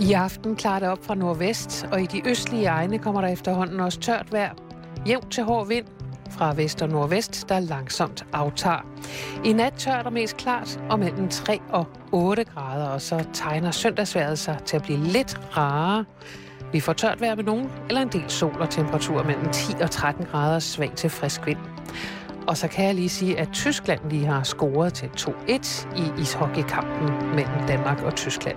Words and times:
I 0.00 0.12
aften 0.12 0.56
klarer 0.56 0.78
det 0.78 0.88
op 0.88 1.04
fra 1.04 1.14
nordvest, 1.14 1.86
og 1.92 2.02
i 2.02 2.06
de 2.06 2.28
østlige 2.28 2.66
egne 2.66 2.98
kommer 2.98 3.20
der 3.20 3.28
efterhånden 3.28 3.80
også 3.80 4.00
tørt 4.00 4.32
vejr. 4.32 4.54
Jævnt 5.06 5.32
til 5.32 5.44
hård 5.44 5.68
vind 5.68 5.86
fra 6.30 6.54
vest 6.54 6.82
og 6.82 6.88
nordvest, 6.88 7.48
der 7.48 7.60
langsomt 7.60 8.26
aftager. 8.32 8.86
I 9.44 9.52
nat 9.52 9.72
tørt 9.72 10.06
og 10.06 10.12
mest 10.12 10.36
klart, 10.36 10.80
og 10.90 10.98
mellem 10.98 11.28
3 11.28 11.60
og 11.68 11.86
8 12.12 12.44
grader, 12.44 12.88
og 12.88 13.00
så 13.00 13.24
tegner 13.32 13.70
søndagsværet 13.70 14.38
sig 14.38 14.58
til 14.64 14.76
at 14.76 14.82
blive 14.82 14.98
lidt 14.98 15.56
rarere. 15.56 16.04
Vi 16.72 16.80
får 16.80 16.92
tørt 16.92 17.20
vejr 17.20 17.34
med 17.34 17.44
nogen, 17.44 17.70
eller 17.88 18.02
en 18.02 18.08
del 18.08 18.30
sol 18.30 18.56
og 18.60 18.70
temperatur 18.70 19.22
mellem 19.22 19.48
10 19.52 19.72
og 19.82 19.90
13 19.90 20.26
grader 20.26 20.58
svag 20.58 20.92
til 20.96 21.10
frisk 21.10 21.46
vind. 21.46 21.58
Og 22.46 22.56
så 22.56 22.68
kan 22.68 22.84
jeg 22.84 22.94
lige 22.94 23.08
sige, 23.08 23.38
at 23.38 23.48
Tyskland 23.52 24.00
lige 24.10 24.26
har 24.26 24.42
scoret 24.42 24.94
til 24.94 25.10
2-1 25.20 25.98
i 25.98 26.20
ishockeykampen 26.20 27.34
mellem 27.34 27.66
Danmark 27.68 28.02
og 28.02 28.14
Tyskland. 28.14 28.56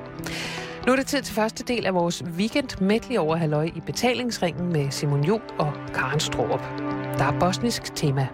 Nu 0.89 0.93
er 0.93 0.97
det 0.97 1.07
tid 1.07 1.21
til 1.21 1.35
første 1.35 1.63
del 1.63 1.85
af 1.85 1.93
vores 1.93 2.23
weekend 2.23 2.81
medley 2.81 3.17
over 3.17 3.35
halløj 3.35 3.69
i 3.75 3.79
betalingsringen 3.85 4.73
med 4.73 4.91
Simon 4.91 5.23
Jo 5.23 5.41
og 5.59 5.73
Karen 5.93 6.19
Stroop. 6.19 6.61
Der 7.17 7.25
er 7.25 7.39
bosnisk 7.39 7.95
tema. 7.95 8.27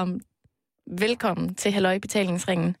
Varm 0.00 0.20
velkommen 0.98 1.54
til 1.54 1.72
Halløj 1.72 1.98
Betalingsringen. 1.98 2.76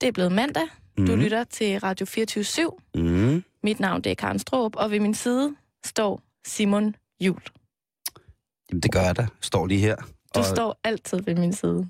Det 0.00 0.06
er 0.06 0.12
blevet 0.12 0.32
mandag. 0.32 0.62
Mm. 0.98 1.06
Du 1.06 1.16
lytter 1.16 1.44
til 1.44 1.78
Radio 1.78 2.06
24 2.06 2.44
/7. 2.44 2.78
Mm. 2.94 3.44
Mit 3.62 3.80
navn 3.80 4.02
det 4.02 4.10
er 4.10 4.14
Karen 4.14 4.38
Stroop, 4.38 4.76
og 4.76 4.90
ved 4.90 5.00
min 5.00 5.14
side 5.14 5.56
står 5.84 6.22
Simon 6.46 6.96
Jul. 7.20 7.42
Jamen, 8.70 8.80
det 8.80 8.92
gør 8.92 9.00
jeg 9.00 9.16
da. 9.16 9.26
Står 9.40 9.66
lige 9.66 9.80
her. 9.80 9.96
Du 10.34 10.40
og... 10.40 10.44
står 10.44 10.80
altid 10.84 11.22
ved 11.22 11.34
min 11.34 11.52
side. 11.52 11.88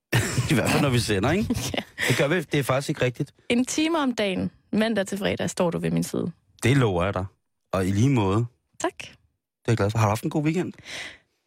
I 0.50 0.54
hvert 0.54 0.70
fald, 0.70 0.82
når 0.82 0.90
vi 0.90 0.98
sender, 0.98 1.30
ikke? 1.30 1.56
ja. 1.76 1.82
Det 2.08 2.18
gør 2.18 2.28
vi. 2.28 2.40
Det 2.40 2.58
er 2.58 2.62
faktisk 2.62 2.88
ikke 2.88 3.02
rigtigt. 3.02 3.34
En 3.48 3.64
time 3.64 3.98
om 3.98 4.14
dagen, 4.14 4.50
mandag 4.72 5.06
til 5.06 5.18
fredag, 5.18 5.50
står 5.50 5.70
du 5.70 5.78
ved 5.78 5.90
min 5.90 6.02
side. 6.02 6.32
Det 6.62 6.76
lover 6.76 7.04
jeg 7.04 7.14
dig. 7.14 7.24
Og 7.72 7.86
i 7.86 7.90
lige 7.90 8.10
måde. 8.10 8.46
Tak. 8.80 8.98
Det 8.98 9.08
er 9.08 9.72
jeg 9.72 9.76
glad 9.76 9.90
for. 9.90 9.98
Har 9.98 10.06
du 10.06 10.08
haft 10.08 10.24
en 10.24 10.30
god 10.30 10.44
weekend? 10.44 10.72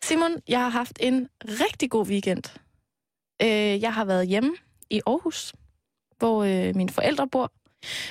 Simon, 0.04 0.32
jeg 0.48 0.60
har 0.60 0.70
haft 0.70 0.98
en 1.02 1.28
rigtig 1.42 1.90
god 1.90 2.08
weekend. 2.08 2.44
Øh, 3.42 3.82
jeg 3.82 3.94
har 3.94 4.06
været 4.06 4.28
hjemme 4.28 4.52
i 4.90 5.02
Aarhus, 5.08 5.54
hvor 6.18 6.44
øh, 6.44 6.76
mine 6.76 6.90
forældre 6.90 7.28
bor. 7.28 7.52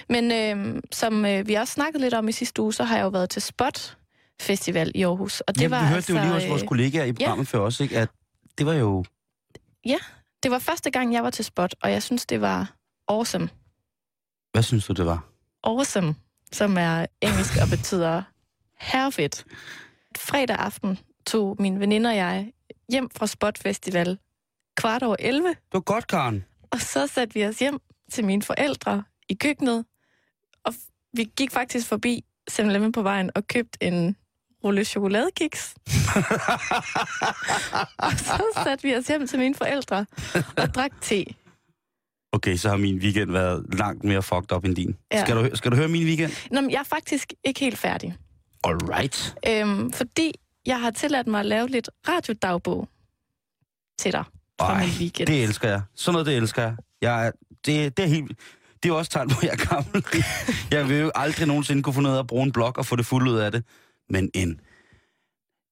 Men 0.08 0.32
øh, 0.32 0.82
som 0.92 1.24
øh, 1.24 1.48
vi 1.48 1.54
også 1.54 1.72
snakkede 1.72 2.02
lidt 2.02 2.14
om 2.14 2.28
i 2.28 2.32
sidste 2.32 2.62
uge, 2.62 2.72
så 2.72 2.84
har 2.84 2.96
jeg 2.96 3.04
jo 3.04 3.08
været 3.08 3.30
til 3.30 3.42
Spot 3.42 3.96
Festival 4.40 4.92
i 4.94 5.02
Aarhus. 5.02 5.40
Og 5.40 5.54
det 5.54 5.62
Jamen, 5.62 5.70
var 5.70 5.80
vi 5.80 5.86
hørte 5.86 5.96
altså, 5.96 6.12
det 6.12 6.18
jo 6.18 6.24
lige 6.24 6.32
hos 6.32 6.48
vores 6.48 6.62
øh, 6.62 6.68
kollegaer 6.68 7.04
i 7.04 7.12
programmet 7.12 7.52
ja. 7.52 7.58
før 7.58 7.64
også, 7.64 7.82
ikke? 7.82 7.98
At 7.98 8.08
det 8.58 8.66
var 8.66 8.74
jo... 8.74 9.04
Ja, 9.84 9.98
det 10.42 10.50
var 10.50 10.58
første 10.58 10.90
gang, 10.90 11.12
jeg 11.12 11.24
var 11.24 11.30
til 11.30 11.44
Spot, 11.44 11.74
og 11.82 11.90
jeg 11.92 12.02
synes, 12.02 12.26
det 12.26 12.40
var 12.40 12.72
awesome. 13.08 13.48
Hvad 14.52 14.62
synes 14.62 14.86
du, 14.86 14.92
det 14.92 15.06
var? 15.06 15.24
Awesome, 15.64 16.14
som 16.52 16.76
er 16.78 17.06
engelsk 17.20 17.52
og 17.62 17.68
betyder 17.68 18.22
herrefedt. 18.80 19.44
Fredag 20.16 20.56
aften 20.56 20.98
tog 21.26 21.56
min 21.58 21.80
veninde 21.80 22.10
og 22.10 22.16
jeg 22.16 22.52
hjem 22.88 23.10
fra 23.10 23.26
Spot 23.26 23.58
Festival 23.58 24.18
kvart 24.76 25.02
over 25.02 25.16
11, 25.18 25.48
Det 25.48 25.56
var 25.72 25.80
godt, 25.80 26.06
Karen. 26.06 26.44
og 26.70 26.80
så 26.80 27.06
satte 27.06 27.34
vi 27.34 27.46
os 27.46 27.58
hjem 27.58 27.78
til 28.12 28.24
mine 28.24 28.42
forældre 28.42 29.02
i 29.28 29.34
køkkenet, 29.34 29.84
og 30.64 30.74
vi 31.12 31.24
gik 31.36 31.50
faktisk 31.50 31.88
forbi 31.88 32.24
7 32.48 32.92
på 32.92 33.02
vejen 33.02 33.30
og 33.34 33.46
købte 33.46 33.84
en 33.84 34.16
rulle 34.64 34.84
chokoladekiks. 34.84 35.74
og 37.98 38.12
så 38.12 38.42
satte 38.64 38.82
vi 38.82 38.94
os 38.96 39.06
hjem 39.06 39.26
til 39.26 39.38
mine 39.38 39.54
forældre 39.54 40.06
og 40.56 40.74
drak 40.74 40.90
te. 41.00 41.24
Okay, 42.32 42.56
så 42.56 42.68
har 42.68 42.76
min 42.76 42.98
weekend 42.98 43.30
været 43.32 43.74
langt 43.78 44.04
mere 44.04 44.22
fucked 44.22 44.52
up 44.52 44.64
end 44.64 44.76
din. 44.76 44.96
Ja. 45.12 45.24
Skal, 45.24 45.36
du, 45.36 45.56
skal 45.56 45.70
du 45.70 45.76
høre 45.76 45.88
min 45.88 46.04
weekend? 46.04 46.32
Nå, 46.50 46.60
men 46.60 46.70
jeg 46.70 46.78
er 46.78 46.82
faktisk 46.84 47.32
ikke 47.44 47.60
helt 47.60 47.78
færdig. 47.78 48.16
Alright. 48.64 49.34
Øhm, 49.48 49.92
fordi 49.92 50.32
jeg 50.66 50.80
har 50.80 50.90
tilladt 50.90 51.26
mig 51.26 51.40
at 51.40 51.46
lave 51.46 51.68
lidt 51.68 51.90
radiodagbog 52.08 52.88
til 53.98 54.12
dig 54.12 54.24
Ej, 54.58 54.80
min 54.86 54.94
weekend. 54.98 55.26
det 55.26 55.42
elsker 55.42 55.68
jeg. 55.68 55.82
Sådan 55.94 56.12
noget, 56.12 56.26
det 56.26 56.36
elsker 56.36 56.62
jeg. 56.62 56.76
jeg 57.02 57.32
det, 57.66 57.96
det 57.96 58.02
er 58.04 58.08
helt... 58.08 58.28
Det 58.82 58.84
er 58.84 58.88
jo 58.94 58.98
også 58.98 59.10
tegn 59.10 59.28
på, 59.28 59.34
at 59.38 59.42
jeg 59.42 59.52
er 59.52 59.74
gammel. 59.74 60.04
Jeg 60.76 60.88
vil 60.88 60.96
jo 60.96 61.10
aldrig 61.14 61.46
nogensinde 61.46 61.82
kunne 61.82 62.08
ud 62.08 62.14
af 62.14 62.18
at 62.18 62.26
bruge 62.26 62.42
en 62.42 62.52
blog 62.52 62.78
og 62.78 62.86
få 62.86 62.96
det 62.96 63.06
fuldt 63.06 63.28
ud 63.28 63.36
af 63.36 63.52
det. 63.52 63.64
Men 64.10 64.30
en, 64.34 64.60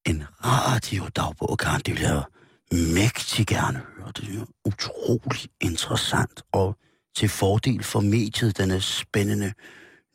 en 0.05 0.23
radiodagbog, 0.45 1.57
Karen, 1.57 1.81
det 1.85 1.93
vil 1.93 2.01
jeg 2.01 2.23
mægtig 2.71 3.47
gerne 3.47 3.81
høre. 3.97 4.11
Det 4.17 4.39
er 4.39 4.45
utrolig 4.65 5.41
interessant 5.61 6.43
og 6.51 6.77
til 7.15 7.29
fordel 7.29 7.83
for 7.83 7.99
mediet, 7.99 8.57
den 8.57 8.71
er 8.71 8.79
spændende 8.79 9.53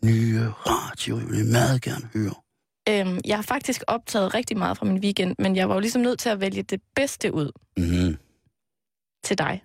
nye 0.04 0.48
radio. 0.48 1.18
Jeg 1.18 1.28
vil 1.28 1.46
meget 1.46 1.82
gerne 1.82 2.08
høre. 2.14 2.34
Øhm, 2.88 3.20
jeg 3.24 3.36
har 3.36 3.42
faktisk 3.42 3.82
optaget 3.86 4.34
rigtig 4.34 4.58
meget 4.58 4.78
fra 4.78 4.86
min 4.86 4.98
weekend, 4.98 5.34
men 5.38 5.56
jeg 5.56 5.68
var 5.68 5.74
jo 5.74 5.80
ligesom 5.80 6.02
nødt 6.02 6.18
til 6.18 6.28
at 6.28 6.40
vælge 6.40 6.62
det 6.62 6.80
bedste 6.96 7.34
ud 7.34 7.50
Mm-hmm. 7.76 8.16
Til 9.30 9.38
dig 9.38 9.62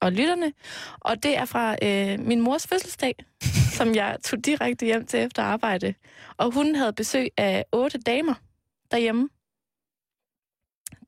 og 0.00 0.12
lytterne. 0.12 0.52
Og 1.00 1.22
det 1.22 1.36
er 1.36 1.44
fra 1.44 1.76
øh, 1.82 2.20
min 2.20 2.40
mors 2.40 2.66
fødselsdag, 2.66 3.14
som 3.78 3.94
jeg 3.94 4.18
tog 4.24 4.44
direkte 4.44 4.86
hjem 4.86 5.06
til 5.06 5.20
efter 5.20 5.42
arbejde. 5.42 5.94
Og 6.36 6.54
hun 6.54 6.74
havde 6.74 6.92
besøg 6.92 7.28
af 7.36 7.64
otte 7.72 7.98
damer 7.98 8.34
derhjemme 8.90 9.28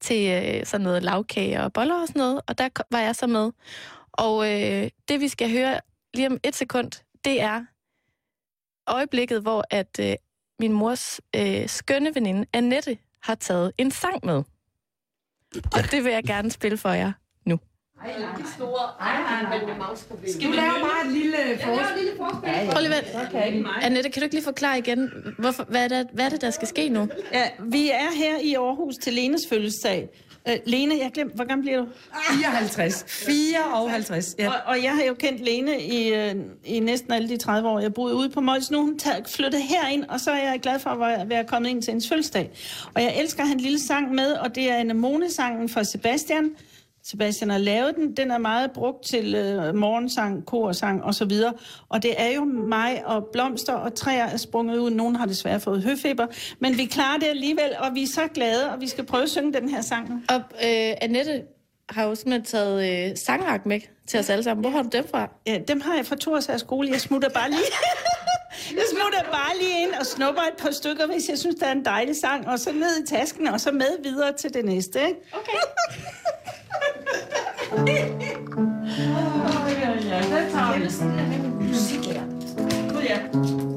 til 0.01 0.31
øh, 0.31 0.67
sådan 0.67 0.85
noget 0.85 1.03
lavkage 1.03 1.63
og 1.63 1.73
boller 1.73 2.01
og 2.01 2.09
sådan 2.09 2.21
noget. 2.21 2.41
Og 2.47 2.59
der 2.59 2.69
var 2.91 3.01
jeg 3.01 3.17
så 3.17 3.27
med. 3.27 3.53
Og 4.13 4.53
øh, 4.53 4.91
det, 5.09 5.21
vi 5.21 5.29
skal 5.29 5.51
høre 5.51 5.81
lige 6.15 6.27
om 6.27 6.39
et 6.45 6.55
sekund, 6.55 6.91
det 7.25 7.41
er 7.41 7.65
øjeblikket, 8.87 9.43
hvor 9.43 9.65
at 9.71 9.99
øh, 10.01 10.15
min 10.61 10.73
mors 10.73 11.21
øh, 11.37 11.69
skønne 11.69 12.15
veninde, 12.15 12.47
Annette, 12.53 12.99
har 13.23 13.35
taget 13.35 13.73
en 13.79 13.91
sang 13.91 14.27
med. 14.27 14.43
Og 15.55 15.81
det 15.91 16.05
vil 16.05 16.13
jeg 16.13 16.25
gerne 16.25 16.51
spille 16.51 16.79
for 16.79 16.91
jer 16.91 17.13
nu. 18.03 18.09
Du 20.49 20.53
laver 20.53 20.81
bare 20.81 21.07
et 21.07 21.13
lille 21.13 21.37
forspil. 21.65 22.09
Prøv 22.73 22.81
lige 22.81 22.91
vent. 22.91 23.07
Annette, 23.83 24.11
kan 24.11 24.21
du 24.21 24.25
ikke 24.25 24.35
lige 24.35 24.45
forklare 24.45 24.79
igen, 24.79 25.11
hvorfor, 25.39 25.65
hvad, 25.69 25.85
er 25.85 25.89
det, 25.89 26.07
hvad 26.13 26.25
er 26.25 26.29
det, 26.29 26.41
der 26.41 26.51
skal 26.51 26.69
ske 26.69 26.89
nu? 26.89 27.09
Ja, 27.33 27.45
vi 27.61 27.91
er 27.91 28.17
her 28.17 28.39
i 28.43 28.55
Aarhus 28.55 28.95
til 28.97 29.13
Lenes 29.13 29.41
fødselsdag. 29.49 30.09
Uh, 30.49 30.55
Lene, 30.67 30.95
jeg 31.03 31.11
glemte, 31.15 31.35
hvor 31.35 31.45
gammel 31.45 31.65
bliver 31.65 31.79
du? 31.79 31.87
54. 32.41 33.05
54, 33.09 34.35
ja. 34.39 34.49
Og, 34.49 34.55
og 34.67 34.83
jeg 34.83 34.93
har 34.95 35.03
jo 35.03 35.15
kendt 35.15 35.41
Lene 35.41 35.83
i, 35.83 36.13
uh, 36.13 36.41
i 36.65 36.81
næsten 36.81 37.13
alle 37.13 37.29
de 37.29 37.37
30 37.37 37.69
år, 37.69 37.81
jeg 37.81 37.95
boede 37.95 38.15
ude 38.15 38.31
på 38.31 38.41
Mols. 38.41 38.71
Nu 38.71 38.81
hun 38.81 38.99
taget, 38.99 39.29
flyttet 39.29 39.63
herind, 39.63 40.05
og 40.05 40.21
så 40.21 40.31
er 40.31 40.51
jeg 40.51 40.61
glad 40.61 40.79
for 40.79 40.91
at 40.91 41.29
være- 41.29 41.45
kommet 41.45 41.71
ind 41.71 41.83
til 41.83 41.91
hendes 41.91 42.09
fødselsdag. 42.09 42.51
Og 42.95 43.03
jeg 43.03 43.17
elsker 43.21 43.41
at 43.43 43.49
have 43.49 43.55
en 43.55 43.61
lille 43.61 43.81
sang 43.81 44.15
med, 44.15 44.33
og 44.33 44.55
det 44.55 44.71
er 44.71 44.77
en 44.77 44.91
Amone-sangen 44.91 45.69
for 45.69 45.83
Sebastian. 45.83 46.51
Sebastian 47.07 47.51
har 47.51 47.59
lavet 47.59 47.97
den. 47.97 48.17
Den 48.17 48.31
er 48.31 48.39
meget 48.39 48.71
brugt 48.73 49.05
til 49.05 49.35
øh, 49.35 49.75
morgensang, 49.75 50.47
korsang 50.47 51.05
og 51.05 51.15
så 51.15 51.25
videre. 51.25 51.53
Og 51.89 52.03
det 52.03 52.21
er 52.21 52.35
jo 52.35 52.45
mig 52.45 53.07
og 53.07 53.27
blomster 53.33 53.73
og 53.73 53.95
træer 53.95 54.25
er 54.25 54.37
sprunget 54.37 54.79
ud. 54.79 54.91
Nogen 54.91 55.17
har 55.17 55.27
desværre 55.27 55.61
fået 55.61 55.83
høfeber. 55.83 56.27
Men 56.59 56.79
vi 56.79 56.85
klarer 56.85 57.19
det 57.19 57.27
alligevel, 57.27 57.71
og 57.79 57.95
vi 57.95 58.03
er 58.03 58.07
så 58.07 58.29
glade, 58.35 58.71
og 58.73 58.81
vi 58.81 58.89
skal 58.89 59.05
prøve 59.05 59.23
at 59.23 59.31
synge 59.31 59.53
den 59.53 59.69
her 59.69 59.81
sang. 59.81 60.25
Og 60.29 60.37
øh, 60.37 60.95
Annette 61.03 61.43
har 61.89 62.05
jo 62.05 62.15
simpelthen 62.15 62.45
taget 62.45 63.11
øh, 63.11 63.17
sangark 63.17 63.67
med 63.67 63.81
til 64.07 64.21
os 64.21 64.31
alle 64.31 64.45
sammen. 64.45 64.65
Hvor 64.65 64.71
har 64.71 64.83
du 64.83 64.89
dem 64.93 65.09
fra? 65.11 65.31
Ja, 65.47 65.59
dem 65.69 65.81
har 65.81 65.95
jeg 65.95 66.07
fra 66.07 66.17
Torshavs 66.17 66.61
skole. 66.61 66.89
Jeg 66.91 67.01
smutter 67.01 67.29
bare 67.29 67.51
lige... 67.51 67.61
jeg 68.73 68.85
smutter 68.91 69.23
bare 69.31 69.59
lige 69.61 69.83
ind 69.83 69.93
og 70.01 70.07
snupper 70.07 70.43
et 70.43 70.57
par 70.59 70.71
stykker, 70.71 71.07
hvis 71.07 71.29
jeg 71.29 71.39
synes, 71.39 71.55
der 71.55 71.67
er 71.67 71.73
en 71.73 71.85
dejlig 71.85 72.17
sang. 72.17 72.49
Og 72.49 72.59
så 72.59 72.73
ned 72.73 73.03
i 73.03 73.07
tasken, 73.07 73.47
og 73.47 73.61
så 73.61 73.73
med 73.73 74.03
videre 74.03 74.33
til 74.33 74.55
det 74.55 74.65
næste, 74.65 75.01
ikke? 75.09 75.21
Okay. 75.33 75.53
Gud, 82.93 83.03
ja. 83.03 83.74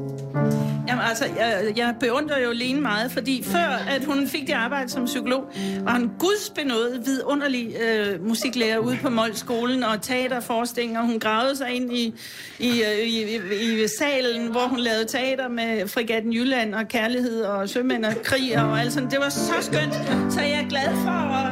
Jamen 0.97 1.09
Altså, 1.09 1.25
jeg, 1.25 1.73
jeg 1.77 1.95
beundrer 1.99 2.39
jo 2.39 2.51
Lene 2.51 2.81
meget, 2.81 3.11
fordi 3.11 3.43
før 3.43 3.85
at 3.89 4.05
hun 4.05 4.27
fik 4.27 4.47
det 4.47 4.53
arbejde 4.53 4.89
som 4.89 5.05
psykolog, 5.05 5.49
var 5.81 5.91
hun 5.91 6.11
gudsbenået 6.19 7.01
vidunderlig 7.05 7.75
øh, 7.81 8.27
musiklærer 8.27 8.77
ude 8.77 8.97
på 9.01 9.09
Målskolen 9.09 9.83
og 9.83 10.01
teaterforestillinger. 10.01 11.01
Hun 11.01 11.19
gravede 11.19 11.55
sig 11.55 11.71
ind 11.71 11.93
i, 11.93 12.13
i, 12.59 12.69
øh, 12.69 13.07
i, 13.07 13.35
i, 13.35 13.83
i 13.83 13.87
salen, 13.99 14.51
hvor 14.51 14.67
hun 14.67 14.79
lavede 14.79 15.05
teater 15.05 15.47
med 15.47 15.87
Frigatten 15.87 16.33
Jylland 16.33 16.75
og 16.75 16.87
Kærlighed 16.87 17.41
og 17.41 17.69
Sømænd 17.69 18.05
og 18.05 18.13
Krig 18.23 18.57
og 18.63 18.79
alt 18.79 18.93
sådan. 18.93 19.09
Det 19.09 19.19
var 19.19 19.29
så 19.29 19.53
skønt, 19.61 19.93
så 20.33 20.41
jeg 20.41 20.61
er 20.63 20.69
glad 20.69 20.95
for 21.03 21.11
at... 21.11 21.46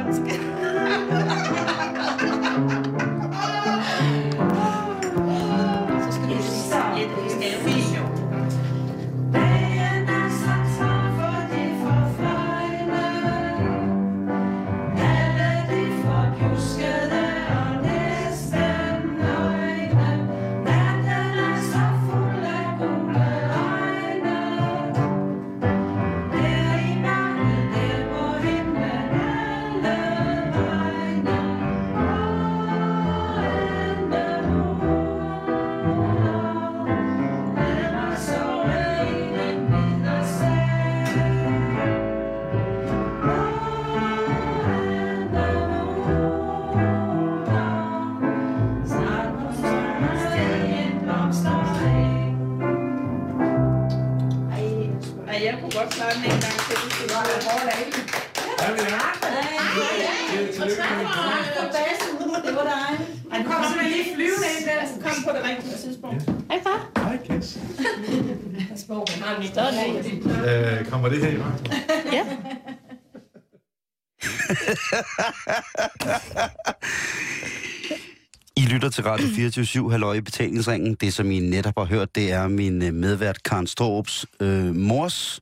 til 78.96 79.04
Radio 79.04 79.28
24 79.28 79.90
Halløj 79.90 80.14
i 80.14 80.20
betalingsringen. 80.20 80.94
Det, 80.94 81.14
som 81.14 81.30
I 81.30 81.40
netop 81.40 81.74
har 81.78 81.84
hørt, 81.84 82.14
det 82.14 82.32
er 82.32 82.48
min 82.48 82.82
øh, 82.82 82.94
medvært 82.94 83.42
Karen 83.42 83.66
Straarups 83.66 84.26
øh, 84.40 84.74
mors 84.74 85.40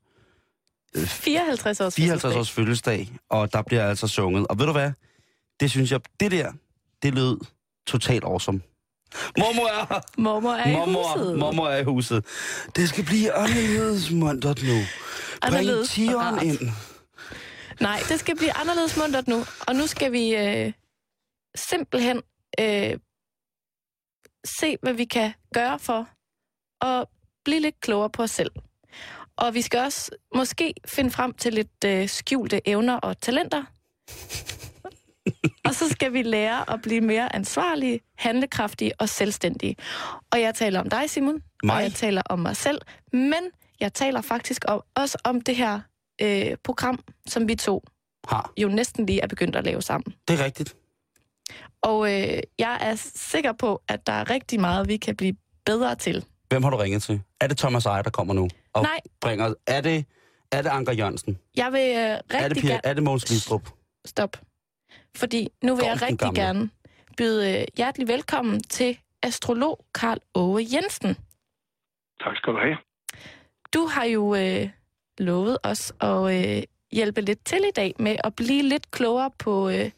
54 0.97 1.81
års 1.81 1.95
54 1.95 2.37
års 2.37 2.51
fødselsdag, 2.51 3.11
og 3.31 3.53
der 3.53 3.63
bliver 3.63 3.89
altså 3.89 4.09
sunget. 4.09 4.47
Og 4.47 4.59
ved 4.59 4.67
du 4.67 4.73
hvad? 4.73 4.93
Det 5.61 5.71
synes 5.71 5.93
jeg, 5.93 6.01
det 6.21 6.31
der, 6.31 6.53
det 7.03 7.15
lød 7.15 7.39
totalt 7.87 8.25
awesome. 8.25 8.61
Mormor 9.39 9.67
er 9.67 9.87
her! 9.95 10.01
Mormor 10.23 10.53
er 10.53 10.71
i 10.71 10.73
Mormor, 10.73 11.19
huset. 11.19 11.39
mormor 11.39 11.69
er 11.69 11.79
i 11.79 11.85
huset. 11.85 12.25
Det 12.77 12.89
skal 12.89 13.05
blive 13.05 13.33
anderledes 13.33 14.11
muntert 14.11 14.63
nu. 14.63 14.79
Bring 15.51 15.71
rart. 16.19 16.43
ind. 16.43 16.71
Nej, 17.81 18.01
det 18.09 18.21
skal 18.21 18.37
blive 18.37 18.57
anderledes 18.57 18.97
muntert 18.97 19.29
nu. 19.29 19.45
Og 19.61 19.75
nu 19.75 19.87
skal 19.87 20.13
vi 20.13 20.35
øh, 20.35 20.73
simpelthen 21.55 22.23
øh, 22.61 22.99
se, 24.45 24.77
hvad 24.83 24.93
vi 24.93 25.05
kan 25.05 25.33
gøre 25.55 25.79
for 25.79 26.09
at 26.85 27.07
blive 27.45 27.61
lidt 27.61 27.81
klogere 27.81 28.11
på 28.11 28.23
os 28.23 28.31
selv. 28.31 28.51
Og 29.37 29.55
vi 29.55 29.63
skal 29.63 29.81
også 29.81 30.11
måske 30.35 30.75
finde 30.87 31.11
frem 31.11 31.33
til 31.35 31.53
lidt 31.55 31.85
øh, 31.87 32.09
skjulte 32.09 32.69
evner 32.69 32.97
og 32.97 33.21
talenter. 33.21 33.65
og 35.65 35.75
så 35.75 35.89
skal 35.89 36.13
vi 36.13 36.23
lære 36.23 36.71
at 36.71 36.83
blive 36.83 37.01
mere 37.01 37.35
ansvarlige, 37.35 38.01
handlekraftige 38.19 38.93
og 38.99 39.09
selvstændige. 39.09 39.77
Og 40.31 40.41
jeg 40.41 40.55
taler 40.55 40.81
om 40.81 40.91
dig, 40.91 41.11
Simon. 41.11 41.43
Mig? 41.65 41.77
Og 41.77 41.83
jeg 41.83 41.93
taler 41.93 42.23
om 42.31 42.39
mig 42.39 42.57
selv. 42.57 42.81
Men 43.13 43.51
jeg 43.81 43.93
taler 43.95 44.21
faktisk 44.21 44.65
om, 44.69 44.83
også 44.95 45.19
om 45.25 45.41
det 45.41 45.57
her 45.57 45.81
øh, 46.23 46.57
program, 46.65 46.99
som 47.27 47.49
vi 47.49 47.55
to 47.55 47.83
Har. 48.29 48.53
jo 48.57 48.69
næsten 48.69 49.07
lige 49.07 49.21
er 49.21 49.27
begyndt 49.27 49.57
at 49.57 49.65
lave 49.65 49.83
sammen. 49.83 50.15
Det 50.29 50.41
er 50.41 50.45
rigtigt. 50.45 50.77
Og 51.85 52.13
øh, 52.13 52.39
jeg 52.59 52.79
er 52.81 52.95
sikker 53.15 53.53
på, 53.53 53.83
at 53.89 54.07
der 54.07 54.13
er 54.13 54.31
rigtig 54.31 54.61
meget, 54.61 54.89
vi 54.89 54.97
kan 54.97 55.17
blive 55.17 55.37
bedre 55.67 55.95
til. 55.95 56.25
Hvem 56.49 56.63
har 56.63 56.71
du 56.71 56.77
ringet 56.77 57.03
til? 57.03 57.21
Er 57.41 57.47
det 57.47 57.59
Thomas 57.59 57.87
Eje, 57.87 58.03
der 58.03 58.11
kommer 58.11 58.35
nu? 58.35 58.49
Og 58.73 58.83
Nej. 58.83 59.01
Bringer, 59.21 59.55
er 59.67 59.81
det, 59.81 60.05
er 60.53 60.63
det 60.63 60.69
Anker 60.71 60.93
Jørgensen? 60.93 61.39
Jeg 61.57 61.73
vil 61.73 61.81
øh, 61.81 61.97
Er 61.97 62.21
det, 62.21 62.35
rigtig 62.45 62.61
Pia, 62.63 62.71
gerne... 62.71 62.81
er 62.85 62.95
det 62.95 63.03
Måns 63.03 63.25
Glistrup? 63.25 63.69
Stop. 64.07 64.37
Fordi 65.17 65.49
nu 65.63 65.75
vil 65.75 65.81
Gorm 65.85 65.89
jeg 65.93 66.03
rigtig 66.03 66.19
gamle. 66.19 66.41
gerne 66.41 66.71
byde 67.17 67.61
øh, 67.61 67.65
hjertelig 67.77 68.09
velkommen 68.09 68.63
til 68.63 68.99
astrolog 69.23 69.85
Karl 69.95 70.19
Åge 70.35 70.67
Jensen. 70.75 71.17
Tak 72.25 72.37
skal 72.37 72.53
du 72.53 72.59
have. 72.59 72.77
Du 73.75 73.87
har 73.87 74.05
jo 74.05 74.35
øh, 74.35 74.69
lovet 75.19 75.59
os 75.63 75.93
at 76.01 76.57
øh, 76.59 76.63
hjælpe 76.93 77.21
lidt 77.21 77.45
til 77.45 77.59
i 77.59 77.71
dag 77.77 77.95
med 77.99 78.17
at 78.25 78.37
blive 78.37 78.63
lidt 78.63 78.91
klogere 78.91 79.31
på 79.39 79.69
øh, 79.69 79.91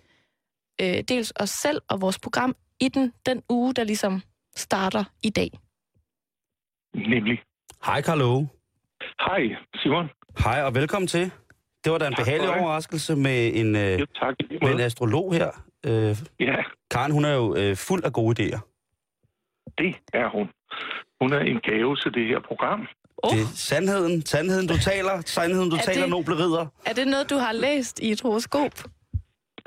øh, 0.82 0.98
dels 1.08 1.32
os 1.40 1.50
selv 1.50 1.80
og 1.88 2.00
vores 2.00 2.18
program 2.18 2.56
i 2.80 2.88
den, 2.88 3.12
den 3.26 3.42
uge, 3.48 3.74
der 3.74 3.84
ligesom 3.84 4.22
starter 4.56 5.04
i 5.22 5.30
dag. 5.30 5.50
Nemlig. 6.94 7.42
Hej, 7.86 8.02
Åge. 8.22 8.48
Hej, 9.20 9.42
Simon. 9.74 10.10
Hej, 10.38 10.62
og 10.62 10.74
velkommen 10.74 11.06
til. 11.08 11.30
Det 11.84 11.92
var 11.92 11.98
da 11.98 12.06
en 12.06 12.12
Tak 12.14 12.24
behagelig 12.24 12.50
overraskelse 12.60 13.16
med 13.16 13.50
en, 13.54 13.76
øh, 13.76 14.00
Jo, 14.00 14.06
tak. 14.20 14.34
med 14.62 14.70
en 14.74 14.80
astrolog 14.80 15.34
her. 15.34 15.50
Øh, 15.86 16.16
Ja, 16.40 16.56
Karen, 16.90 17.12
hun 17.12 17.24
er 17.24 17.34
jo 17.34 17.56
øh, 17.56 17.76
fuld 17.76 18.04
af 18.04 18.12
gode 18.12 18.42
idéer. 18.42 18.60
det 19.78 19.94
er 20.12 20.28
hun. 20.30 20.46
Hun 21.20 21.32
er 21.32 21.40
en 21.40 21.60
gave 21.60 21.96
til 21.96 22.14
det 22.14 22.26
her 22.28 22.40
program. 22.48 22.80
Oh, 23.22 23.30
Det 23.32 23.40
er 23.42 23.46
sandheden, 23.54 24.26
sandheden 24.26 24.66
du 24.68 24.76
taler, 24.78 25.22
sandheden 25.26 25.70
du 25.70 25.76
Er 25.76 25.80
taler, 25.80 26.00
det- 26.00 26.10
noble 26.10 26.34
ridder. 26.34 26.66
er 26.86 26.92
det 26.92 27.06
noget, 27.08 27.30
du 27.30 27.36
har 27.36 27.52
læst 27.52 27.98
i 28.02 28.10
et 28.10 28.20
horoskop? 28.22 28.72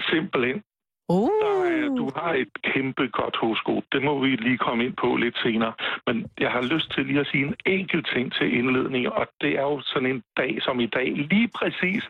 Simpelthen. 0.10 0.64
Uh. 1.10 1.30
Der 1.42 1.54
er, 1.76 1.88
du 2.02 2.12
har 2.16 2.34
et 2.34 2.54
kæmpe 2.74 3.08
godt 3.08 3.36
horoskop. 3.42 3.84
Det 3.92 4.04
må 4.04 4.20
vi 4.20 4.30
lige 4.36 4.58
komme 4.58 4.86
ind 4.86 4.96
på 4.96 5.16
lidt 5.16 5.38
senere. 5.44 5.74
Men 6.08 6.16
jeg 6.40 6.52
har 6.52 6.62
lyst 6.74 6.92
til 6.94 7.06
lige 7.06 7.20
at 7.20 7.28
sige 7.28 7.46
en 7.46 7.56
enkelt 7.66 8.08
ting 8.14 8.34
til 8.34 8.58
indledning, 8.58 9.10
og 9.10 9.28
det 9.42 9.52
er 9.58 9.62
jo 9.62 9.82
sådan 9.82 10.10
en 10.10 10.24
dag 10.38 10.58
som 10.62 10.80
i 10.80 10.86
dag. 10.86 11.08
Lige 11.32 11.50
præcis 11.56 12.04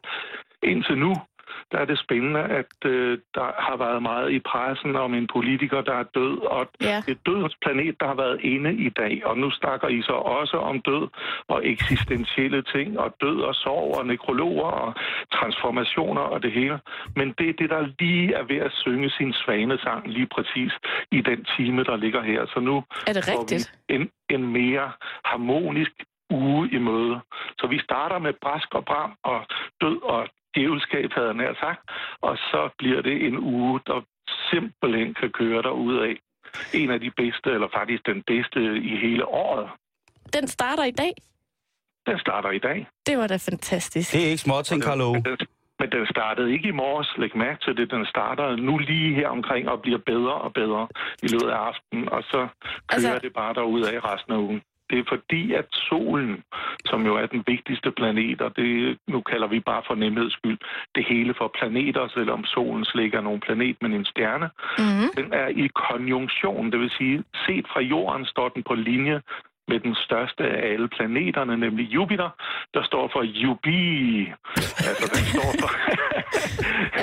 indtil 0.63 0.97
nu, 0.97 1.13
der 1.71 1.77
er 1.79 1.85
det 1.85 1.99
spændende, 1.99 2.39
at 2.59 2.71
øh, 2.85 3.17
der 3.35 3.47
har 3.67 3.77
været 3.77 4.01
meget 4.01 4.31
i 4.31 4.39
pressen 4.39 4.95
om 4.95 5.13
en 5.13 5.27
politiker, 5.33 5.81
der 5.81 5.93
er 5.93 6.03
død, 6.03 6.37
og 6.37 6.67
Ja. 6.81 7.01
det 7.05 7.11
er 7.17 7.21
dødens 7.31 7.55
planet, 7.63 7.95
der 7.99 8.07
har 8.07 8.15
været 8.15 8.39
inde 8.41 8.73
i 8.73 8.89
dag, 8.89 9.21
og 9.25 9.37
nu 9.37 9.51
snakker 9.51 9.87
I 9.87 10.01
så 10.01 10.13
også 10.13 10.57
om 10.57 10.81
død 10.81 11.07
og 11.47 11.67
eksistentielle 11.67 12.61
ting, 12.75 12.99
og 12.99 13.15
død 13.21 13.39
og 13.41 13.55
sorg 13.55 13.97
og 13.99 14.05
nekrologer 14.05 14.71
og 14.85 14.93
transformationer 15.33 16.21
og 16.21 16.43
det 16.43 16.51
hele. 16.51 16.79
Men 17.15 17.27
det 17.37 17.49
er 17.49 17.53
det, 17.53 17.69
der 17.69 17.87
lige 17.99 18.33
er 18.33 18.43
ved 18.43 18.57
at 18.57 18.71
synge 18.83 19.09
sin 19.09 19.33
svanesang 19.33 20.07
lige 20.07 20.27
præcis 20.35 20.71
i 21.11 21.21
den 21.21 21.45
time, 21.57 21.83
der 21.83 21.95
ligger 21.95 22.21
her. 22.21 22.45
Så 22.53 22.59
nu 22.59 22.83
Er 23.07 23.13
det 23.13 23.23
får 23.25 23.39
rigtigt? 23.39 23.71
vi 23.89 23.95
en, 23.95 24.09
en 24.29 24.43
mere 24.53 24.91
harmonisk 25.25 25.91
uge 26.31 26.69
i 26.71 26.77
møde. 26.77 27.19
Så 27.59 27.67
vi 27.67 27.79
starter 27.79 28.19
med 28.19 28.33
brask 28.41 28.75
og 28.75 28.85
bram 28.85 29.11
og 29.23 29.39
død 29.81 29.97
og 30.03 30.27
djævelskab, 30.55 31.09
havde 31.15 31.27
jeg 31.27 31.35
nær 31.35 31.53
sagt. 31.59 31.81
Og 32.21 32.37
så 32.37 32.69
bliver 32.77 33.01
det 33.01 33.25
en 33.27 33.37
uge, 33.37 33.79
der 33.87 34.01
simpelthen 34.51 35.13
kan 35.13 35.29
køre 35.31 35.61
dig 35.67 35.71
af. 36.09 36.15
En 36.73 36.89
af 36.91 36.99
de 36.99 37.11
bedste, 37.21 37.49
eller 37.55 37.67
faktisk 37.79 38.05
den 38.05 38.23
bedste 38.31 38.59
i 38.91 38.97
hele 39.05 39.25
året. 39.27 39.69
Den 40.33 40.47
starter 40.47 40.83
i 40.83 40.91
dag. 40.91 41.13
Den 42.07 42.19
starter 42.19 42.51
i 42.51 42.59
dag. 42.59 42.87
Det 43.07 43.17
var 43.17 43.27
da 43.27 43.37
fantastisk. 43.51 44.13
Det 44.13 44.21
er 44.25 44.29
ikke 44.33 44.41
småting, 44.47 44.83
Åge. 44.87 45.13
Men 45.13 45.23
den, 45.25 45.37
men 45.79 45.89
den 45.91 46.05
startede 46.07 46.53
ikke 46.53 46.67
i 46.67 46.71
morges. 46.71 47.09
Læg 47.17 47.37
mærke 47.37 47.59
til 47.65 47.77
det. 47.77 47.91
Den 47.91 48.05
starter 48.05 48.55
nu 48.55 48.77
lige 48.77 49.15
her 49.15 49.27
omkring 49.27 49.69
og 49.69 49.81
bliver 49.81 49.99
bedre 50.05 50.33
og 50.33 50.53
bedre 50.53 50.87
i 51.23 51.27
løbet 51.27 51.49
af 51.49 51.57
aftenen. 51.69 52.09
Og 52.09 52.23
så 52.23 52.37
kører 52.37 52.47
Altså- 52.89 53.09
altså, 53.09 53.19
det 53.27 53.33
bare 53.33 53.53
derud 53.53 53.81
af 53.83 53.99
resten 54.13 54.33
af 54.33 54.37
ugen. 54.37 54.61
Det 54.89 54.99
er 54.99 55.03
fordi, 55.07 55.53
at 55.53 55.65
solen, 55.71 56.43
som 56.85 57.05
jo 57.05 57.15
er 57.15 57.25
den 57.25 57.43
vigtigste 57.47 57.91
planet, 57.91 58.41
og 58.41 58.55
det 58.55 58.97
nu 59.07 59.21
kalder 59.21 59.47
vi 59.47 59.59
bare 59.59 59.83
for 59.87 59.95
nemheds 59.95 60.33
skyld, 60.33 60.57
det 60.95 61.05
hele 61.05 61.33
for 61.33 61.51
planeter, 61.59 62.07
selvom 62.07 62.45
solen 62.45 62.85
slet 62.85 63.03
ikke 63.03 63.17
er 63.17 63.21
nogen 63.21 63.39
planet, 63.39 63.77
men 63.81 63.93
en 63.93 64.05
stjerne, 64.05 64.49
Mm-hmm. 64.79 65.09
den 65.17 65.33
er 65.33 65.47
i 65.47 65.67
konjunktion, 65.67 66.71
det 66.71 66.79
vil 66.79 66.89
sige, 66.89 67.23
set 67.45 67.65
fra 67.73 67.81
jorden 67.81 68.25
står 68.25 68.49
den 68.49 68.63
på 68.63 68.75
linje 68.75 69.21
med 69.71 69.79
den 69.79 69.95
største 70.05 70.43
af 70.43 70.73
alle 70.73 70.87
planeterne, 70.87 71.57
nemlig 71.57 71.85
Jupiter, 71.95 72.29
der 72.73 72.83
står 72.83 73.09
for 73.13 73.23
Jubi. 73.23 73.81
Altså, 74.89 75.05
den 75.15 75.23
står 75.33 75.49
for... 75.61 75.69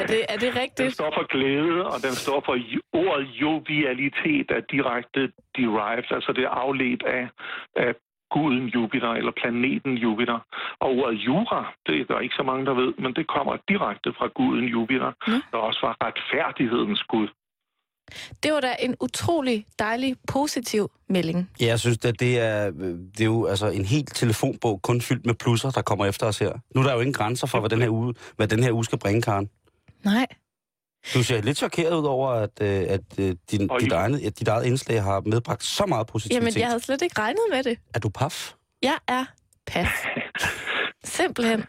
Er 0.00 0.06
det, 0.06 0.20
er 0.28 0.38
det 0.44 0.52
Den 0.54 0.60
rigtigt? 0.62 0.94
står 0.94 1.10
for 1.18 1.26
glæde, 1.34 1.86
og 1.86 1.98
den 2.06 2.14
står 2.24 2.42
for 2.46 2.56
ordet 2.92 3.26
jovialitet 3.42 4.50
er 4.50 4.60
direkte 4.70 5.20
derived, 5.56 6.10
altså 6.10 6.32
det 6.36 6.44
er 6.44 6.48
afledt 6.48 7.02
af, 7.02 7.28
af 7.76 7.94
guden 8.30 8.66
Jupiter, 8.68 9.10
eller 9.12 9.32
planeten 9.42 9.94
Jupiter. 9.94 10.38
Og 10.80 10.88
ordet 10.98 11.16
jura, 11.26 11.72
det 11.86 12.00
er 12.00 12.04
der 12.04 12.20
ikke 12.20 12.34
så 12.34 12.42
mange, 12.42 12.66
der 12.66 12.74
ved, 12.74 12.94
men 12.98 13.12
det 13.14 13.26
kommer 13.26 13.56
direkte 13.68 14.12
fra 14.18 14.26
guden 14.26 14.64
Jupiter, 14.64 15.12
Nå. 15.26 15.34
der 15.52 15.58
også 15.58 15.80
var 15.86 15.96
retfærdighedens 16.06 17.02
gud. 17.02 17.28
Det 18.42 18.52
var 18.52 18.60
da 18.60 18.76
en 18.80 18.94
utrolig 19.00 19.66
dejlig, 19.78 20.16
positiv 20.28 20.90
melding. 21.08 21.50
Ja, 21.60 21.66
jeg 21.66 21.80
synes, 21.80 21.98
at 22.04 22.20
det 22.20 22.40
er, 22.40 22.70
det 22.70 23.20
er 23.20 23.24
jo 23.24 23.46
altså 23.46 23.68
en 23.68 23.84
helt 23.84 24.14
telefonbog, 24.14 24.82
kun 24.82 25.00
fyldt 25.00 25.26
med 25.26 25.34
plusser, 25.34 25.70
der 25.70 25.82
kommer 25.82 26.06
efter 26.06 26.26
os 26.26 26.38
her. 26.38 26.52
Nu 26.74 26.80
er 26.80 26.84
der 26.84 26.94
jo 26.94 27.00
ingen 27.00 27.14
grænser 27.14 27.46
for, 27.46 27.60
hvad 27.60 27.70
den 27.70 27.82
her 27.82 27.88
uge, 27.90 28.14
hvad 28.36 28.48
den 28.48 28.62
her 28.62 28.72
uge 28.72 28.84
skal 28.84 28.98
bringe, 28.98 29.22
Karen. 29.22 29.48
Nej. 30.04 30.26
Du 31.14 31.22
ser 31.22 31.42
lidt 31.42 31.58
chokeret 31.58 31.94
ud 31.94 32.04
over, 32.04 32.30
at, 32.30 32.50
øh, 32.60 32.84
at 32.88 33.00
øh, 33.18 33.36
din, 33.50 33.70
dit, 33.80 33.92
eget, 33.92 34.26
at 34.26 34.38
dit 34.38 34.48
eget 34.48 34.66
indslag 34.66 35.02
har 35.02 35.20
medbragt 35.26 35.64
så 35.64 35.86
meget 35.86 36.06
positivitet. 36.06 36.42
Jamen, 36.42 36.60
jeg 36.60 36.66
havde 36.68 36.80
slet 36.80 37.02
ikke 37.02 37.18
regnet 37.20 37.40
med 37.50 37.62
det. 37.62 37.78
Er 37.94 37.98
du 37.98 38.08
paf? 38.08 38.52
Jeg 38.82 38.96
er 39.08 39.24
paf. 39.66 40.06
Simpelthen. 41.04 41.64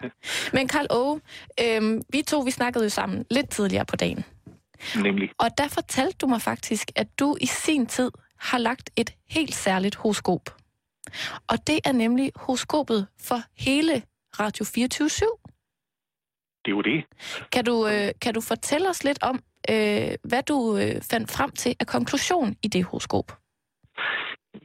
Men 0.54 0.68
Karl 0.68 0.88
Åge, 0.90 1.22
øhm, 1.62 2.02
vi 2.10 2.22
to 2.22 2.40
vi 2.40 2.52
snakkede 2.52 2.84
jo 2.84 2.90
sammen 2.90 3.26
lidt 3.32 3.50
tidligere 3.50 3.86
på 3.86 3.96
dagen. 3.96 4.26
Nemlig. 5.04 5.32
Og 5.40 5.50
der 5.58 5.68
fortalte 5.68 6.18
du 6.18 6.28
mig 6.28 6.42
faktisk, 6.42 6.92
at 6.96 7.08
du 7.20 7.36
i 7.42 7.46
sin 7.46 7.86
tid 7.86 8.12
har 8.40 8.58
lagt 8.58 8.90
et 8.98 9.10
helt 9.30 9.54
særligt 9.54 9.96
horoskop. 9.96 10.46
Og 11.50 11.58
det 11.68 11.80
er 11.86 11.92
nemlig 11.92 12.32
horoskopet 12.36 13.08
for 13.28 13.40
hele 13.66 13.94
Radio 14.40 14.66
24 14.76 15.10
Det 16.66 16.72
er 16.72 16.76
jo 16.76 16.82
det. 16.82 17.06
Kan 17.52 17.66
du, 17.66 17.88
øh, 17.88 18.10
kan 18.22 18.34
du 18.34 18.42
fortælle 18.42 18.90
os 18.90 19.04
lidt 19.04 19.24
om, 19.24 19.36
øh, 19.72 20.12
hvad 20.30 20.44
du 20.44 20.58
øh, 20.78 20.96
fandt 21.12 21.28
frem 21.38 21.52
til 21.52 21.76
af 21.80 21.88
konklusion 21.88 22.56
i 22.64 22.68
det 22.68 22.84
horoskop? 22.86 23.28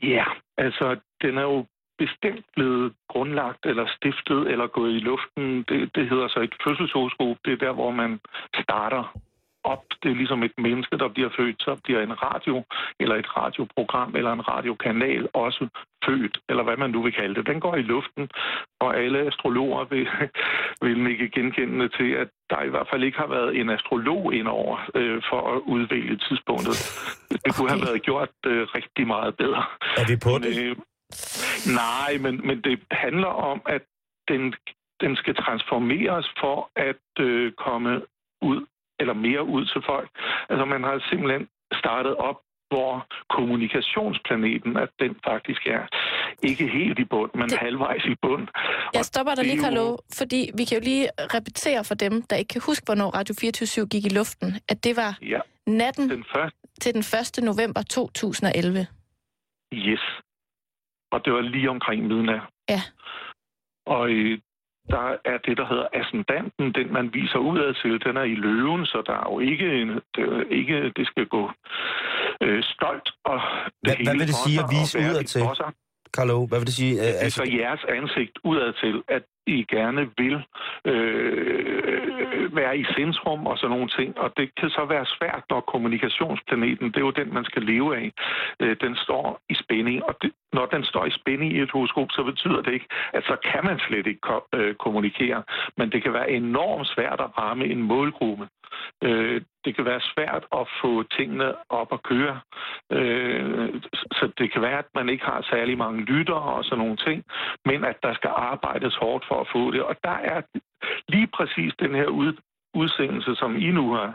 Ja, 0.03 0.25
altså, 0.59 0.87
den 1.23 1.39
er 1.39 1.43
jo 1.43 1.67
bestemt 1.99 2.47
blevet 2.57 2.95
grundlagt 3.09 3.67
eller 3.67 3.87
stiftet 3.97 4.41
eller 4.53 4.67
gået 4.67 4.93
i 4.99 4.99
luften. 5.11 5.45
Det, 5.69 5.79
det 5.95 6.09
hedder 6.11 6.29
så 6.29 6.41
et 6.41 6.55
fødselshoroskop. 6.65 7.37
Det 7.45 7.53
er 7.53 7.61
der, 7.67 7.73
hvor 7.73 7.91
man 7.91 8.21
starter 8.63 9.05
op. 9.65 9.85
Det 10.03 10.11
er 10.11 10.15
ligesom 10.15 10.43
et 10.43 10.53
menneske, 10.59 10.99
der 10.99 11.09
bliver 11.09 11.31
født. 11.37 11.63
Så 11.63 11.81
bliver 11.85 12.01
en 12.03 12.23
radio 12.23 12.65
eller 13.01 13.17
et 13.17 13.37
radioprogram 13.37 14.17
eller 14.17 14.33
en 14.33 14.49
radiokanal 14.49 15.29
også 15.35 15.69
født, 16.05 16.39
eller 16.49 16.63
hvad 16.63 16.77
man 16.77 16.91
nu 16.91 17.03
vil 17.03 17.13
kalde 17.13 17.35
det. 17.35 17.47
Den 17.47 17.61
går 17.61 17.77
i 17.77 17.83
luften, 17.83 18.31
og 18.81 18.97
alle 18.97 19.19
astrologer 19.19 19.85
vil, 19.85 20.09
vil 20.83 21.07
ikke 21.13 21.29
genkendende 21.29 21.89
til, 21.89 22.11
at 22.23 22.29
der 22.51 22.63
i 22.63 22.69
hvert 22.69 22.89
fald 22.91 23.05
ikke 23.05 23.19
har 23.19 23.27
været 23.27 23.57
en 23.61 23.71
astrolog 23.71 24.35
indover 24.35 24.91
øh, 24.95 25.23
for 25.31 25.41
at 25.55 25.61
udvælge 25.75 26.17
tidspunktet. 26.17 26.77
Det 27.45 27.55
kunne 27.57 27.69
have 27.69 27.83
Okay. 27.83 27.87
været 27.89 28.03
gjort 28.03 28.35
øh, 28.47 28.63
rigtig 28.75 29.07
meget 29.07 29.37
bedre. 29.37 29.65
Er 30.01 30.07
vi 30.13 30.17
på 30.27 30.33
Men, 30.39 30.59
øh, 30.65 30.77
nej, 31.83 32.11
men, 32.25 32.47
men 32.47 32.61
det 32.61 32.81
handler 32.91 33.33
om, 33.51 33.61
at 33.67 33.83
den, 34.29 34.55
den 35.01 35.17
skal 35.17 35.35
transformeres 35.35 36.27
for 36.41 36.71
at 36.77 37.05
øh, 37.21 37.53
komme 37.53 38.03
ud, 38.43 38.67
eller 39.03 39.15
mere 39.27 39.43
ud 39.55 39.63
til 39.73 39.81
folk. 39.91 40.09
Altså 40.51 40.65
man 40.75 40.83
har 40.89 40.97
simpelthen 41.11 41.45
startet 41.83 42.15
op, 42.29 42.39
hvor 42.73 42.93
kommunikationsplaneten, 43.37 44.73
at 44.85 44.91
den 45.03 45.13
faktisk 45.31 45.63
er 45.77 45.83
ikke 46.51 46.67
helt 46.79 46.99
i 46.99 47.05
bund, 47.05 47.31
men 47.35 47.49
Det- 47.49 47.59
halvvejs 47.59 48.05
i 48.05 48.15
bund. 48.23 48.45
Jeg 48.95 48.99
Og 49.01 49.05
stopper 49.05 49.35
dig 49.35 49.45
lige, 49.45 49.57
jo- 49.57 49.63
Carlo, 49.63 49.97
fordi 50.19 50.41
vi 50.59 50.65
kan 50.65 50.79
jo 50.79 50.85
lige 50.91 51.07
repetere 51.37 51.85
for 51.85 51.95
dem, 51.95 52.15
der 52.31 52.37
ikke 52.37 52.49
kan 52.57 52.63
huske, 52.67 52.85
hvornår 52.87 53.11
Radio 53.19 53.35
24 53.41 53.87
gik 53.93 54.05
i 54.11 54.13
luften, 54.19 54.49
at 54.69 54.85
det 54.85 54.95
var 54.97 55.13
Ja, 55.23 55.41
natten 55.67 56.11
den 56.11 56.25
første, 56.35 56.59
til 56.83 56.91
den 56.95 57.03
1. 57.41 57.45
november 57.51 57.83
2011. 57.83 58.87
yes. 59.73 60.05
Og 61.13 61.25
det 61.25 61.33
var 61.33 61.41
lige 61.41 61.71
omkring 61.71 62.07
midnat. 62.07 62.41
Ja. 62.69 62.81
Og 63.87 64.11
øh, 64.11 64.39
der 64.91 65.17
er 65.25 65.39
det, 65.47 65.57
der 65.57 65.67
hedder 65.67 65.87
ascendanten, 65.93 66.73
den 66.73 66.93
man 66.93 67.15
viser 67.15 67.39
udad 67.39 67.75
til, 67.83 68.05
den 68.07 68.17
er 68.17 68.23
i 68.23 68.35
løven, 68.35 68.87
så 68.87 69.03
der 69.07 69.13
er 69.13 69.27
jo 69.33 69.39
ikke, 69.39 69.67
en, 69.83 69.89
det, 70.15 70.47
ikke, 70.51 70.93
det 70.97 71.07
skal 71.07 71.27
gå 71.27 71.51
øh, 72.41 72.63
stolt 72.63 73.09
og 73.25 73.41
det 73.85 73.97
Hvad- 74.05 74.15
vil 74.19 74.27
det 74.29 74.35
sige 74.35 74.55
sig 74.55 74.65
at 74.65 74.71
vise 74.71 74.99
udad 74.99 75.25
til? 75.25 75.43
Carlo, 76.17 76.47
hvad 76.47 76.59
vil 76.59 76.67
det 76.67 76.75
sige? 76.75 76.93
Øh, 76.95 76.99
Det 76.99 77.09
er 77.15 77.19
altså, 77.25 77.37
så 77.47 77.57
jeres 77.61 77.85
ansigt 77.89 78.39
udad 78.45 78.73
til, 78.83 79.03
at 79.09 79.23
I 79.47 79.65
gerne 79.71 80.03
vil 80.19 80.35
øh, 80.85 82.12
være 82.53 82.79
i 82.79 82.85
centrum 82.97 83.47
og 83.47 83.59
sådan 83.59 83.77
nogle 83.77 83.89
ting. 83.89 84.19
Og 84.19 84.33
det 84.37 84.55
kan 84.55 84.71
så 84.71 84.85
være 84.85 85.07
svært, 85.07 85.43
når 85.51 85.61
kommunikationsplaneten, 85.61 86.87
det 86.87 86.97
er 86.97 87.09
jo 87.11 87.11
den, 87.11 87.35
man 87.35 87.45
skal 87.45 87.63
leve 87.63 87.97
af, 87.97 88.13
øh, 88.61 88.77
den 88.81 88.97
står 88.97 89.41
i 89.49 89.55
spænding. 89.55 90.05
Og 90.05 90.17
det, 90.23 90.33
når 90.53 90.67
den 90.67 90.85
står 90.85 91.05
i 91.07 91.11
spænding 91.11 91.53
i 91.53 91.61
et 91.61 91.71
horoskop, 91.71 92.11
så 92.11 92.23
betyder 92.23 92.63
det 92.63 92.73
ikke, 92.73 92.87
at 93.13 93.25
så 93.25 93.37
kan 93.53 93.65
man 93.65 93.79
slet 93.79 94.07
ikke 94.07 94.21
ko- 94.21 94.49
øh, 94.55 94.75
kommunikere. 94.75 95.43
Men 95.77 95.93
det 95.93 96.03
kan 96.03 96.13
være 96.13 96.31
enormt 96.31 96.89
svært 96.89 97.21
at 97.21 97.39
ramme 97.39 97.65
en 97.65 97.83
målgruppe. 97.83 98.49
Øh, 99.05 99.43
det 99.65 99.77
kan 99.77 99.85
være 99.85 100.01
svært 100.01 100.45
at 100.53 100.69
få 100.83 101.03
tingene 101.03 101.55
op 101.69 101.93
at 101.93 102.03
køre. 102.03 102.41
Øh, 102.93 103.69
så 104.13 104.31
det 104.39 104.53
kan 104.53 104.63
være, 104.63 104.79
at 104.79 104.91
man 104.95 105.09
ikke 105.09 105.25
har 105.25 105.43
særlig 105.51 105.79
mange 105.79 106.01
lyttere 106.05 106.43
og 106.57 106.65
sådan 106.65 106.79
nogle 106.79 106.97
ting, 106.97 107.25
men 107.65 107.85
at 107.85 107.97
der 108.03 108.15
skal 108.15 108.31
arbejdes 108.37 108.97
hårdt 108.97 109.25
for 109.29 109.41
at 109.41 109.49
få 109.53 109.71
det. 109.71 109.83
Og 109.83 109.97
der 110.05 110.17
er 110.33 110.41
lige 111.09 111.29
præcis 111.37 111.73
den 111.79 111.95
her 111.95 112.07
ud, 112.07 112.33
udsendelse, 112.75 113.35
som 113.35 113.57
I 113.57 113.71
nu 113.71 113.93
har 113.93 114.09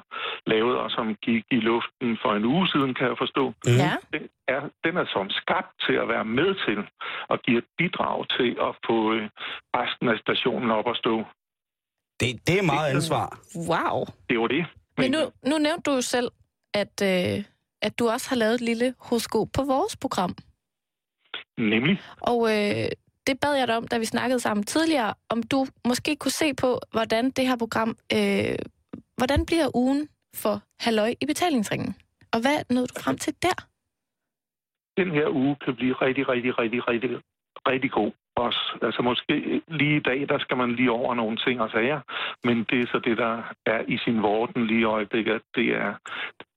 lavet, 0.47 0.77
og 0.77 0.91
som 0.91 1.15
gik 1.15 1.43
i 1.51 1.59
luften 1.69 2.17
for 2.21 2.31
en 2.35 2.45
uge 2.45 2.67
siden, 2.67 2.93
kan 2.93 3.07
jeg 3.07 3.17
forstå. 3.17 3.53
Ja. 3.65 3.93
Den 4.13 4.23
er, 4.47 4.61
den 4.85 4.97
er 4.97 5.05
som 5.15 5.29
skabt 5.29 5.71
til 5.85 5.93
at 5.93 6.07
være 6.07 6.25
med 6.25 6.49
til 6.65 6.79
at 7.29 7.37
give 7.45 7.57
et 7.57 7.69
bidrag 7.77 8.17
til 8.37 8.49
at 8.67 8.71
få 8.87 9.13
øh, 9.13 9.29
resten 9.77 10.09
af 10.09 10.17
stationen 10.19 10.71
op 10.71 10.87
at 10.89 10.97
stå. 10.97 11.15
det, 12.19 12.29
det 12.47 12.55
er 12.59 12.63
meget 12.73 12.89
ansvar. 12.95 13.27
Wow. 13.71 13.97
Det 14.29 14.39
var 14.39 14.47
det. 14.47 14.65
Men 14.97 15.11
nu, 15.11 15.19
nu 15.49 15.57
nævnte 15.57 15.91
du 15.91 15.95
jo 15.95 16.01
selv, 16.01 16.29
at, 16.73 16.95
øh, 17.03 17.43
at 17.81 17.99
du 17.99 18.09
også 18.09 18.29
har 18.29 18.35
lavet 18.35 18.55
et 18.55 18.61
lille 18.61 18.93
horoskop 18.99 19.47
på 19.53 19.63
vores 19.63 19.95
program. 19.97 20.35
Nemlig. 21.57 22.01
Og 22.21 22.39
øh, 22.53 22.87
det 23.27 23.39
bad 23.41 23.55
jeg 23.55 23.67
dig 23.67 23.77
om, 23.77 23.87
da 23.87 23.97
vi 23.97 24.05
snakkede 24.05 24.39
sammen 24.39 24.63
tidligere, 24.63 25.13
om 25.29 25.43
du 25.43 25.65
måske 25.87 26.15
kunne 26.15 26.37
se 26.41 26.53
på, 26.53 26.79
hvordan 26.91 27.31
det 27.31 27.47
her 27.47 27.57
program, 27.63 27.91
øh, 28.17 28.57
hvordan 29.17 29.45
bliver 29.45 29.67
ugen 29.75 30.09
for 30.35 30.55
halløj 30.79 31.11
i 31.21 31.25
betalingsringen? 31.25 31.95
Og 32.33 32.39
hvad 32.41 32.57
nåede 32.69 32.87
du 32.87 33.01
frem 33.05 33.17
til 33.17 33.33
der? 33.41 33.57
Den 35.01 35.11
her 35.11 35.27
uge 35.29 35.55
kan 35.65 35.75
blive 35.75 35.93
rigtig, 35.93 36.29
rigtig, 36.29 36.59
rigtig, 36.59 36.87
rigtig, 36.87 37.09
rigtig 37.67 37.91
god. 37.91 38.11
Også, 38.35 38.77
altså 38.81 39.01
måske 39.01 39.61
lige 39.67 39.97
i 39.97 39.99
dag, 40.09 40.29
der 40.29 40.39
skal 40.39 40.57
man 40.57 40.75
lige 40.75 40.91
over 40.91 41.15
nogle 41.15 41.37
ting 41.37 41.61
og 41.61 41.69
sager, 41.69 42.01
men 42.43 42.65
det 42.69 42.81
er 42.81 42.87
så 42.87 42.99
det, 42.99 43.17
der 43.17 43.33
er 43.65 43.81
i 43.87 43.97
sin 43.97 44.21
vorden 44.21 44.67
lige 44.67 44.79
i 44.79 44.91
øjeblikket, 44.97 45.41
det 45.55 45.67
er 45.83 45.93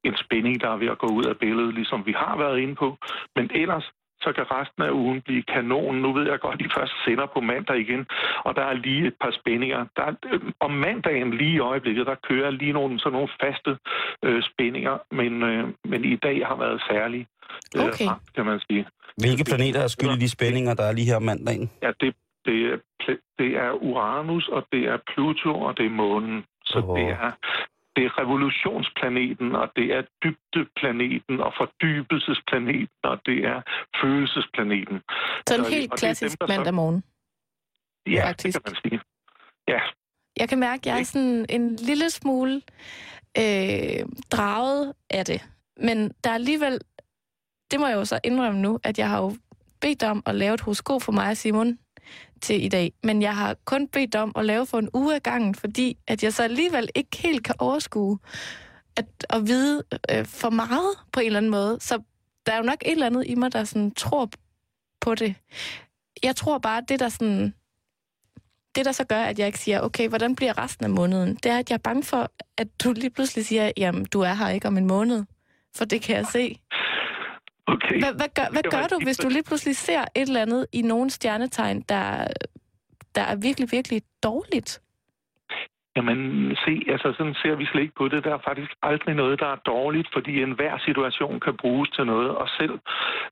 en 0.05 0.17
spænding, 0.17 0.61
der 0.61 0.69
er 0.71 0.77
ved 0.77 0.89
at 0.89 0.99
gå 0.99 1.07
ud 1.07 1.25
af 1.25 1.39
billedet, 1.39 1.75
ligesom 1.75 2.07
vi 2.07 2.13
har 2.13 2.37
været 2.37 2.59
inde 2.59 2.75
på. 2.75 2.97
Men 3.37 3.51
ellers, 3.55 3.91
så 4.25 4.33
kan 4.37 4.45
resten 4.51 4.83
af 4.83 4.91
ugen 4.91 5.21
blive 5.23 5.43
kanon. 5.43 5.95
Nu 6.05 6.13
ved 6.13 6.27
jeg 6.31 6.41
godt, 6.41 6.55
at 6.55 6.61
de 6.61 6.71
først 6.79 6.93
sender 7.05 7.27
på 7.35 7.41
mandag 7.41 7.79
igen, 7.79 8.07
og 8.47 8.57
der 8.57 8.65
er 8.71 8.73
lige 8.73 9.07
et 9.07 9.17
par 9.21 9.33
spændinger. 9.41 9.87
Der 9.97 10.03
er, 10.03 10.15
øh, 10.33 10.41
om 10.61 10.71
mandagen 10.71 11.31
lige 11.41 11.55
i 11.55 11.65
øjeblikket, 11.73 12.07
der 12.07 12.15
kører 12.29 12.51
lige 12.51 12.73
nogle, 12.73 12.99
sådan 12.99 13.13
nogle 13.13 13.29
faste 13.41 13.79
øh, 14.25 14.43
spændinger, 14.43 14.99
men, 15.11 15.43
øh, 15.43 15.65
men 15.85 16.05
i 16.05 16.17
dag 16.17 16.47
har 16.47 16.57
været 16.57 16.83
særlig, 16.91 17.27
øh, 17.77 17.85
Okay. 17.87 18.07
ramt, 18.07 18.35
kan 18.35 18.45
man 18.47 18.61
sige. 18.71 18.87
Hvilke 19.23 19.45
planeter 19.45 19.81
er 19.81 19.89
skyld 19.89 20.11
i 20.11 20.21
de 20.25 20.31
spændinger, 20.31 20.75
der 20.75 20.85
er 20.85 20.93
lige 20.93 21.07
her 21.07 21.17
om 21.17 21.23
mandagen? 21.23 21.71
Ja, 21.83 21.91
det, 22.01 22.15
det, 22.47 22.57
er, 22.73 22.77
det 23.39 23.51
er 23.65 23.71
Uranus, 23.73 24.49
og 24.49 24.67
det 24.73 24.83
er 24.93 24.99
Pluto, 25.11 25.51
og 25.67 25.79
det 25.79 25.87
er 25.87 25.91
Månen. 25.91 26.45
Så 26.65 26.79
oh. 26.79 26.99
det 26.99 27.09
er 27.09 27.31
det 27.97 28.05
er 28.05 28.19
revolutionsplaneten, 28.23 29.55
og 29.57 29.67
det 29.77 29.87
er 29.97 30.03
dybdeplaneten, 30.25 31.41
og 31.41 31.53
fordybelsesplaneten, 31.59 33.01
og 33.05 33.21
det 33.27 33.39
er 33.53 33.63
følelsesplaneten. 34.03 34.97
Så 35.49 35.55
en 35.59 35.65
Så- 35.65 35.71
helt 35.71 35.93
klassisk 36.01 36.41
dem, 36.41 36.49
mandag 36.49 36.75
morgen. 36.75 37.05
Ja, 38.07 38.29
Faktisk. 38.29 38.57
det 38.59 38.65
kan 38.65 38.73
man 38.73 38.91
sige. 38.91 39.01
Ja, 39.69 39.81
Jeg 40.41 40.49
kan 40.49 40.59
mærke, 40.59 40.81
at 40.81 40.87
jeg 40.87 41.01
er 41.01 41.05
sådan 41.05 41.47
en 41.49 41.77
lille 41.77 42.11
smule 42.11 42.55
øh, 43.39 44.01
draget 44.33 44.93
af 45.11 45.25
det. 45.25 45.49
Men 45.77 45.99
der 46.25 46.31
er 46.31 46.35
alligevel, 46.35 46.81
det 47.71 47.81
må 47.81 47.87
jeg 47.87 47.95
jo 47.97 48.05
så 48.05 48.21
indrømme 48.25 48.61
nu, 48.61 48.79
at 48.85 48.99
jeg 48.99 49.09
har 49.09 49.23
jo 49.23 49.33
bedt 49.81 50.01
dig 50.01 50.11
om 50.11 50.23
at 50.27 50.35
lave 50.35 50.55
et 50.55 50.61
horoskop 50.61 51.03
for 51.03 51.13
mig 51.13 51.37
Simon 51.37 51.79
til 52.41 52.65
i 52.65 52.69
dag. 52.69 52.93
Men 53.03 53.23
jeg 53.23 53.37
har 53.37 53.57
kun 53.65 53.89
bedt 53.89 54.15
om 54.15 54.33
at 54.37 54.45
lave 54.45 54.67
for 54.67 54.79
en 54.79 54.89
uge 54.95 55.15
ad 55.15 55.21
gangen, 55.21 55.55
fordi 55.55 55.97
at 56.07 56.23
jeg 56.23 56.33
så 56.33 56.43
alligevel 56.43 56.89
ikke 56.95 57.17
helt 57.17 57.45
kan 57.45 57.55
overskue 57.59 58.19
at, 58.97 59.07
at 59.31 59.47
vide 59.47 59.83
øh, 60.11 60.27
for 60.27 60.51
meget 60.51 60.95
på 61.13 61.21
en 61.21 61.27
eller 61.27 61.37
anden 61.37 61.51
måde. 61.51 61.79
Så 61.81 61.99
der 62.47 62.53
er 62.53 62.57
jo 62.57 62.63
nok 62.63 62.83
et 62.87 62.93
eller 62.93 63.07
andet 63.07 63.25
i 63.27 63.35
mig, 63.35 63.53
der 63.53 63.65
sådan 63.65 63.91
tror 63.91 64.31
på 65.01 65.15
det. 65.15 65.35
Jeg 66.23 66.37
tror 66.37 66.59
bare, 66.59 66.83
det 66.89 67.01
der 67.01 67.09
sådan... 67.09 67.55
Det, 68.75 68.85
der 68.85 68.93
så 68.93 69.05
gør, 69.05 69.23
at 69.23 69.39
jeg 69.39 69.47
ikke 69.47 69.59
siger, 69.59 69.81
okay, 69.81 70.09
hvordan 70.09 70.37
bliver 70.37 70.59
resten 70.59 70.85
af 70.85 70.91
måneden, 70.91 71.35
det 71.35 71.47
er, 71.53 71.59
at 71.59 71.71
jeg 71.71 71.75
er 71.75 71.79
bange 71.79 72.03
for, 72.03 72.31
at 72.57 72.69
du 72.85 72.93
lige 72.93 73.11
pludselig 73.11 73.47
siger, 73.47 73.73
jamen, 73.77 74.05
du 74.05 74.21
er 74.21 74.35
her 74.35 74.49
ikke 74.49 74.69
om 74.69 74.77
en 74.77 74.87
måned. 74.87 75.25
For 75.77 75.85
det 75.85 76.03
kan 76.03 76.17
jeg 76.17 76.27
se. 76.27 76.61
Okay. 77.73 77.99
Hvad, 77.99 78.13
hvad 78.13 78.29
gør, 78.35 78.49
hvad 78.53 78.63
gør 78.63 78.87
du, 78.87 78.99
hvis 79.05 79.17
du 79.17 79.29
lige 79.29 79.43
pludselig 79.43 79.77
ser 79.77 80.01
et 80.01 80.09
eller 80.15 80.43
andet 80.43 80.67
i 80.73 80.83
nogle 80.83 81.11
stjernetegn, 81.11 81.81
der, 81.89 82.27
der 83.15 83.23
er 83.23 83.35
virkelig, 83.35 83.73
virkelig 83.73 84.03
dårligt? 84.23 84.81
Jamen, 86.01 86.57
se, 86.65 86.75
altså 86.95 87.09
sådan 87.19 87.35
ser 87.43 87.55
vi 87.55 87.65
slet 87.67 87.83
ikke 87.83 88.01
på 88.03 88.09
det. 88.09 88.25
Der 88.25 88.33
er 88.35 88.47
faktisk 88.49 88.73
aldrig 88.83 89.15
noget, 89.15 89.41
der 89.41 89.47
er 89.47 89.57
dårligt, 89.73 90.09
fordi 90.13 90.43
enhver 90.43 90.79
situation 90.79 91.41
kan 91.41 91.57
bruges 91.57 91.91
til 91.91 92.05
noget. 92.07 92.31
Og 92.31 92.49
selv, 92.59 92.75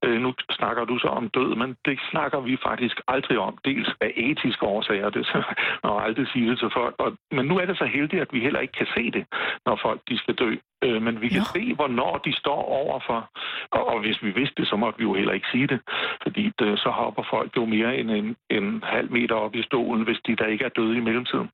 øh, 0.05 0.21
nu 0.21 0.35
snakker 0.51 0.85
du 0.85 0.99
så 0.99 1.09
om 1.09 1.29
død, 1.29 1.55
men 1.55 1.77
det 1.85 1.99
snakker 2.11 2.41
vi 2.41 2.59
faktisk 2.69 3.01
aldrig 3.09 3.39
om. 3.39 3.59
Dels 3.65 3.89
af 4.01 4.13
etiske 4.17 4.65
årsager, 4.67 5.11
det 5.11 5.27
man 5.83 5.93
må 5.93 5.99
aldrig 5.99 6.27
sige 6.33 6.51
det 6.51 6.59
til 6.59 6.71
folk. 6.73 6.95
Og, 6.99 7.11
men 7.31 7.47
nu 7.47 7.59
er 7.59 7.67
det 7.67 7.79
så 7.79 7.85
heldigt, 7.85 8.23
at 8.23 8.33
vi 8.33 8.41
heller 8.41 8.61
ikke 8.61 8.79
kan 8.81 8.87
se 8.97 9.11
det, 9.11 9.25
når 9.67 9.79
folk 9.83 10.01
de 10.09 10.19
skal 10.19 10.35
dø. 10.35 10.57
Øh, 10.85 11.03
men 11.03 11.21
vi 11.21 11.29
kan 11.29 11.45
Nå. 11.47 11.53
se, 11.55 11.75
hvornår 11.75 12.21
de 12.25 12.33
står 12.33 12.63
overfor. 12.83 13.31
Og, 13.71 13.87
og 13.89 14.01
hvis 14.01 14.23
vi 14.23 14.31
vidste 14.31 14.55
det, 14.63 14.69
så 14.69 14.77
måtte 14.77 14.99
vi 14.99 15.05
jo 15.05 15.15
heller 15.15 15.33
ikke 15.33 15.47
sige 15.53 15.67
det. 15.67 15.81
Fordi 16.23 16.53
det, 16.59 16.79
så 16.79 16.91
hopper 16.91 17.23
folk 17.31 17.57
jo 17.57 17.65
mere 17.65 17.97
end 17.97 18.11
en, 18.11 18.37
en 18.51 18.83
halv 18.87 19.13
meter 19.13 19.35
op 19.35 19.55
i 19.55 19.63
stolen, 19.63 20.05
hvis 20.05 20.21
de 20.27 20.37
der 20.37 20.47
ikke 20.47 20.65
er 20.65 20.69
døde 20.69 20.97
i 20.97 21.01
mellemtiden. 21.01 21.49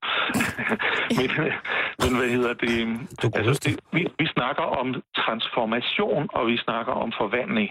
men, 1.17 1.29
men 2.01 2.17
hvad 2.17 2.29
hedder 2.29 2.53
det? 2.53 2.71
Altså, 3.35 3.53
det 3.63 3.79
vi, 3.93 4.07
vi 4.19 4.27
snakker 4.27 4.63
om 4.63 5.01
transformation, 5.17 6.29
og 6.33 6.47
vi 6.47 6.57
snakker 6.57 6.93
om 6.93 7.13
forvandling. 7.17 7.69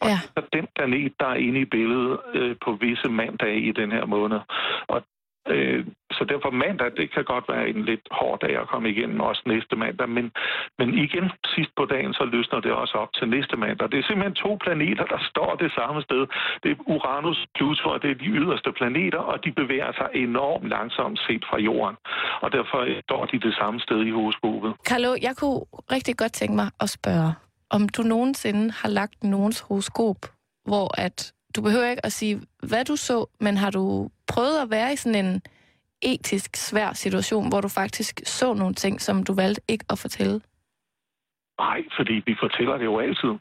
Og 0.00 0.08
Ja. 0.08 0.18
ja. 0.36 0.40
den 0.52 0.66
planet, 0.76 1.12
der 1.20 1.26
er 1.26 1.34
inde 1.34 1.60
i 1.60 1.64
billedet 1.64 2.18
øh, 2.34 2.56
på 2.64 2.72
visse 2.72 3.08
mandage 3.08 3.60
i 3.60 3.72
den 3.72 3.92
her 3.92 4.04
måned. 4.06 4.40
Og 4.88 5.02
øh, 5.48 5.86
så 6.12 6.24
derfor 6.24 6.50
mandag, 6.50 6.90
det 6.96 7.06
kan 7.14 7.24
godt 7.24 7.44
være 7.48 7.68
en 7.68 7.82
lidt 7.90 8.04
hård 8.10 8.40
dag 8.40 8.54
at 8.62 8.68
komme 8.68 8.90
igennem, 8.90 9.20
også 9.20 9.42
næste 9.46 9.76
mandag. 9.76 10.08
Men, 10.08 10.32
men 10.78 10.88
igen, 11.04 11.26
sidst 11.54 11.72
på 11.76 11.84
dagen, 11.84 12.12
så 12.14 12.24
løsner 12.24 12.60
det 12.60 12.72
også 12.72 12.94
op 13.02 13.12
til 13.18 13.28
næste 13.28 13.56
mandag. 13.56 13.90
Det 13.92 13.98
er 13.98 14.06
simpelthen 14.06 14.34
to 14.34 14.58
planeter, 14.64 15.04
der 15.04 15.20
står 15.30 15.50
det 15.62 15.70
samme 15.78 16.02
sted. 16.02 16.22
Det 16.62 16.70
er 16.70 16.76
Uranus, 16.92 17.38
Pluto, 17.54 17.88
og 17.88 18.02
det 18.02 18.10
er 18.10 18.14
de 18.14 18.30
yderste 18.40 18.72
planeter, 18.72 19.18
og 19.18 19.44
de 19.44 19.52
bevæger 19.52 19.92
sig 19.92 20.08
enormt 20.14 20.68
langsomt 20.68 21.18
set 21.26 21.44
fra 21.50 21.58
jorden. 21.58 21.96
Og 22.40 22.52
derfor 22.52 22.78
står 23.06 23.24
de 23.26 23.38
det 23.40 23.54
samme 23.54 23.80
sted 23.80 24.00
i 24.02 24.10
horoskopet. 24.10 24.74
Carlo, 24.88 25.10
jeg 25.22 25.34
kunne 25.40 25.60
rigtig 25.94 26.16
godt 26.16 26.32
tænke 26.32 26.54
mig 26.54 26.68
at 26.80 26.90
spørge, 26.90 27.30
om 27.70 27.88
du 27.88 28.02
nogensinde 28.02 28.72
har 28.80 28.88
lagt 28.88 29.24
nogens 29.24 29.60
horoskop, 29.60 30.16
hvor 30.64 31.00
at 31.00 31.32
du 31.56 31.62
behøver 31.62 31.90
ikke 31.90 32.06
at 32.06 32.12
sige, 32.12 32.40
hvad 32.62 32.84
du 32.84 32.96
så, 32.96 33.26
men 33.40 33.56
har 33.56 33.70
du 33.70 34.10
prøvet 34.32 34.58
at 34.62 34.70
være 34.70 34.92
i 34.92 34.96
sådan 34.96 35.24
en 35.24 35.42
etisk 36.02 36.56
svær 36.56 36.92
situation, 36.92 37.48
hvor 37.48 37.60
du 37.60 37.68
faktisk 37.68 38.20
så 38.24 38.54
nogle 38.54 38.74
ting, 38.74 39.00
som 39.00 39.24
du 39.24 39.34
valgte 39.34 39.62
ikke 39.68 39.84
at 39.90 39.98
fortælle? 39.98 40.40
Nej, 41.58 41.84
fordi 41.96 42.22
vi 42.26 42.36
fortæller 42.40 42.76
det 42.78 42.84
jo 42.84 42.98
altid. 42.98 43.32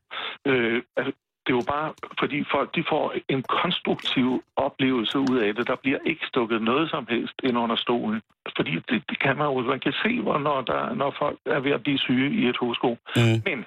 Øh, 0.46 0.82
altså, 0.98 1.12
det 1.46 1.54
er 1.54 1.58
jo 1.62 1.66
bare, 1.76 1.94
fordi 2.20 2.44
folk 2.52 2.76
de 2.76 2.84
får 2.90 3.14
en 3.30 3.44
konstruktiv 3.44 4.44
oplevelse 4.56 5.20
ud 5.20 5.38
af 5.46 5.56
det. 5.56 5.68
Der 5.68 5.76
bliver 5.76 6.00
ikke 6.06 6.26
stukket 6.28 6.62
noget 6.62 6.90
som 6.90 7.08
helst 7.10 7.34
ind 7.44 7.58
under 7.58 7.76
stolen. 7.76 8.22
Fordi 8.58 8.72
det, 8.90 9.04
det 9.10 9.20
kan 9.20 9.38
man 9.38 9.48
jo. 9.48 9.62
Man 9.62 9.80
kan 9.80 9.94
se, 10.04 10.22
hvornår 10.22 10.62
der, 10.62 10.94
når 10.94 11.16
folk 11.20 11.40
er 11.46 11.60
ved 11.60 11.72
at 11.72 11.84
blive 11.84 11.98
syge 11.98 12.30
i 12.42 12.48
et 12.48 12.58
hovedsko. 12.58 12.98
Mm. 13.16 13.42
Men 13.46 13.66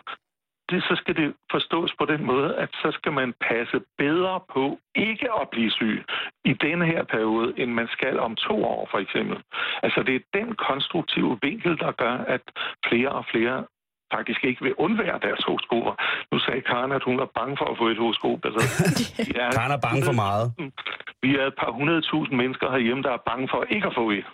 det, 0.71 0.83
så 0.83 0.95
skal 1.01 1.17
det 1.17 1.35
forstås 1.51 1.95
på 1.99 2.05
den 2.05 2.25
måde, 2.25 2.57
at 2.57 2.69
så 2.73 2.91
skal 2.99 3.13
man 3.13 3.35
passe 3.49 3.81
bedre 3.99 4.41
på 4.55 4.79
ikke 4.95 5.29
at 5.41 5.49
blive 5.51 5.71
syg 5.71 6.05
i 6.45 6.53
denne 6.53 6.87
her 6.87 7.03
periode, 7.05 7.55
end 7.57 7.71
man 7.73 7.89
skal 7.89 8.19
om 8.19 8.37
to 8.37 8.65
år 8.65 8.89
for 8.91 8.99
eksempel. 8.99 9.37
Altså 9.83 10.03
det 10.03 10.15
er 10.15 10.39
den 10.39 10.55
konstruktive 10.55 11.39
vinkel, 11.43 11.79
der 11.79 11.93
gør, 11.93 12.17
at 12.35 12.43
flere 12.89 13.09
og 13.09 13.25
flere 13.33 13.65
faktisk 14.13 14.45
ikke 14.45 14.63
vil 14.63 14.75
undvære 14.75 15.19
deres 15.23 15.45
horoskoper. 15.47 15.95
Nu 16.33 16.39
sagde 16.39 16.61
Karen, 16.61 16.93
at 16.93 17.03
hun 17.05 17.19
var 17.19 17.31
bange 17.39 17.57
for 17.61 17.67
at 17.73 17.79
få 17.79 17.87
et 17.89 17.99
horoskop. 17.99 18.41
Altså, 18.45 18.61
er, 19.43 19.51
Karen 19.59 19.73
er 19.73 19.83
bange 19.89 20.03
for 20.05 20.17
meget. 20.27 20.47
Vi 21.23 21.31
er 21.37 21.47
et 21.47 21.57
par 21.63 21.71
hundredtusind 21.71 22.37
mennesker 22.37 22.71
herhjemme, 22.71 23.03
der 23.03 23.13
er 23.13 23.23
bange 23.31 23.49
for 23.53 23.65
ikke 23.75 23.87
at 23.87 23.95
få 23.95 24.11
et. 24.11 24.27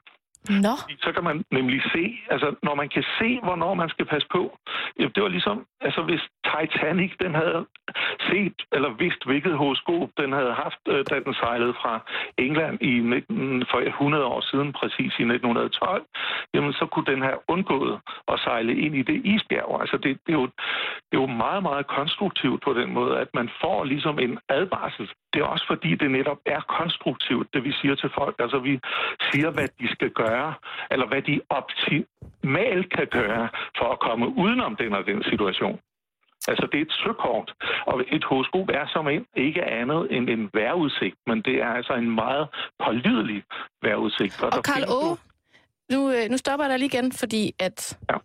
Nå, 0.49 0.75
Så 1.05 1.13
kan 1.13 1.25
man 1.25 1.45
nemlig 1.51 1.83
se, 1.95 2.19
altså 2.31 2.55
når 2.63 2.75
man 2.75 2.89
kan 2.89 3.05
se, 3.19 3.41
hvornår 3.43 3.75
man 3.75 3.89
skal 3.89 4.07
passe 4.07 4.29
på. 4.33 4.59
Ja, 4.99 5.07
det 5.15 5.23
var 5.23 5.29
ligesom, 5.29 5.67
altså 5.81 6.03
hvis 6.03 6.23
Titanic, 6.53 7.13
den 7.21 7.35
havde 7.35 7.67
set, 8.29 8.59
eller 8.73 8.91
vidst, 9.03 9.25
hvilket 9.27 9.57
horoskop 9.57 10.11
den 10.17 10.33
havde 10.33 10.53
haft, 10.53 10.83
øh, 10.89 11.05
da 11.11 11.21
den 11.21 11.35
sejlede 11.35 11.75
fra 11.83 12.01
England 12.39 12.83
i 12.83 12.93
19, 13.01 13.67
for 13.71 13.81
100 13.81 14.25
år 14.25 14.41
siden, 14.51 14.73
præcis 14.73 15.13
i 15.23 15.25
1912, 15.25 16.05
jamen 16.55 16.73
så 16.73 16.87
kunne 16.87 17.07
den 17.13 17.23
have 17.23 17.39
undgået 17.49 18.01
at 18.33 18.41
sejle 18.41 18.77
ind 18.85 18.95
i 18.97 19.03
det 19.03 19.19
isbjerg. 19.25 19.81
Altså 19.81 19.97
det, 19.97 20.19
det, 20.27 20.33
er 20.35 20.39
jo, 20.43 20.47
det 21.09 21.15
er 21.19 21.23
jo 21.25 21.27
meget, 21.27 21.63
meget 21.63 21.87
konstruktivt 21.87 22.63
på 22.63 22.73
den 22.73 22.93
måde, 22.93 23.19
at 23.19 23.29
man 23.35 23.49
får 23.61 23.85
ligesom 23.85 24.19
en 24.19 24.39
advarsel. 24.49 25.11
Det 25.35 25.41
er 25.43 25.45
også 25.55 25.67
fordi, 25.73 25.95
det 25.95 26.11
netop 26.11 26.39
er 26.47 26.61
konstruktivt, 26.79 27.47
det 27.55 27.65
vi 27.65 27.73
siger 27.81 27.95
til 27.95 28.11
folk. 28.19 28.37
Altså 28.39 28.59
vi 28.59 28.81
siger, 29.33 29.51
hvad 29.51 29.69
de 29.81 29.87
skal 29.95 30.11
gøre, 30.11 30.55
eller 30.91 31.07
hvad 31.07 31.23
de 31.23 31.41
optimalt 31.59 32.87
kan 32.97 33.07
gøre 33.11 33.49
for 33.79 33.89
at 33.93 33.99
komme 34.01 34.27
udenom 34.43 34.77
den 34.77 34.93
og 34.93 35.07
den 35.07 35.23
situation. 35.31 35.79
Altså, 36.49 36.69
det 36.73 36.79
er 36.79 36.83
et 36.83 36.93
søkort, 37.05 37.55
og 37.87 38.05
et 38.17 38.25
horoskop 38.25 38.69
er 38.69 38.87
som 38.93 39.09
en, 39.09 39.27
ikke 39.37 39.63
andet 39.65 40.17
end 40.17 40.31
en 40.31 40.51
vejrudsigt, 40.55 41.17
men 41.27 41.43
det 41.43 41.55
er 41.63 41.69
altså 41.69 41.95
en 41.95 42.11
meget 42.15 42.49
pålidelig 42.85 43.43
vejrudsigt. 43.83 44.43
og 44.43 44.53
der 44.53 44.63
Karl 44.63 44.85
Åge, 44.89 45.17
nu, 45.93 46.11
øh, 46.11 46.31
nu 46.31 46.37
stopper 46.37 46.65
jeg 46.65 46.71
dig 46.71 46.79
lige 46.79 46.93
igen, 46.95 47.13
fordi 47.13 47.53
at 47.59 47.99
Ja. 48.11 48.17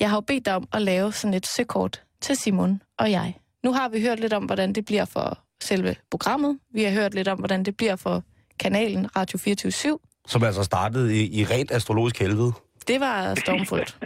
jeg 0.00 0.10
har 0.10 0.16
jo 0.16 0.20
bedt 0.20 0.46
dig 0.46 0.54
om 0.56 0.64
at 0.72 0.82
lave 0.82 1.12
sådan 1.12 1.34
et 1.34 1.46
søkort 1.46 2.02
til 2.20 2.36
Simon 2.36 2.82
og 2.98 3.10
jeg. 3.10 3.34
Nu 3.64 3.72
har 3.72 3.88
vi 3.88 4.00
hørt 4.00 4.20
lidt 4.20 4.32
om, 4.32 4.44
hvordan 4.44 4.72
det 4.72 4.84
bliver 4.84 5.04
for 5.04 5.38
selve 5.62 5.96
programmet. 6.10 6.58
Vi 6.74 6.82
har 6.82 6.90
hørt 6.90 7.14
lidt 7.14 7.28
om, 7.28 7.38
hvordan 7.38 7.64
det 7.64 7.76
bliver 7.76 7.96
for 7.96 8.22
kanalen 8.60 9.16
Radio 9.16 9.38
24 9.38 9.98
Som 10.28 10.44
altså 10.44 10.62
startede 10.62 11.16
i, 11.16 11.40
i 11.40 11.44
rent 11.44 11.70
astrologisk 11.70 12.18
helvede. 12.18 12.52
Det 12.88 13.00
var 13.00 13.34
stormfuldt. 13.34 13.98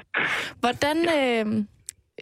Hvordan, 0.60 0.96
øh, 1.18 1.64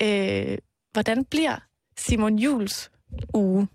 øh, 0.02 0.58
hvordan 0.92 1.24
bliver 1.24 1.56
Simon 1.98 2.38
Jules 2.38 2.90
uge? 3.34 3.68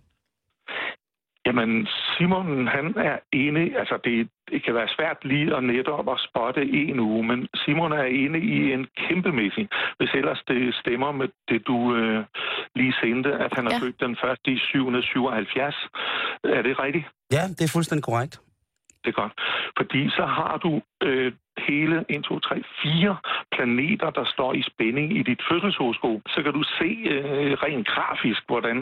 Jamen, 1.48 1.88
Simon, 2.18 2.68
han 2.68 2.86
er 3.10 3.18
enig, 3.34 3.66
altså 3.82 3.96
det, 4.04 4.30
det 4.52 4.64
kan 4.66 4.74
være 4.76 4.88
svært 4.98 5.18
lige 5.32 5.56
at 5.58 5.64
netop 5.64 6.10
at 6.14 6.20
spotte 6.28 6.62
en 6.62 7.00
uge, 7.00 7.24
men 7.30 7.48
Simon 7.56 7.92
er 7.92 8.04
enig 8.04 8.44
i 8.44 8.72
en 8.74 8.88
kæmpemæssig, 8.98 9.66
hvis 9.98 10.12
ellers 10.20 10.42
det 10.48 10.76
stemmer 10.76 11.12
med 11.12 11.28
det, 11.50 11.68
du 11.68 11.96
øh, 11.96 12.24
lige 12.76 12.94
sendte, 13.02 13.32
at 13.46 13.52
han 13.58 13.68
er 13.68 13.72
Ja. 13.74 13.80
født 13.86 14.00
den 14.00 14.18
første 14.24 14.48
i 14.52 14.58
777. 14.58 15.76
Er 16.44 16.62
det 16.62 16.80
rigtigt? 16.80 17.06
Ja, 17.32 17.44
det 17.58 17.62
er 17.62 17.72
fuldstændig 17.76 18.04
korrekt. 18.04 18.36
Det 19.04 19.10
er 19.16 19.22
godt. 19.22 19.34
Fordi 19.78 20.10
så 20.10 20.26
har 20.26 20.58
du 20.58 20.82
øh, 21.04 21.32
hele 21.68 22.06
1, 22.10 22.24
2, 22.24 22.40
3, 22.40 22.64
4 22.84 23.18
planeter, 23.56 24.10
der 24.10 24.26
står 24.34 24.54
i 24.54 24.62
spænding 24.72 25.18
i 25.20 25.24
dit 25.24 25.42
fødselshoroskop. 25.52 26.22
Så 26.28 26.40
kan 26.44 26.54
du 26.54 26.64
se 26.80 26.90
øh, 27.14 27.52
rent 27.66 27.88
grafisk, 27.88 28.42
hvordan 28.48 28.78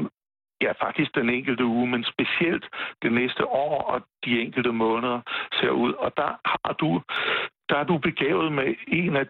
ja, 0.61 0.71
faktisk 0.71 1.15
den 1.15 1.29
enkelte 1.29 1.65
uge, 1.65 1.87
men 1.87 2.03
specielt 2.03 2.65
det 3.01 3.11
næste 3.11 3.47
år 3.47 3.81
og 3.81 4.01
de 4.25 4.41
enkelte 4.41 4.71
måneder 4.71 5.21
ser 5.53 5.69
ud. 5.69 5.93
Og 5.93 6.17
der 6.17 6.31
har 6.45 6.73
du, 6.73 7.01
der 7.69 7.77
er 7.77 7.83
du 7.83 7.97
begavet 7.97 8.51
med 8.51 8.75
en 8.87 9.15
af 9.15 9.25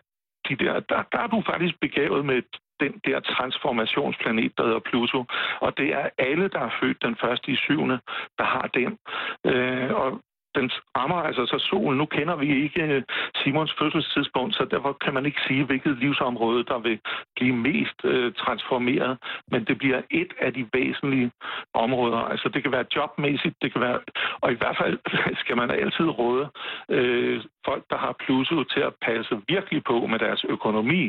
de 0.49 0.55
der, 0.55 0.79
der, 0.79 1.03
der 1.11 1.19
er 1.19 1.27
du 1.27 1.43
faktisk 1.45 1.75
begavet 1.81 2.25
med 2.25 2.41
den 2.79 2.93
der 3.05 3.19
transformationsplanet, 3.19 4.57
der 4.57 4.63
hedder 4.63 4.79
Pluto. 4.79 5.25
Og 5.59 5.77
det 5.77 5.93
er 5.93 6.09
alle, 6.17 6.47
der 6.47 6.59
er 6.59 6.77
født 6.81 7.01
den 7.01 7.15
første 7.21 7.51
i 7.51 7.55
syvende, 7.55 7.99
der 8.37 8.43
har 8.43 8.67
den. 8.73 8.97
Øh, 9.45 9.91
og 9.93 10.21
den 10.57 10.67
rammer 10.97 11.19
altså 11.29 11.43
så 11.45 11.57
solen. 11.69 11.97
Nu 11.97 12.05
kender 12.05 12.35
vi 12.35 12.47
ikke 12.63 12.81
øh, 12.81 13.03
Simons 13.39 13.73
fødselstidspunkt, 13.79 14.55
så 14.55 14.63
derfor 14.73 14.91
kan 15.03 15.13
man 15.13 15.25
ikke 15.25 15.41
sige, 15.47 15.63
hvilket 15.65 15.97
livsområde, 15.97 16.63
der 16.71 16.79
vil 16.87 16.99
blive 17.35 17.55
mest 17.67 17.99
øh, 18.03 18.33
transformeret. 18.43 19.17
Men 19.51 19.61
det 19.67 19.77
bliver 19.77 20.01
et 20.21 20.31
af 20.45 20.53
de 20.53 20.63
væsentlige 20.73 21.31
områder. 21.73 22.17
Altså 22.17 22.49
det 22.53 22.63
kan 22.63 22.71
være 22.71 22.85
jobmæssigt, 22.95 23.55
det 23.61 23.69
kan 23.73 23.81
være... 23.81 23.99
Og 24.43 24.51
i 24.51 24.57
hvert 24.61 24.77
fald 24.81 24.97
skal 25.41 25.55
man 25.57 25.69
altid 25.71 26.07
råde 26.21 26.45
øh, 26.89 27.41
folk, 27.67 27.83
der 27.91 27.97
har 27.97 28.13
Pluto, 28.23 28.63
til 28.63 28.81
at 28.89 28.93
passe 29.07 29.33
virkelig 29.47 29.81
på 29.91 29.97
med 30.11 30.19
deres 30.19 30.41
økonomi. 30.55 31.03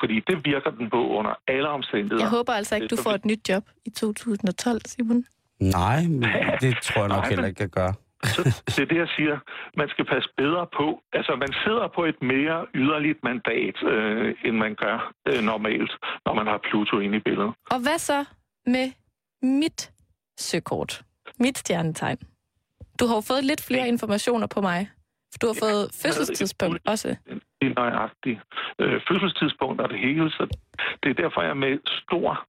Fordi 0.00 0.16
det 0.28 0.36
virker 0.44 0.70
den 0.70 0.90
på 0.90 1.00
under 1.18 1.34
alle 1.48 1.68
omstændigheder. 1.68 2.24
Jeg 2.24 2.30
håber 2.38 2.52
altså 2.52 2.74
ikke, 2.74 2.86
du 2.86 2.96
får 3.06 3.14
et 3.20 3.24
nyt 3.24 3.48
job 3.48 3.64
i 3.86 3.90
2012, 3.90 4.80
Simon. 4.86 5.24
Nej, 5.60 6.02
men 6.02 6.22
det 6.64 6.72
tror 6.82 7.00
jeg 7.00 7.08
nok 7.08 7.22
Nej, 7.22 7.28
heller 7.28 7.46
ikke, 7.46 7.62
jeg 7.62 7.68
gør. 7.68 7.92
Så 8.24 8.40
det 8.66 8.78
er 8.78 8.86
det, 8.86 8.96
jeg 8.96 9.08
siger. 9.16 9.38
Man 9.76 9.88
skal 9.88 10.04
passe 10.04 10.28
bedre 10.36 10.66
på. 10.76 11.02
Altså, 11.12 11.36
man 11.36 11.52
sidder 11.64 11.88
på 11.96 12.04
et 12.04 12.22
mere 12.22 12.66
yderligt 12.74 13.18
mandat, 13.24 13.76
øh, 13.82 14.34
end 14.44 14.56
man 14.56 14.74
gør 14.74 15.12
øh, 15.28 15.42
normalt, 15.42 15.92
når 16.26 16.34
man 16.34 16.46
har 16.46 16.58
Pluto 16.70 16.98
inde 16.98 17.16
i 17.16 17.20
billedet. 17.20 17.52
Og 17.70 17.78
hvad 17.82 17.98
så 17.98 18.24
med 18.66 18.86
mit 19.42 19.90
søkort? 20.38 21.02
mit 21.40 21.58
stjernetegn. 21.58 22.18
Du 23.00 23.06
har 23.06 23.14
jo 23.14 23.20
fået 23.20 23.44
lidt 23.44 23.62
flere 23.68 23.88
informationer 23.88 24.46
på 24.46 24.60
mig. 24.60 24.90
Du 25.42 25.46
har 25.46 25.56
fået 25.64 25.90
fødselstidspunkt 26.02 26.88
også. 26.88 27.08
Det 27.60 27.66
er 27.70 27.74
nøjagtigt. 27.74 28.40
Øh, 28.78 29.00
fødselstidspunkt 29.08 29.80
og 29.80 29.88
det 29.88 29.98
hele, 29.98 30.30
så 30.30 30.42
det 31.02 31.10
er 31.10 31.14
derfor, 31.22 31.42
jeg 31.42 31.56
med 31.56 31.78
stor 31.84 32.46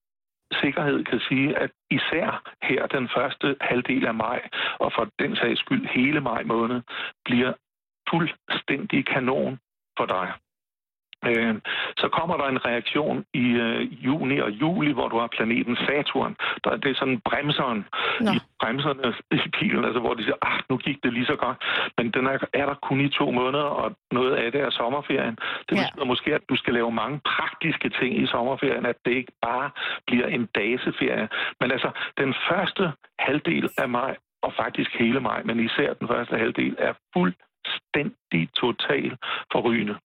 sikkerhed 0.62 1.04
kan 1.04 1.20
sige, 1.20 1.58
at 1.58 1.72
især 1.92 2.52
her 2.64 2.88
den 2.88 3.10
første 3.16 3.56
halvdel 3.62 4.06
af 4.08 4.14
maj, 4.14 4.50
og 4.80 4.94
for 4.96 5.10
den 5.20 5.36
sags 5.36 5.60
skyld 5.60 5.88
hele 5.88 6.22
maj 6.22 6.44
måned, 6.44 6.82
bliver 7.26 7.54
fuldstændig 8.10 9.06
kanon 9.06 9.60
for 9.98 10.06
dig. 10.06 10.34
Øh, 11.26 11.56
så 11.98 12.08
kommer 12.18 12.38
der 12.38 12.48
en 12.48 12.66
reaktion 12.66 13.26
i 13.34 13.46
øh, 13.66 14.06
juni 14.06 14.38
og 14.40 14.52
juli, 14.52 14.92
hvor 14.92 15.08
du 15.08 15.20
har 15.20 15.28
planeten 15.28 15.76
Saturn. 15.76 16.36
Der, 16.64 16.76
det 16.78 16.90
er 16.92 16.96
sådan 16.96 17.20
bremseren 17.30 17.86
Nå. 18.20 18.32
i 18.32 18.40
bremserne 18.62 19.14
i 19.32 19.50
bilen, 19.60 19.86
altså 19.86 20.00
hvor 20.00 20.14
de 20.14 20.24
siger, 20.24 20.36
ah, 20.42 20.60
nu 20.70 20.78
gik 20.78 21.04
det 21.04 21.14
lige 21.14 21.26
så 21.26 21.36
godt. 21.36 21.58
Men 21.98 22.12
den 22.12 22.26
er, 22.28 22.38
er 22.54 22.66
der 22.66 22.74
kun 22.74 23.02
i 23.02 23.10
to 23.10 23.32
måneder, 23.32 23.64
og 23.64 23.96
noget 24.12 24.36
af 24.36 24.52
det 24.52 24.62
er 24.62 24.70
sommerferien. 24.70 25.36
Det 25.70 25.76
Ja. 25.76 25.82
betyder 25.84 26.06
måske, 26.06 26.36
at 26.36 26.42
du 26.50 26.56
skal 26.56 26.74
lave 26.74 26.92
mange 26.92 27.20
praktiske 27.26 27.90
ting 27.90 28.22
i 28.24 28.28
sommerferien, 28.28 28.86
at 28.86 28.96
det 29.06 29.12
ikke 29.12 29.32
bare 29.42 29.70
bliver 30.08 30.28
en 30.28 30.46
dageferie. 30.56 31.30
Men 31.60 31.72
altså, 31.72 31.90
den 32.18 32.36
første 32.50 32.92
halvdel 33.20 33.70
af 33.78 33.90
maj, 33.90 34.16
og 34.42 34.54
faktisk 34.54 34.92
hele 35.00 35.20
maj, 35.20 35.44
men 35.44 35.60
især 35.60 35.94
den 35.94 36.08
første 36.08 36.38
halvdel, 36.38 36.76
er 36.78 36.94
fuldstændig 37.14 38.50
total 38.56 39.18
forrygende 39.52 39.96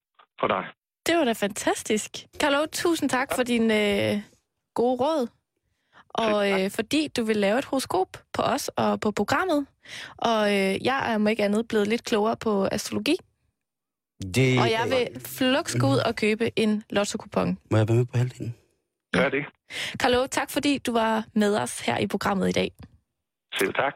for 0.40 0.46
dig. 0.48 0.64
Det 1.07 1.17
var 1.17 1.25
da 1.25 1.33
fantastisk. 1.33 2.11
Carlo, 2.40 2.67
tusind 2.73 3.11
tak 3.11 3.35
for 3.35 3.43
din 3.43 3.71
øh, 3.71 4.21
gode 4.75 4.97
råd. 5.01 5.29
Og 6.09 6.51
øh, 6.62 6.71
fordi 6.71 7.09
du 7.09 7.25
vil 7.25 7.37
lave 7.37 7.59
et 7.59 7.64
horoskop 7.64 8.09
på 8.33 8.43
os 8.43 8.69
og 8.77 9.01
på 9.01 9.11
programmet. 9.11 9.67
Og 10.17 10.49
øh, 10.49 10.85
jeg 10.85 11.11
er 11.11 11.14
om 11.14 11.29
ikke 11.29 11.45
andet 11.45 11.69
blevet 11.69 11.88
lidt 11.88 12.05
klogere 12.05 12.37
på 12.37 12.69
astrologi. 12.73 13.17
Det, 14.35 14.59
Og 14.61 14.71
jeg 14.71 14.87
vil 14.90 15.21
flux 15.21 15.77
gå 15.81 15.87
ud 15.87 15.97
og 15.99 16.17
købe 16.17 16.59
en 16.59 16.85
lotto-kupon. 16.90 17.59
Må 17.71 17.77
jeg 17.77 17.88
være 17.88 17.97
med 17.97 18.05
på 18.07 18.19
halvdelen? 18.19 18.55
Gør 19.12 19.29
det. 19.29 19.45
Carlo, 19.97 20.27
tak 20.27 20.51
fordi 20.51 20.79
du 20.79 20.93
var 20.93 21.25
med 21.35 21.57
os 21.57 21.81
her 21.81 21.99
i 21.99 22.07
programmet 22.07 22.49
i 22.49 22.53
dag. 22.53 22.71
Selv 23.59 23.75
tak. 23.75 23.95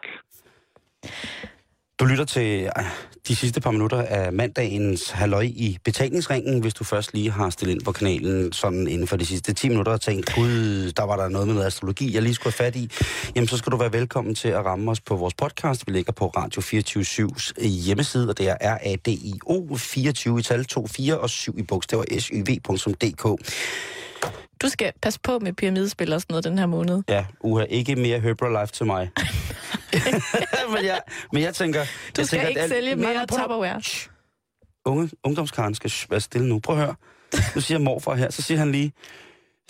Du 2.01 2.05
lytter 2.05 2.25
til 2.25 2.63
øh, 2.63 2.85
de 3.29 3.37
sidste 3.37 3.61
par 3.61 3.71
minutter 3.71 4.03
af 4.03 4.33
mandagens 4.33 5.11
halløj 5.11 5.43
i 5.43 5.79
betalingsringen, 5.85 6.61
hvis 6.61 6.75
du 6.75 6.85
først 6.85 7.15
lige 7.15 7.31
har 7.31 7.51
stillet 7.51 7.75
ind 7.75 7.83
på 7.83 7.93
kanalen 7.93 8.53
sådan 8.53 8.89
inden 8.89 9.07
for 9.07 9.17
de 9.17 9.27
sidste 9.27 9.53
10 9.53 9.69
minutter 9.69 9.93
og 9.93 10.01
tænkt, 10.01 10.35
gud, 10.35 10.93
der 10.93 11.03
var 11.03 11.17
der 11.17 11.29
noget 11.29 11.47
med 11.47 11.55
noget 11.55 11.67
astrologi, 11.67 12.15
jeg 12.15 12.23
lige 12.23 12.35
skulle 12.35 12.55
have 12.59 12.67
fat 12.67 12.77
i, 12.77 12.91
jamen 13.37 13.49
så 13.49 13.57
skal 13.57 13.73
du 13.73 13.77
være 13.77 13.93
velkommen 13.93 14.35
til 14.35 14.49
at 14.49 14.65
ramme 14.65 14.91
os 14.91 15.01
på 15.01 15.17
vores 15.17 15.35
podcast. 15.35 15.87
Vi 15.87 15.93
ligger 15.93 16.13
på 16.13 16.27
Radio 16.27 16.63
24-7's 16.63 17.67
hjemmeside, 17.67 18.29
og 18.29 18.39
det 18.39 18.49
er 18.49 18.57
R-A-D-I-O 18.61 19.77
24 19.77 20.39
i 20.39 20.43
tal 20.43 20.65
24 20.69 21.19
og 21.19 21.31
7 21.31 21.59
i 21.59 21.63
bogstaver 21.63 22.05
syv.dk. 22.19 23.45
Du 24.63 24.69
skal 24.69 24.93
passe 25.03 25.21
på 25.23 25.39
med 25.39 25.53
pyramidespil 25.53 26.13
og 26.13 26.21
sådan 26.21 26.33
noget 26.33 26.45
den 26.45 26.59
her 26.59 26.67
måned. 26.67 27.03
Ja, 27.09 27.25
uha, 27.41 27.65
ikke 27.65 27.97
mere 27.97 28.21
Herbalife 28.21 28.73
til 28.73 28.87
mig. 28.87 29.11
men, 30.75 30.85
jeg, 30.85 31.01
men 31.33 31.43
jeg 31.43 31.55
tænker... 31.55 31.81
Du 31.85 31.89
jeg 32.19 32.27
skal 32.27 32.39
tænker, 32.39 32.49
ikke 32.49 32.61
at- 32.61 32.69
sælge 32.71 32.97
mere 32.97 33.27
Tupperware. 33.27 33.83
Unge, 34.85 35.11
ungdomskaren 35.25 35.75
skal 35.75 35.93
være 36.11 36.21
stille 36.21 36.49
nu. 36.49 36.59
Prøv 36.59 36.77
at 36.79 36.83
høre. 36.85 36.95
Nu 37.55 37.61
siger 37.61 37.79
morfar 37.79 38.15
her, 38.15 38.31
så 38.31 38.43
siger 38.43 38.59
han 38.59 38.73
lige, 38.73 38.93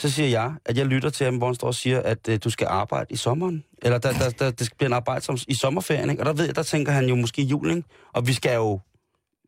så 0.00 0.10
siger 0.10 0.28
jeg, 0.28 0.52
at 0.64 0.76
jeg 0.78 0.86
lytter 0.86 1.10
til 1.10 1.24
ham, 1.24 1.36
hvor 1.36 1.46
han 1.46 1.54
står 1.54 1.66
og 1.66 1.74
siger, 1.74 2.02
at 2.02 2.28
øh, 2.28 2.38
du 2.44 2.50
skal 2.50 2.66
arbejde 2.70 3.06
i 3.10 3.16
sommeren. 3.16 3.64
Eller 3.82 3.98
der, 3.98 4.12
der, 4.12 4.30
der, 4.30 4.50
det 4.50 4.68
bliver 4.78 4.88
en 4.88 4.92
arbejde 4.92 5.24
som, 5.24 5.38
i 5.48 5.54
sommerferien, 5.54 6.10
ikke? 6.10 6.22
Og 6.22 6.26
der 6.26 6.32
ved 6.32 6.44
jeg, 6.44 6.56
der 6.56 6.62
tænker 6.62 6.92
han 6.92 7.06
jo 7.08 7.14
måske 7.14 7.42
jul, 7.42 7.70
ikke? 7.70 7.82
Og 8.12 8.26
vi 8.26 8.32
skal 8.32 8.54
jo, 8.54 8.80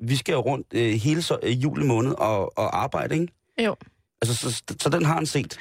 vi 0.00 0.16
skal 0.16 0.32
jo 0.32 0.40
rundt 0.40 0.66
øh, 0.74 0.92
hele 0.92 1.22
så, 1.22 1.38
øh, 1.42 1.62
juli 1.62 1.84
måned 1.86 2.12
og, 2.12 2.58
og 2.58 2.82
arbejde, 2.82 3.14
ikke? 3.14 3.32
Jo. 3.64 3.76
Altså, 4.22 4.36
så, 4.36 4.50
så, 4.52 4.74
så 4.80 4.88
den 4.88 5.04
har 5.04 5.14
han 5.14 5.26
set. 5.26 5.58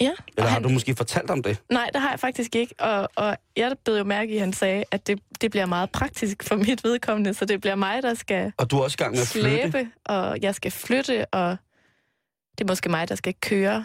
Ja, 0.00 0.10
Eller 0.36 0.42
har 0.48 0.48
han, 0.48 0.62
du 0.62 0.68
måske 0.68 0.94
fortalt 0.96 1.30
om 1.30 1.42
det? 1.42 1.58
nej, 1.70 1.90
det 1.92 2.00
har 2.00 2.10
jeg 2.10 2.20
faktisk 2.20 2.56
ikke. 2.56 2.74
Og, 2.78 3.08
og 3.16 3.36
jeg 3.56 3.72
blev 3.84 3.96
jo 3.96 4.04
mærke 4.04 4.32
i, 4.32 4.34
at 4.36 4.40
han 4.40 4.52
sagde, 4.52 4.84
at 4.90 5.06
det, 5.06 5.20
det 5.40 5.50
bliver 5.50 5.66
meget 5.66 5.90
praktisk 5.90 6.42
for 6.44 6.56
mit 6.56 6.84
vedkommende, 6.84 7.34
så 7.34 7.44
det 7.44 7.60
bliver 7.60 7.74
mig, 7.74 8.02
der 8.02 8.14
skal 8.14 8.52
Og 8.56 8.70
du 8.70 8.78
er 8.78 8.82
også 8.82 8.96
i 9.00 9.02
gang 9.02 9.12
med 9.12 9.20
at 9.20 9.26
flytte. 9.28 9.50
slæbe, 9.70 9.88
og 10.04 10.38
jeg 10.42 10.54
skal 10.54 10.70
flytte, 10.70 11.26
og 11.26 11.56
det 12.58 12.64
er 12.64 12.68
måske 12.68 12.88
mig, 12.88 13.08
der 13.08 13.14
skal 13.14 13.34
køre 13.40 13.84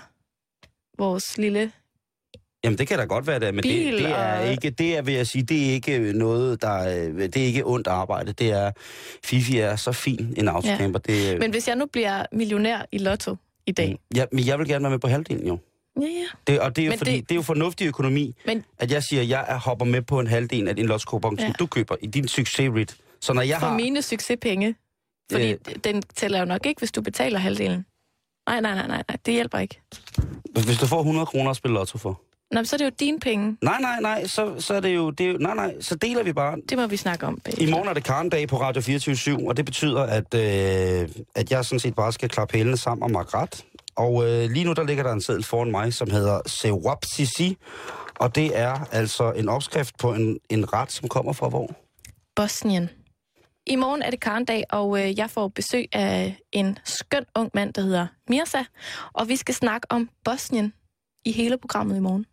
vores 0.98 1.38
lille... 1.38 1.72
Jamen, 2.64 2.78
det 2.78 2.88
kan 2.88 2.98
da 3.00 3.04
godt 3.06 3.28
være 3.28 3.40
det, 3.40 3.54
men 3.56 3.62
Bil 3.62 3.92
det, 3.94 4.00
det 4.04 4.10
er 4.12 4.40
og- 4.40 4.52
ikke, 4.52 4.70
det 4.70 4.98
er, 4.98 5.02
vil 5.02 5.14
jeg 5.14 5.28
sige, 5.28 5.44
det 5.44 5.70
er 5.70 5.74
ikke 5.74 6.14
noget, 6.14 6.62
der, 6.62 6.80
øh, 7.08 7.16
det 7.20 7.38
er 7.38 7.46
ikke 7.46 7.66
ondt 7.66 7.88
arbejde. 7.88 8.32
Det 8.34 8.52
er, 8.52 8.72
Fifi 9.24 9.58
er 9.58 9.76
så 9.76 9.92
fin 9.92 10.34
en 10.38 10.48
autocamper. 10.48 11.00
Ja. 11.08 11.14
Det, 11.32 11.40
Men 11.40 11.52
hvis 11.52 11.68
jeg 11.68 11.76
nu 11.76 11.86
bliver 11.86 12.26
millionær 12.32 12.86
i 12.92 12.98
lotto 12.98 13.36
i 13.66 13.72
dag... 13.72 13.98
ja, 14.16 14.26
men 14.32 14.46
jeg 14.48 14.60
vil 14.60 14.68
gerne 14.68 14.84
være 14.84 14.90
med 14.92 15.00
på 15.00 15.08
halvdelen, 15.08 15.48
jo. 15.48 15.58
Ja, 16.02 16.06
ja. 16.06 16.26
Det, 16.48 16.60
og 16.60 16.76
det 16.76 16.82
er 16.82 16.86
jo, 16.86 16.92
Men 16.92 16.98
fordi, 16.98 17.12
det... 17.16 17.30
det- 17.30 17.36
er 17.36 17.36
jo 17.36 17.42
fornuftig 17.42 17.88
økonomi, 17.88 18.36
Men 18.46 18.64
at 18.80 18.92
jeg 18.92 19.04
siger, 19.04 19.22
at 19.22 19.30
jeg 19.30 19.46
er- 19.48 19.60
hopper 19.60 19.86
med 19.86 20.02
på 20.02 20.20
en 20.20 20.28
halvdel 20.28 20.68
af 20.68 20.76
din 20.76 20.86
lotskupon, 20.86 21.40
ja. 21.40 21.46
Som 21.46 21.54
du 21.60 21.66
køber 21.66 21.96
i 22.02 22.08
din 22.08 22.28
succesrit. 22.28 22.96
Så 23.22 23.34
når 23.34 23.42
jeg 23.42 23.60
for 23.60 23.68
har... 23.68 23.76
mine 23.76 24.02
succespenge, 24.02 24.76
fordi 25.32 25.52
Øh. 25.52 25.58
den 25.84 26.02
tæller 26.16 26.40
jo 26.40 26.46
nok 26.46 26.66
ikke, 26.66 26.80
hvis 26.80 26.92
du 26.92 27.02
betaler 27.02 27.40
halvdelen. 27.40 27.86
Nej, 28.50 28.62
nej, 28.62 28.76
nej, 28.76 28.88
nej, 28.88 29.04
nej, 29.10 29.18
det 29.26 29.34
hjælper 29.34 29.58
ikke. 29.60 29.82
Hvis 30.66 30.78
du 30.78 30.86
får 30.88 31.00
100 31.00 31.26
kroner 31.26 31.50
at 31.52 31.58
spille 31.58 31.74
lotto 31.76 31.98
for. 31.98 32.22
Nå, 32.52 32.64
så 32.64 32.76
er 32.76 32.78
det 32.78 32.86
jo 32.86 32.92
dine 33.00 33.20
penge. 33.20 33.58
Nej, 33.62 33.82
nej, 33.82 34.00
nej, 34.02 34.28
så, 34.28 34.54
så 34.60 34.74
er 34.74 34.80
det 34.80 34.96
jo... 34.96 35.10
Det 35.12 35.26
er 35.26 35.32
jo 35.32 35.38
nej, 35.38 35.56
nej, 35.56 35.82
så 35.82 35.96
deler 35.96 36.24
vi 36.24 36.34
bare. 36.34 36.58
Det 36.70 36.78
må 36.78 36.88
vi 36.88 36.98
snakke 36.98 37.26
om 37.26 37.40
bagefter. 37.44 37.68
I 37.68 37.72
morgen 37.72 37.88
er 37.88 37.94
det 37.94 38.04
Karen-dag 38.04 38.48
på 38.48 38.62
Radio 38.62 38.82
24 38.82 39.48
og 39.48 39.58
det 39.58 39.66
betyder, 39.66 40.02
at, 40.04 40.34
øh, 40.34 41.10
at 41.36 41.52
jeg 41.52 41.66
sådan 41.66 41.80
set 41.80 41.96
bare 41.96 42.12
skal 42.14 42.30
klappe 42.30 42.58
hælene 42.58 42.78
sammen 42.78 43.04
og 43.04 43.12
makke 43.12 43.38
ret. 43.38 43.66
Og 44.02 44.14
øh, 44.28 44.50
lige 44.50 44.66
nu 44.66 44.74
der 44.74 44.84
ligger 44.84 45.04
der 45.04 45.14
en 45.14 45.22
seddel 45.22 45.44
foran 45.44 45.72
mig, 45.72 45.94
som 45.94 46.12
hedder 46.12 46.40
Sewap 46.46 47.06
Sisi, 47.16 47.58
og 48.20 48.36
det 48.36 48.58
er 48.58 48.88
altså 48.92 49.32
en 49.32 49.50
opskrift 49.50 49.98
på 49.98 50.14
en, 50.14 50.40
en 50.50 50.74
ret, 50.74 50.92
som 50.92 51.10
kommer 51.10 51.34
fra 51.34 51.50
hvor? 51.50 51.70
Bosnien. 52.36 52.90
I 53.68 53.76
morgen 53.76 54.02
er 54.02 54.10
det 54.10 54.20
Karndag, 54.20 54.64
og 54.70 55.00
øh, 55.00 55.18
jeg 55.18 55.30
får 55.30 55.48
besøg 55.48 55.86
af 55.94 56.38
en 56.52 56.78
skøn 56.84 57.26
ung 57.36 57.52
mand, 57.54 57.74
der 57.74 57.82
hedder 57.82 58.08
Mirza. 58.30 58.64
Og 59.14 59.28
vi 59.28 59.36
skal 59.36 59.56
snakke 59.56 59.88
om 59.90 60.10
Bosnien 60.26 60.74
i 61.26 61.32
hele 61.32 61.58
programmet 61.58 61.98
i 61.98 62.00
morgen. 62.00 62.26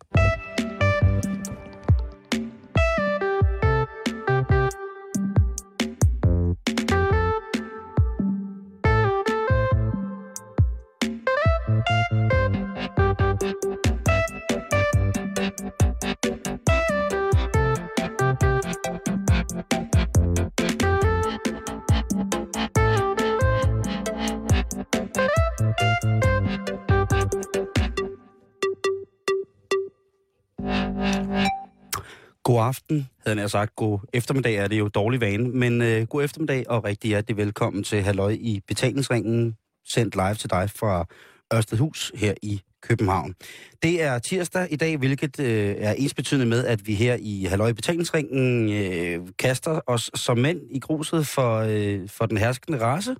God 32.59 32.65
aften, 32.65 33.09
havde 33.25 33.39
jeg 33.39 33.49
sagt. 33.49 33.75
God 33.75 33.99
eftermiddag 34.13 34.55
er 34.55 34.67
det 34.67 34.79
jo 34.79 34.87
dårlig 34.87 35.21
vane, 35.21 35.49
men 35.49 35.81
øh, 35.81 36.07
god 36.07 36.23
eftermiddag 36.23 36.69
og 36.69 36.83
rigtig 36.83 37.07
hjertelig 37.07 37.37
velkommen 37.37 37.83
til 37.83 38.01
Halløj 38.01 38.31
i 38.39 38.61
betalingsringen, 38.67 39.55
sendt 39.85 40.15
live 40.15 40.35
til 40.35 40.49
dig 40.49 40.69
fra 40.69 41.05
Ørstedhus 41.53 42.11
her 42.15 42.33
i 42.41 42.61
København. 42.81 43.35
Det 43.83 44.03
er 44.03 44.19
tirsdag 44.19 44.67
i 44.71 44.75
dag, 44.75 44.97
hvilket 44.97 45.39
øh, 45.39 45.75
er 45.77 45.93
ensbetydende 45.93 46.45
med, 46.45 46.65
at 46.65 46.87
vi 46.87 46.93
her 46.95 47.17
i 47.19 47.45
Halløj 47.49 47.73
betalingsringen 47.73 48.69
øh, 48.73 49.27
kaster 49.39 49.79
os 49.87 50.11
som 50.15 50.37
mænd 50.37 50.61
i 50.71 50.79
gruset 50.79 51.27
for, 51.27 51.57
øh, 51.57 52.09
for 52.09 52.25
den 52.25 52.37
herskende 52.37 52.79
race. 52.79 53.15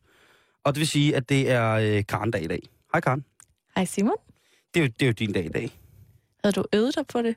Og 0.63 0.75
det 0.75 0.79
vil 0.79 0.87
sige, 0.87 1.15
at 1.15 1.29
det 1.29 1.51
er 1.51 1.71
øh, 1.71 2.03
Karen-dag 2.09 2.43
i 2.43 2.47
dag. 2.47 2.61
Hej 2.93 3.01
Karen. 3.01 3.25
Hej 3.75 3.85
Simon. 3.85 4.15
Det 4.73 4.79
er, 4.79 4.83
jo, 4.83 4.91
det 4.99 5.01
er 5.01 5.07
jo 5.07 5.13
din 5.13 5.33
dag 5.33 5.45
i 5.45 5.49
dag. 5.49 5.69
Havde 6.43 6.53
du 6.53 6.65
øvet 6.73 6.95
dig 6.95 7.07
på 7.07 7.21
det? 7.21 7.35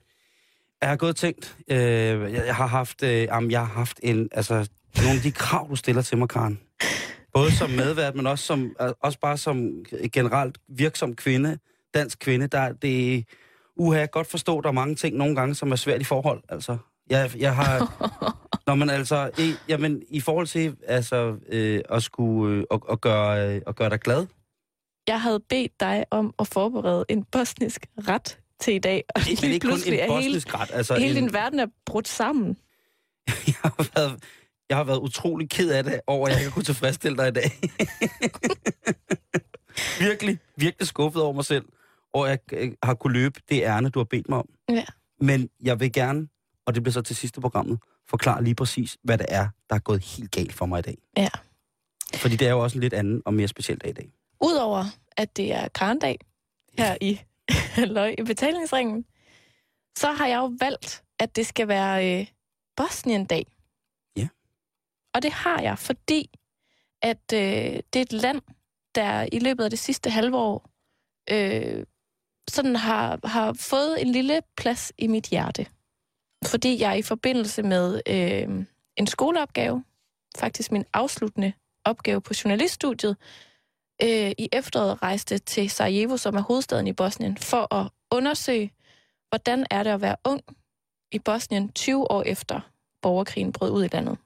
Jeg 0.83 0.91
har 0.91 0.97
gået 0.97 1.11
og 1.11 1.17
tænkt, 1.17 1.57
øh, 1.69 1.79
jeg, 1.79 2.43
jeg 2.47 2.55
har 2.55 2.67
haft, 2.67 3.03
øh, 3.03 3.23
jamen, 3.23 3.51
jeg 3.51 3.61
har 3.61 3.75
haft 3.75 4.01
en, 4.03 4.29
altså, 4.33 4.55
nogle 4.97 5.17
af 5.17 5.23
de 5.23 5.33
krav, 5.33 5.69
du 5.71 5.77
stiller 5.77 6.03
til 6.03 6.19
mig, 6.19 6.29
Karen. 6.29 6.61
Både 7.35 7.53
som 7.53 7.71
medvært, 7.71 8.15
men 8.15 8.27
også, 8.27 8.45
som, 8.45 8.77
øh, 8.81 8.89
også 9.01 9.19
bare 9.19 9.37
som 9.37 9.85
generelt 10.13 10.59
virksom 10.69 11.15
kvinde, 11.15 11.59
dansk 11.95 12.19
kvinde, 12.19 12.47
der 12.47 12.73
det, 12.73 13.25
uha, 13.77 13.99
jeg 13.99 14.11
godt 14.11 14.27
forstå, 14.27 14.61
der 14.61 14.69
er 14.69 14.73
mange 14.73 14.95
ting 14.95 15.17
nogle 15.17 15.37
gange, 15.37 15.55
som 15.55 15.73
er 15.73 15.77
svært 15.77 16.01
i 16.01 16.05
forhold, 16.05 16.43
altså. 16.49 16.79
Jeg, 17.11 17.31
jeg 17.39 17.57
har, 17.57 17.79
når 18.67 18.75
man 18.75 18.91
altså, 18.91 19.31
i, 19.39 19.55
jamen, 19.69 20.03
i 20.09 20.21
forhold 20.21 20.47
til, 20.47 20.77
altså, 20.87 21.37
øh, 21.49 21.81
at 21.91 22.03
skulle, 22.03 22.57
øh, 22.57 22.65
at, 22.71 22.81
at, 22.91 23.01
gøre, 23.01 23.55
øh, 23.55 23.63
at 23.67 23.77
gøre 23.77 23.91
dig 23.91 24.01
glad, 24.01 24.27
Jeg 25.09 25.21
havde 25.21 25.41
bedt 25.49 25.81
dig 25.81 26.05
om 26.11 26.35
at 26.39 26.47
forberede 26.47 27.05
en 27.09 27.25
bosnisk 27.25 27.87
ret 28.09 28.42
til 28.63 28.75
i 28.75 28.79
dag, 28.79 29.05
og 29.15 29.23
Men 29.27 29.37
lige 29.37 29.53
ikke 29.53 29.69
kun 29.69 29.79
en 29.87 29.95
er 29.95 30.07
bosnisk 30.07 30.55
ret. 30.55 30.71
Altså 30.73 30.95
hele 30.95 31.19
en, 31.19 31.25
din 31.25 31.33
verden 31.33 31.61
er 31.61 31.67
brudt 31.87 32.09
sammen. 32.09 32.57
jeg, 33.47 33.55
har 33.63 33.91
været, 33.95 34.25
jeg 34.69 34.77
har 34.77 34.85
været 34.85 34.99
utrolig 34.99 35.51
ked 35.51 35.71
af 35.71 35.85
det 35.85 36.01
over, 36.07 36.29
at 36.29 36.33
jeg 36.33 36.41
ikke 36.41 36.53
kunne 36.53 36.65
tilfredsstille 36.65 37.17
dig 37.17 37.29
i 37.29 37.31
dag. 37.31 37.51
virkelig, 40.09 40.39
virkelig 40.57 40.89
skuffet 40.89 41.23
over 41.23 41.33
mig 41.33 41.45
selv, 41.45 41.65
og 42.15 42.29
jeg 42.29 42.39
øh, 42.53 42.73
har 42.83 42.95
kunne 42.95 43.13
løbe 43.13 43.41
det 43.49 43.63
ærne, 43.63 43.91
du 43.91 43.99
har 43.99 44.05
bedt 44.05 44.29
mig 44.29 44.39
om. 44.39 44.49
Ja. 44.69 44.85
Men 45.21 45.49
jeg 45.65 45.81
vil 45.81 45.93
gerne, 45.93 46.29
og 46.67 46.75
det 46.75 46.83
bliver 46.83 46.93
så 46.93 47.03
til 47.03 47.17
sidste 47.17 47.41
programmet, 47.41 47.79
forklare 48.09 48.45
lige 48.45 48.55
præcis, 48.55 48.97
hvad 49.05 49.19
det 49.19 49.27
er, 49.29 49.49
der 49.71 49.77
er 49.77 49.81
gået 49.81 50.05
helt 50.05 50.31
galt 50.31 50.53
for 50.53 50.67
mig 50.67 50.79
i 50.79 50.83
dag. 50.83 50.99
Ja. 51.17 51.29
Fordi 52.15 52.37
det 52.37 52.47
er 52.47 52.53
jo 52.53 52.61
også 52.61 52.79
en 52.79 52.81
lidt 52.81 52.95
anden 52.95 53.23
og 53.25 53.35
mere 53.35 53.49
speciel 53.49 53.79
dag 53.79 53.91
i 53.91 53.93
dag. 53.93 54.13
Udover 54.41 54.85
at 55.17 55.37
det 55.37 55.55
er 55.55 55.69
karendag 55.69 56.19
her 56.79 56.97
i, 57.01 57.21
løg, 57.97 58.15
i 58.19 58.23
betalingsringen, 58.23 59.05
så 59.99 60.13
har 60.13 60.27
jeg 60.27 60.37
jo 60.37 60.53
valgt, 60.61 61.05
at 61.19 61.37
det 61.37 61.47
skal 61.47 61.69
være 61.69 62.21
øh, 62.21 62.27
Bosnien-dag. 62.77 63.47
Ja. 64.17 64.29
Og 65.15 65.23
det 65.23 65.33
har 65.33 65.61
jeg, 65.61 65.79
fordi 65.79 66.31
at 67.03 67.33
øh, 67.35 67.81
det 67.93 67.97
er 67.97 68.03
et 68.03 68.13
land, 68.13 68.43
der 68.95 69.29
i 69.33 69.39
løbet 69.39 69.65
af 69.65 69.71
det 69.71 69.79
sidste 69.79 70.11
halve 70.11 70.37
år 70.37 70.71
øh, 71.31 71.87
sådan 72.51 72.77
har, 72.77 73.21
har 73.25 73.53
fået 73.53 74.03
en 74.03 74.13
lille 74.13 74.41
plads 74.57 74.93
i 74.99 75.07
mit 75.07 75.27
hjerte. 75.27 75.67
Fordi 76.47 76.81
jeg 76.81 76.99
i 76.99 77.03
forbindelse 77.03 77.63
med 77.63 78.01
øh, 78.09 78.67
en 78.97 79.07
skoleopgave, 79.07 79.85
faktisk 80.39 80.73
min 80.73 80.85
afsluttende 80.93 81.53
opgave 81.85 82.21
på 82.21 82.35
journaliststudiet, 82.45 83.17
øh, 84.03 84.31
i 84.39 84.49
efteråret 84.53 85.03
rejste 85.03 85.39
til 85.39 85.71
Sarajevo, 85.71 86.17
som 86.17 86.37
er 86.37 86.41
hovedstaden 86.41 86.87
i 86.87 86.93
Bosnien, 86.93 87.37
for 87.39 87.75
at 87.75 87.91
undersøge, 88.11 88.73
hvordan 89.29 89.67
er 89.71 89.83
det 89.83 89.91
at 89.91 90.01
være 90.01 90.17
ung 90.25 90.41
i 91.13 91.19
Bosnien 91.19 91.73
20 91.73 92.11
år 92.11 92.23
efter 92.23 92.61
borgerkrigen 93.03 93.53
brød 93.53 93.71
ud 93.71 93.85
i 93.85 93.89
landet. 93.93 94.19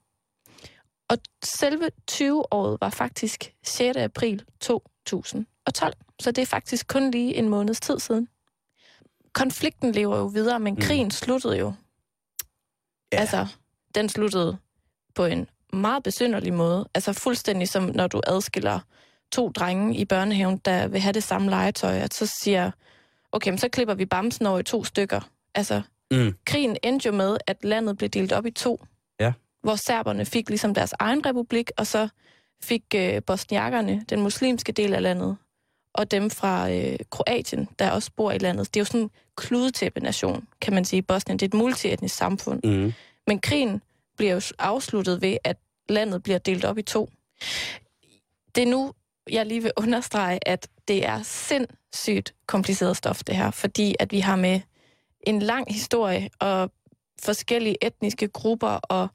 Og 1.11 1.19
selve 1.45 1.91
20-året 2.11 2.79
var 2.81 2.91
faktisk 2.91 3.55
6. 3.65 3.97
april 3.97 4.45
2012, 4.61 5.95
så 6.21 6.31
det 6.31 6.43
er 6.43 6.47
faktisk 6.47 6.89
kun 6.89 7.11
lige 7.11 7.35
en 7.35 7.49
måneds 7.49 7.81
tid 7.81 7.99
siden. 7.99 8.29
Konflikten 9.33 9.93
lever 9.93 10.17
jo 10.17 10.27
videre, 10.27 10.61
men 10.61 10.75
Mm. 10.75 10.81
krigen 10.81 11.11
sluttede 11.11 11.59
jo. 11.59 11.73
Ja. 13.13 13.19
Altså, 13.21 13.47
den 13.95 14.09
sluttede 14.09 14.57
på 15.15 15.25
en 15.25 15.49
meget 15.73 16.03
besynderlig 16.03 16.53
måde. 16.55 16.89
Altså 16.95 17.13
fuldstændig 17.13 17.69
som 17.69 17.83
når 17.83 18.07
du 18.07 18.21
adskiller 18.27 18.81
to 19.33 19.49
drenge 19.49 19.97
i 19.97 20.05
børnehaven, 20.05 20.57
der 20.65 20.89
vil 20.89 21.01
have 21.01 21.13
det 21.13 21.23
samme 21.23 21.51
legetøj, 21.51 21.95
at 21.97 22.15
så 22.15 22.27
siger, 22.43 22.71
okay, 23.33 23.51
men 23.51 23.59
så 23.59 23.69
klipper 23.69 23.95
vi 23.95 24.05
bamsen 24.05 24.47
over 24.47 24.59
i 24.59 24.63
to 24.63 24.85
stykker. 24.85 25.21
Altså, 25.55 25.83
Mm. 26.11 26.35
krigen 26.45 26.77
endte 26.83 27.07
jo 27.07 27.13
med, 27.13 27.37
at 27.47 27.65
landet 27.65 27.97
blev 27.99 28.09
delt 28.11 28.33
op 28.33 28.47
i 28.47 28.51
to. 28.51 28.85
Ja. 29.21 29.33
Hvor 29.63 29.77
serberne 29.77 30.27
fik 30.27 30.49
ligesom 30.49 30.75
deres 30.75 30.95
egen 30.99 31.27
republik, 31.27 31.71
og 31.77 31.87
så 31.87 32.09
fik 32.63 32.83
øh, 32.95 33.23
bosniakkerne 33.23 34.05
den 34.09 34.21
muslimske 34.23 34.73
del 34.73 34.95
af 34.95 35.03
landet, 35.03 35.37
og 35.93 36.11
dem 36.11 36.31
fra 36.31 36.71
øh, 36.71 36.99
Kroatien, 37.11 37.69
der 37.79 37.91
også 37.91 38.11
bor 38.17 38.33
i 38.33 38.39
landet. 38.39 38.75
Det 38.75 38.81
er 38.81 38.81
jo 38.81 38.85
sådan 38.85 39.01
en 39.01 39.11
kludetæppe-nation, 39.37 40.47
kan 40.61 40.75
man 40.75 40.85
sige, 40.85 40.99
i 40.99 41.03
Bosnien. 41.03 41.39
Det 41.39 41.47
er 41.47 41.49
et 41.49 41.55
multietnisk 41.55 42.17
samfund. 42.17 42.61
Mm. 42.65 42.93
Men 43.27 43.41
krigen 43.41 43.83
bliver 44.17 44.35
jo 44.35 44.41
afsluttet 44.59 45.23
ved, 45.23 45.37
at 45.45 45.57
landet 45.89 46.23
bliver 46.23 46.39
delt 46.39 46.65
op 46.65 46.79
i 46.79 46.83
to. 46.83 47.11
Det 48.55 48.63
er 48.63 48.67
nu, 48.67 48.93
jeg 49.31 49.47
lige 49.47 49.63
vil 49.63 49.73
understrege, 49.77 50.49
at 50.49 50.69
det 50.89 51.07
er 51.07 51.23
sindssygt 51.23 52.35
kompliceret 52.47 52.97
stof, 52.97 53.25
det 53.25 53.37
her, 53.37 53.51
fordi 53.51 53.95
at 54.01 54.13
vi 54.13 54.21
har 54.21 54.37
med 54.37 54.61
en 55.27 55.43
lang 55.43 55.73
historie 55.75 56.29
og 56.41 56.71
forskellige 57.23 57.85
etniske 57.87 58.29
grupper 58.29 58.69
og 58.69 59.09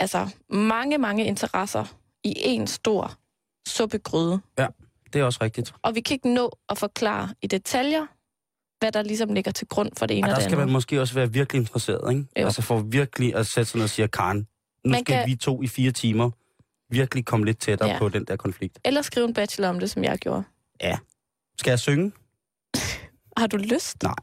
altså 0.00 0.28
mange, 0.50 0.98
mange 0.98 1.24
interesser 1.24 1.84
i 2.24 2.34
en 2.36 2.66
stor 2.66 3.12
suppegryde. 3.68 4.40
Det 5.12 5.20
er 5.20 5.24
også 5.24 5.38
rigtigt. 5.42 5.74
Og 5.82 5.94
vi 5.94 6.00
kan 6.00 6.14
ikke 6.14 6.34
nå 6.34 6.50
at 6.68 6.78
forklare 6.78 7.28
i 7.42 7.46
detaljer, 7.46 8.06
hvad 8.80 8.92
der 8.92 9.02
ligesom 9.02 9.32
ligger 9.34 9.50
til 9.52 9.66
grund 9.68 9.90
for 9.98 10.06
det 10.06 10.18
ene 10.18 10.26
Og 10.26 10.28
og, 10.28 10.30
der 10.30 10.34
det 10.34 10.44
skal 10.44 10.54
andet. 10.54 10.66
man 10.66 10.72
måske 10.72 11.00
også 11.00 11.14
være 11.14 11.32
virkelig 11.32 11.60
interesseret, 11.60 12.10
ikke? 12.12 12.26
Jo. 12.40 12.44
Altså 12.44 12.62
for 12.62 12.78
virkelig 12.80 13.34
at 13.34 13.46
sætte 13.46 13.70
sig 13.70 13.78
ned 13.78 13.84
og 13.84 13.90
sige, 13.90 14.08
Karen, 14.08 14.38
nu 14.84 14.90
Man 14.90 15.04
skal 15.04 15.14
kan- 15.16 15.28
vi 15.28 15.36
to 15.36 15.62
i 15.62 15.66
fire 15.66 15.90
timer 15.92 16.30
virkelig 16.90 17.24
komme 17.24 17.46
lidt 17.46 17.58
tættere 17.58 17.88
Ja. 17.88 17.98
på 17.98 18.08
den 18.08 18.24
der 18.24 18.36
konflikt. 18.36 18.78
Eller 18.84 19.02
skrive 19.02 19.26
en 19.28 19.34
bachelor 19.34 19.68
om 19.68 19.80
det, 19.80 19.90
som 19.90 20.04
jeg 20.04 20.18
gjorde. 20.18 20.44
Skal 21.58 21.70
jeg 21.70 21.78
synge? 21.78 22.12
Har 23.36 23.46
du 23.46 23.56
lyst? 23.56 24.02
Nej. 24.02 24.14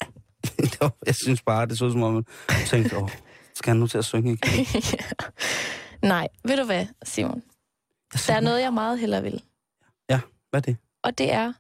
Jeg 1.05 1.15
synes 1.15 1.41
bare, 1.41 1.65
det 1.65 1.77
så 1.77 1.91
som 1.91 2.03
om, 2.03 2.25
jeg 2.49 2.67
tænkte, 2.67 2.97
åh, 2.97 3.09
skal 3.53 3.69
han 3.71 3.77
nu 3.79 3.87
til 3.87 3.97
at 3.97 4.05
synge 4.05 4.33
igen? 4.33 4.65
Nej, 6.09 6.27
ved 6.43 6.57
du 6.57 6.63
hvad, 6.65 6.85
Simon? 7.03 7.43
Der 8.27 8.33
er 8.33 8.39
noget, 8.39 8.61
jeg 8.61 8.73
meget 8.73 8.99
hellere 8.99 9.23
vil. 9.23 9.43
Hvad 10.07 10.19
er 10.53 10.59
det? 10.59 10.77
Og 11.03 11.17
det 11.17 11.31
er 11.33 11.53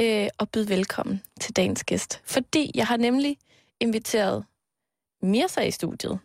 øh, 0.00 0.28
at 0.40 0.50
byde 0.52 0.68
velkommen 0.68 1.22
til 1.40 1.56
dagens 1.56 1.84
gæst. 1.84 2.20
Fordi 2.24 2.70
jeg 2.74 2.86
har 2.86 2.96
nemlig 2.96 3.38
inviteret 3.80 4.44
Mirsa 5.22 5.60
i 5.60 5.70
studiet. 5.70 6.18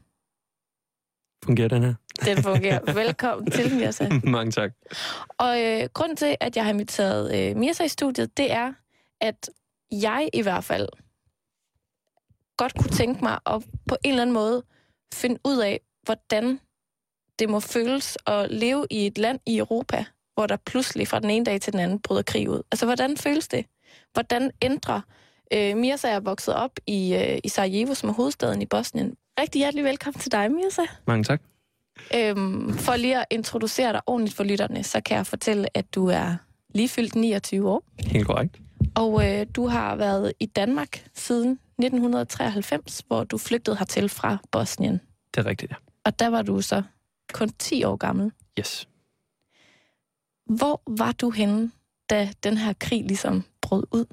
Fungerer 1.45 1.67
den 1.67 1.84
her? 1.84 1.93
Den 2.26 2.43
fungerer. 2.43 2.93
velkommen 2.93 3.52
til, 3.52 3.76
Mirsa. 3.76 4.10
Mange 4.24 4.52
tak. 4.52 4.71
Og 5.38 5.62
øh, 5.62 5.89
grunden 5.93 6.17
til, 6.17 6.38
at 6.39 6.56
jeg 6.56 6.63
har 6.63 6.71
inviteret 6.71 7.36
øh, 7.36 7.58
Mirsa 7.58 7.84
i 7.84 7.88
studiet, 7.88 8.38
det 8.38 8.52
er, 8.52 8.74
at 9.21 9.50
jeg 9.91 10.30
i 10.34 10.41
hvert 10.41 10.63
fald 10.63 10.89
godt 12.58 12.74
kunne 12.76 12.91
tænke 12.91 13.24
mig 13.24 13.39
at 13.45 13.63
på 13.88 13.97
en 14.04 14.10
eller 14.12 14.21
anden 14.21 14.34
måde 14.34 14.63
finde 15.13 15.39
ud 15.45 15.58
af, 15.58 15.80
hvordan 16.04 16.60
det 17.39 17.50
må 17.50 17.60
føles 17.60 18.17
at 18.28 18.52
leve 18.52 18.88
i 18.89 19.08
et 19.08 19.17
land 19.17 19.39
i 19.45 19.58
Europa, 19.58 20.06
hvor 20.34 20.47
der 20.47 20.58
pludselig 20.65 21.08
fra 21.08 21.19
den 21.19 21.30
ene 21.30 21.45
dag 21.45 21.62
til 21.62 21.74
den 21.74 21.80
anden 21.80 22.00
bryder 22.00 22.21
krig 22.21 22.50
ud. 22.50 22.62
Altså, 22.71 22.86
hvordan 22.86 23.17
føles 23.17 23.47
det? 23.47 23.65
Hvordan 24.13 24.52
ændrer... 24.62 25.02
Øh, 25.54 25.78
Mirza 25.78 26.10
er 26.10 26.19
vokset 26.19 26.56
op 26.56 26.71
i, 26.88 27.15
øh, 27.15 27.39
i 27.43 27.50
Sarajevo, 27.50 27.93
som 27.93 28.10
er 28.10 28.13
hovedstaden 28.13 28.62
i 28.62 28.65
Bosnien. 28.65 29.15
Rigtig 29.39 29.60
hjertelig 29.60 29.84
velkommen 29.84 30.19
til 30.19 30.32
dig, 30.32 30.52
Mirza. 30.52 30.82
Mange 31.08 31.24
tak. 31.24 31.41
Øhm, 32.15 32.73
for 32.77 32.95
lige 32.95 33.17
at 33.19 33.25
introducere 33.29 33.93
dig 33.93 34.01
ordentligt 34.05 34.35
for 34.37 34.43
lytterne, 34.43 34.83
så 34.83 35.01
kan 35.01 35.17
jeg 35.17 35.27
fortælle, 35.27 35.77
at 35.77 35.95
du 35.95 36.07
er 36.07 36.35
lige 36.73 36.89
fyldt 36.89 37.15
29 37.15 37.69
år, 37.69 37.83
Helt 37.99 38.27
korrekt. 38.27 38.59
og 38.95 39.29
øh, 39.29 39.45
du 39.55 39.67
har 39.67 39.95
været 39.95 40.33
i 40.39 40.45
Danmark 40.45 41.05
siden 41.13 41.51
1993, 41.51 43.03
hvor 43.07 43.23
du 43.23 43.37
flygtede 43.37 43.77
hertil 43.77 44.09
fra 44.09 44.37
Bosnien. 44.51 45.01
Det 45.35 45.45
er 45.45 45.49
rigtigt, 45.49 45.71
ja. 45.71 45.75
Og 46.05 46.19
der 46.19 46.27
var 46.29 46.41
du 46.41 46.61
så 46.61 46.83
kun 47.33 47.49
10 47.59 47.83
år 47.83 47.95
gammel. 47.95 48.31
Yes. 48.59 48.87
Hvor 50.45 50.81
var 50.87 51.11
du 51.11 51.29
henne, 51.29 51.71
da 52.09 52.29
den 52.43 52.57
her 52.57 52.73
krig 52.79 53.03
ligesom 53.03 53.43
brød 53.61 53.83
ud? 53.91 54.05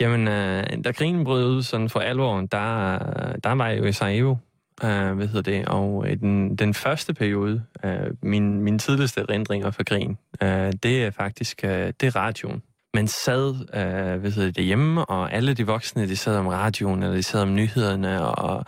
Jamen, 0.00 0.28
øh, 0.28 0.84
da 0.84 0.92
krigen 0.92 1.24
brød 1.24 1.44
ud 1.56 1.62
sådan 1.62 1.88
for 1.88 2.00
alvor, 2.00 2.40
der, 2.40 2.98
der 3.44 3.52
var 3.52 3.68
jeg 3.68 3.78
jo 3.78 3.84
i 3.84 3.92
Sarajevo, 3.92 4.36
øh, 4.84 5.12
hvad 5.12 5.26
hedder 5.26 5.42
det, 5.42 5.68
og 5.68 6.10
i 6.10 6.14
den, 6.14 6.56
den 6.56 6.74
første 6.74 7.14
periode, 7.14 7.62
øh, 7.84 8.10
min, 8.22 8.62
min 8.62 8.78
tidligste 8.78 9.20
erindringer 9.20 9.70
fra 9.70 9.82
krigen, 9.82 10.18
øh, 10.42 10.72
det 10.82 11.04
er 11.04 11.10
faktisk, 11.10 11.64
øh, 11.64 11.92
det 12.00 12.02
er 12.02 12.16
radioen. 12.16 12.62
Man 12.94 13.08
sad, 13.08 13.54
øh, 13.74 14.20
hvad 14.20 14.30
hedder 14.30 14.50
det, 14.50 14.64
hjemme, 14.64 15.04
og 15.04 15.32
alle 15.32 15.54
de 15.54 15.66
voksne, 15.66 16.08
de 16.08 16.16
sad 16.16 16.36
om 16.36 16.46
radioen, 16.46 17.02
eller 17.02 17.16
de 17.16 17.22
sad 17.22 17.42
om 17.42 17.54
nyhederne, 17.54 18.22
og 18.22 18.64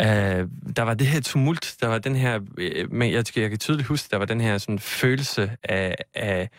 Øh, 0.00 0.48
der 0.76 0.82
var 0.82 0.94
det 0.94 1.06
her 1.06 1.20
tumult, 1.20 1.76
der 1.80 1.88
var 1.88 1.98
den 1.98 2.16
her, 2.16 2.40
øh, 2.58 2.92
men 2.92 3.12
jeg, 3.12 3.24
jeg 3.36 3.50
kan 3.50 3.58
tydeligt 3.58 3.88
huske, 3.88 4.08
der 4.10 4.16
var 4.16 4.24
den 4.24 4.40
her 4.40 4.58
sådan 4.58 4.78
følelse 4.78 5.56
af, 5.62 5.96
af, 6.14 6.50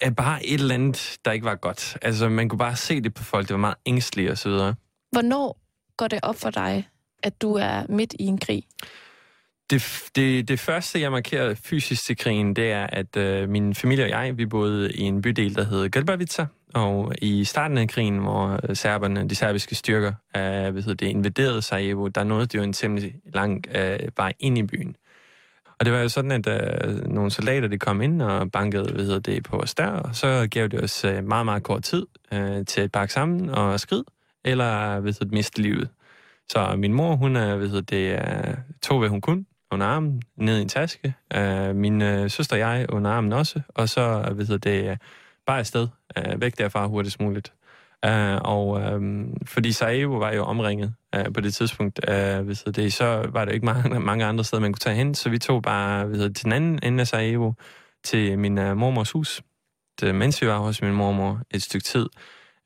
af, 0.00 0.16
bare 0.16 0.46
et 0.46 0.60
eller 0.60 0.74
andet, 0.74 1.18
der 1.24 1.32
ikke 1.32 1.44
var 1.44 1.54
godt. 1.54 1.98
Altså, 2.02 2.28
man 2.28 2.48
kunne 2.48 2.58
bare 2.58 2.76
se 2.76 3.00
det 3.00 3.14
på 3.14 3.24
folk, 3.24 3.48
det 3.48 3.54
var 3.54 3.60
meget 3.60 3.76
ængstlige 3.86 4.30
og 4.30 4.38
så 4.38 4.48
videre. 4.48 4.74
Hvornår 5.12 5.58
går 5.96 6.08
det 6.08 6.20
op 6.22 6.36
for 6.36 6.50
dig, 6.50 6.88
at 7.24 7.42
du 7.42 7.54
er 7.54 7.82
midt 7.88 8.14
i 8.18 8.24
en 8.24 8.38
krig? 8.38 8.62
Det, 9.70 10.10
det, 10.16 10.48
det 10.48 10.60
første, 10.60 11.00
jeg 11.00 11.12
markerede 11.12 11.56
fysisk 11.56 12.06
til 12.06 12.16
krigen, 12.16 12.56
det 12.56 12.70
er, 12.70 12.86
at 12.86 13.16
øh, 13.16 13.48
min 13.48 13.74
familie 13.74 14.04
og 14.04 14.10
jeg, 14.10 14.38
vi 14.38 14.46
boede 14.46 14.92
i 14.92 15.00
en 15.00 15.22
bydel, 15.22 15.54
der 15.54 15.64
hed 15.64 15.90
Grbavica, 15.90 16.46
og 16.74 17.14
i 17.22 17.44
starten 17.44 17.78
af 17.78 17.88
krigen, 17.88 18.18
hvor 18.18 18.60
øh, 18.68 18.76
serberne, 18.76 19.28
de 19.28 19.34
serbiske 19.34 19.74
styrker, 19.74 20.12
øh, 20.36 20.42
hvad 20.42 20.72
hedder 20.72 20.94
det, 20.94 21.06
invaderede 21.06 21.62
Sarajevo, 21.62 22.08
der 22.08 22.24
nåede 22.24 22.46
det 22.46 22.54
jo 22.54 22.62
en 22.62 22.72
temmelig 22.72 23.14
lang 23.34 23.64
øh, 23.74 23.98
vej 24.16 24.32
ind 24.40 24.58
i 24.58 24.62
byen. 24.62 24.96
Og 25.78 25.84
det 25.84 25.92
var 25.92 26.00
jo 26.00 26.08
sådan, 26.08 26.32
at 26.32 26.46
øh, 26.46 27.08
nogle 27.08 27.30
soldater, 27.30 27.68
de 27.68 27.78
kom 27.78 28.02
ind 28.02 28.22
og 28.22 28.52
bankede, 28.52 28.92
hvad 28.92 29.04
hedder 29.04 29.18
det, 29.18 29.44
på 29.44 29.56
os 29.56 29.74
der, 29.74 29.86
og 29.86 30.14
så 30.16 30.48
gav 30.50 30.68
det 30.68 30.82
os 30.82 31.04
øh, 31.04 31.24
meget, 31.24 31.44
meget 31.44 31.62
kort 31.62 31.82
tid 31.82 32.06
øh, 32.32 32.66
til 32.66 32.80
at 32.80 32.92
pakke 32.92 33.14
sammen 33.14 33.50
og 33.50 33.80
skride, 33.80 34.04
eller 34.44 35.00
hvad 35.00 35.12
hedder 35.12 35.24
det, 35.24 35.34
miste 35.34 35.62
livet. 35.62 35.88
Så 36.50 36.76
min 36.76 36.92
mor, 36.92 37.16
hun 37.16 37.36
er, 37.36 37.56
hvad 37.56 37.68
hedder 37.68 37.82
det, 37.82 38.58
tog, 38.82 38.98
hvad 38.98 39.08
hun 39.08 39.20
kunne, 39.20 39.44
under 39.74 39.86
armen, 39.86 40.22
ned 40.36 40.58
i 40.58 40.62
en 40.62 40.68
taske. 40.68 41.14
Uh, 41.36 41.76
min 41.76 42.02
uh, 42.02 42.30
søster 42.30 42.56
og 42.56 42.60
jeg 42.60 42.86
under 42.88 43.10
armen 43.10 43.32
også, 43.32 43.60
og 43.68 43.88
så, 43.88 44.30
hvad 44.34 44.46
hedder 44.46 44.70
det, 44.70 44.90
uh, 44.90 44.96
bare 45.46 45.58
afsted, 45.58 45.88
uh, 46.18 46.40
væk 46.40 46.58
derfra 46.58 46.86
hurtigst 46.86 47.20
muligt. 47.20 47.52
Uh, 48.06 48.36
og 48.36 48.68
um, 48.68 49.36
fordi 49.46 49.72
Sarajevo 49.72 50.18
var 50.18 50.32
jo 50.32 50.44
omringet 50.44 50.94
uh, 51.16 51.32
på 51.34 51.40
det 51.40 51.54
tidspunkt, 51.54 52.00
uh, 52.08 52.46
hvis 52.46 52.62
det, 52.62 52.92
så 52.92 53.26
var 53.32 53.44
der 53.44 53.52
ikke 53.52 53.66
mange, 53.66 54.00
mange 54.10 54.24
andre 54.24 54.44
steder, 54.44 54.60
man 54.60 54.72
kunne 54.72 54.78
tage 54.78 54.96
hen, 54.96 55.14
så 55.14 55.30
vi 55.30 55.38
tog 55.38 55.62
bare 55.62 56.06
hvis 56.06 56.18
det, 56.18 56.36
til 56.36 56.44
den 56.44 56.52
anden 56.52 56.78
ende 56.82 57.00
af 57.00 57.06
Sarajevo, 57.06 57.52
til 58.04 58.38
min 58.38 58.58
uh, 58.58 58.76
mormors 58.76 59.10
hus, 59.10 59.42
det, 60.00 60.14
mens 60.14 60.42
vi 60.42 60.46
var 60.46 60.58
hos 60.58 60.82
min 60.82 60.92
mormor 60.92 61.40
et 61.50 61.62
stykke 61.62 61.84
tid, 61.84 62.08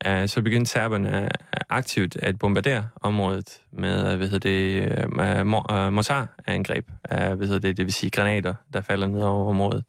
uh, 0.07 0.27
så 0.27 0.41
begyndte 0.41 0.71
serberne 0.71 1.29
aktivt 1.69 2.15
at 2.15 2.39
bombardere 2.39 2.89
området 3.01 3.61
med 3.71 4.17
hvad 4.17 4.27
hedder 4.27 4.49
det, 4.49 4.91
uh, 5.05 5.93
mortarangreb, 5.93 6.89
uh, 7.11 7.17
hvad 7.17 7.47
hedder 7.47 7.59
det, 7.59 7.77
det 7.77 7.85
vil 7.85 7.93
sige 7.93 8.09
granater, 8.09 8.53
der 8.73 8.81
falder 8.81 9.07
ned 9.07 9.21
over 9.21 9.49
området. 9.49 9.83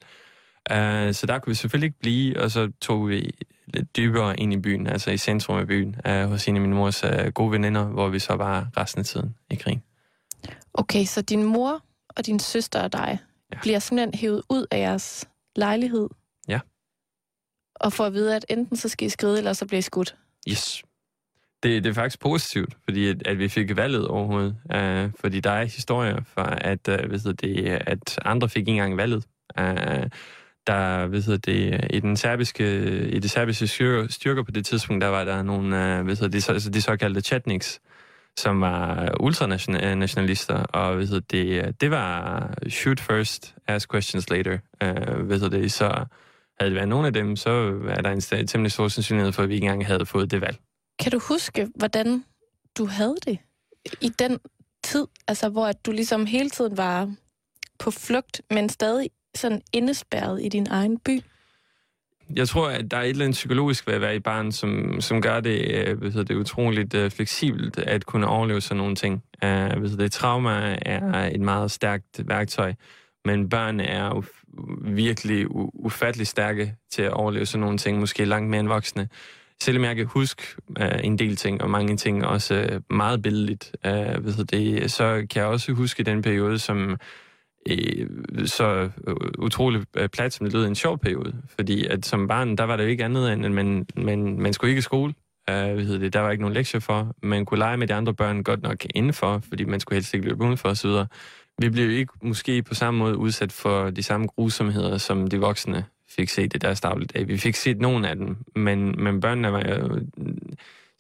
Uh, 0.71 1.15
så 1.15 1.25
der 1.29 1.39
kunne 1.39 1.51
vi 1.51 1.55
selvfølgelig 1.55 1.87
ikke 1.87 2.01
blive, 2.01 2.41
og 2.41 2.51
så 2.51 2.73
tog 2.81 3.09
vi 3.09 3.31
lidt 3.75 3.97
dybere 3.97 4.41
ind 4.41 4.53
i 4.53 4.59
byen, 4.59 4.87
altså 4.87 5.11
i 5.11 5.17
centrum 5.17 5.59
af 5.59 5.67
byen, 5.67 5.97
uh, 6.09 6.13
hos 6.13 6.49
en 6.49 6.57
af 6.57 6.63
min 6.63 6.75
mors 6.75 7.05
uh, 7.05 7.27
gode 7.35 7.53
veninder, 7.53 7.85
hvor 7.85 8.09
vi 8.09 8.19
så 8.19 8.35
var 8.35 8.69
resten 8.77 9.01
af 9.01 9.07
tiden 9.07 9.35
i 9.51 9.55
krig. 9.55 9.83
Okay, 10.75 11.05
så 11.05 11.23
din 11.23 11.45
mor 11.45 11.83
og 12.09 12.27
din 12.27 12.39
søster 12.39 12.83
og 12.83 12.93
dig 12.93 13.19
ja. 13.53 13.59
bliver 13.63 13.79
simpelthen 13.79 14.21
hævet 14.21 14.43
ud 14.49 14.67
af 14.71 14.79
jeres 14.79 15.29
lejlighed? 15.57 16.09
Og 17.81 17.93
får 17.93 18.07
at 18.07 18.13
vide, 18.13 18.37
at 18.37 18.47
enten 18.49 18.77
så 18.77 18.89
skal 18.89 19.07
I 19.07 19.09
skride, 19.11 19.39
eller 19.39 19.53
så 19.53 19.67
bliver 19.67 19.79
I 19.79 19.83
skudt? 19.83 20.17
Yes. 20.49 20.83
Det, 21.63 21.85
det 21.85 21.91
er 21.91 21.95
faktisk 21.95 22.21
positivt, 22.21 22.77
fordi 22.85 23.09
at, 23.09 23.27
at 23.27 23.39
vi 23.39 23.49
fik 23.49 23.77
valget 23.77 24.09
overhovedet. 24.09 24.57
Uh, 24.65 25.13
fordi 25.21 25.41
der 25.41 25.51
er 25.51 25.65
historier 25.65 26.21
for, 26.35 26.43
at, 26.43 26.89
øh, 26.89 26.99
uh, 27.05 27.11
ved 27.11 27.35
det, 27.35 27.79
at 27.87 28.19
andre 28.25 28.49
fik 28.49 28.61
ikke 28.61 28.71
engang 28.71 28.97
valget. 28.97 29.25
Uh, 29.61 29.65
der, 30.67 31.07
ved 31.07 31.39
det, 31.39 31.87
i 31.91 32.01
den 32.01 32.17
serbiske, 32.17 32.85
i 33.09 33.19
det 33.19 33.31
serbiske 33.31 33.67
styrker, 34.09 34.43
på 34.43 34.51
det 34.51 34.67
tidspunkt, 34.67 35.03
der 35.03 35.09
var 35.09 35.25
der 35.25 35.43
nogle, 35.43 36.01
uh, 36.01 36.07
ved 36.07 36.29
det, 36.29 36.43
så, 36.43 36.53
altså 36.53 36.71
de 36.71 36.83
såkaldte 36.83 37.21
chatniks, 37.21 37.81
som 38.37 38.61
var 38.61 39.15
ultranationalister, 39.21 40.55
og 40.55 40.99
ved 40.99 41.21
det, 41.21 41.81
det 41.81 41.91
var 41.91 42.55
shoot 42.69 43.01
first, 43.01 43.55
ask 43.67 43.93
questions 43.93 44.31
later. 44.31 44.59
Uh, 44.85 45.29
ved 45.29 45.51
det, 45.51 45.73
så 45.73 46.05
havde 46.61 46.71
det 46.71 46.77
været 46.77 46.89
nogen 46.89 47.07
af 47.07 47.13
dem, 47.13 47.37
så 47.37 47.51
er 47.89 48.03
der 48.03 48.11
en 48.11 48.47
temmelig 48.47 48.73
stor 48.73 48.89
sandsynlighed 48.89 49.33
for, 49.33 49.43
at 49.43 49.49
vi 49.49 49.55
ikke 49.55 49.65
engang 49.65 49.87
havde 49.87 50.07
fået 50.07 50.31
det 50.31 50.41
valg. 50.41 50.57
Kan 50.99 51.13
du 51.13 51.21
huske, 51.29 51.69
hvordan 51.75 52.25
du 52.79 52.87
havde 52.87 53.17
det 53.27 53.39
i 54.01 54.09
den 54.09 54.39
tid, 54.85 55.07
altså 55.29 55.49
hvor 55.49 55.67
at 55.67 55.87
du 55.87 55.93
ligesom 55.93 56.27
hele 56.27 56.51
tiden 56.51 56.77
var 56.77 57.15
på 57.79 57.91
flugt, 57.91 58.43
men 58.51 58.69
stadig 58.69 59.11
sådan 59.35 59.63
indespærret 59.73 60.45
i 60.45 60.49
din 60.49 60.67
egen 60.71 60.99
by? 60.99 61.21
Jeg 62.37 62.49
tror, 62.49 62.69
at 62.69 62.91
der 62.91 62.97
er 62.97 63.03
et 63.03 63.11
eller 63.11 63.25
andet 63.25 63.37
psykologisk 63.37 63.87
ved 63.87 63.95
at 63.95 64.01
være 64.01 64.17
i 64.17 64.19
barn, 64.19 64.53
som, 64.53 65.01
som 65.01 65.23
gør 65.23 65.41
det, 65.41 65.87
øh, 65.89 66.03
ved 66.03 66.25
det 66.25 66.37
utroligt 66.37 66.95
uh, 66.95 67.11
fleksibelt 67.11 67.79
at 67.79 68.07
kunne 68.07 68.27
overleve 68.27 68.61
sådan 68.61 68.77
nogle 68.77 68.95
ting. 68.95 69.23
Uh, 69.45 69.83
ved 69.83 69.97
det, 69.97 70.13
trauma 70.13 70.79
er 70.83 71.31
et 71.35 71.41
meget 71.41 71.71
stærkt 71.71 72.29
værktøj, 72.29 72.75
men 73.25 73.49
børn 73.49 73.81
er 73.81 74.11
uf- 74.11 74.45
virkelig 74.95 75.47
u- 75.47 75.71
ufattelig 75.75 76.27
stærke 76.27 76.75
til 76.93 77.03
at 77.03 77.13
overleve 77.13 77.47
sådan 77.47 77.61
nogle 77.61 77.79
ting, 77.79 78.01
måske 78.01 78.25
langt 78.25 78.51
mere 78.51 78.61
end 78.61 78.69
voksne. 78.69 79.09
Selvom 79.63 79.85
jeg 79.85 79.97
kan 79.97 80.07
huske 80.07 80.43
uh, 80.81 80.87
en 81.05 81.19
del 81.19 81.37
ting, 81.37 81.63
og 81.63 81.71
mange 81.71 81.97
ting 81.97 82.27
også 82.27 82.69
uh, 82.73 82.97
meget 82.97 83.23
billedligt, 83.23 83.77
øh, 83.87 83.93
uh, 83.93 84.25
ved 84.27 84.45
det, 84.45 84.91
så 84.91 85.27
kan 85.31 85.43
jeg 85.43 85.47
også 85.47 85.73
huske 85.73 86.03
den 86.03 86.23
periode, 86.23 86.59
som 86.59 86.97
øh, 87.71 88.09
så 88.47 88.91
utrolig 89.39 89.85
øh, 89.97 90.09
plat, 90.09 90.33
som 90.33 90.47
det 90.47 90.53
lød 90.53 90.67
en 90.67 90.75
sjov 90.75 90.99
periode. 90.99 91.35
Fordi 91.55 91.87
at 91.87 92.07
som 92.07 92.29
barn, 92.29 92.57
der 92.57 92.65
var 92.65 92.77
der 92.77 92.85
jo 92.85 92.91
ikke 92.91 93.05
andet 93.05 93.33
end, 93.33 93.45
at 93.45 93.53
man, 93.53 93.87
man, 93.97 94.41
man 94.41 94.53
skulle 94.53 94.71
ikke 94.71 94.79
i 94.79 94.83
skole. 94.83 95.15
Uh, 95.51 95.55
hvad 95.55 95.85
hedder 95.85 95.99
det, 95.99 96.13
der 96.13 96.21
var 96.21 96.31
ikke 96.31 96.43
nogen 96.43 96.55
lektier 96.55 96.81
for. 96.81 97.15
Man 97.23 97.45
kunne 97.45 97.59
lege 97.59 97.77
med 97.77 97.87
de 97.87 97.95
andre 97.95 98.15
børn 98.15 98.43
godt 98.43 98.63
nok 98.63 98.77
indenfor, 98.95 99.43
fordi 99.49 99.65
man 99.65 99.81
skulle 99.81 99.97
helst 99.97 100.15
ikke 100.15 100.27
løbe 100.29 100.45
udenfor 100.45 100.69
osv. 100.69 100.91
Vi 101.61 101.69
blev 101.69 101.85
jo 101.85 101.91
ikke 101.91 102.13
måske 102.23 102.63
på 102.63 102.75
samme 102.75 102.99
måde 102.99 103.17
udsat 103.17 103.53
for 103.53 103.91
de 103.91 104.03
samme 104.03 104.27
grusomheder, 104.27 104.99
som 104.99 105.27
de 105.27 105.39
voksne 105.39 105.85
fik 106.09 106.29
set 106.29 106.55
i 106.55 106.59
deres 106.59 106.81
dagligdag. 106.81 107.29
Vi 107.29 107.39
fik 107.39 107.55
set 107.55 107.81
nogle 107.81 108.09
af 108.09 108.17
dem, 108.17 108.37
men, 108.57 109.05
men 109.05 109.21
børnene 109.21 109.53
var 109.53 109.69
jo 109.69 110.01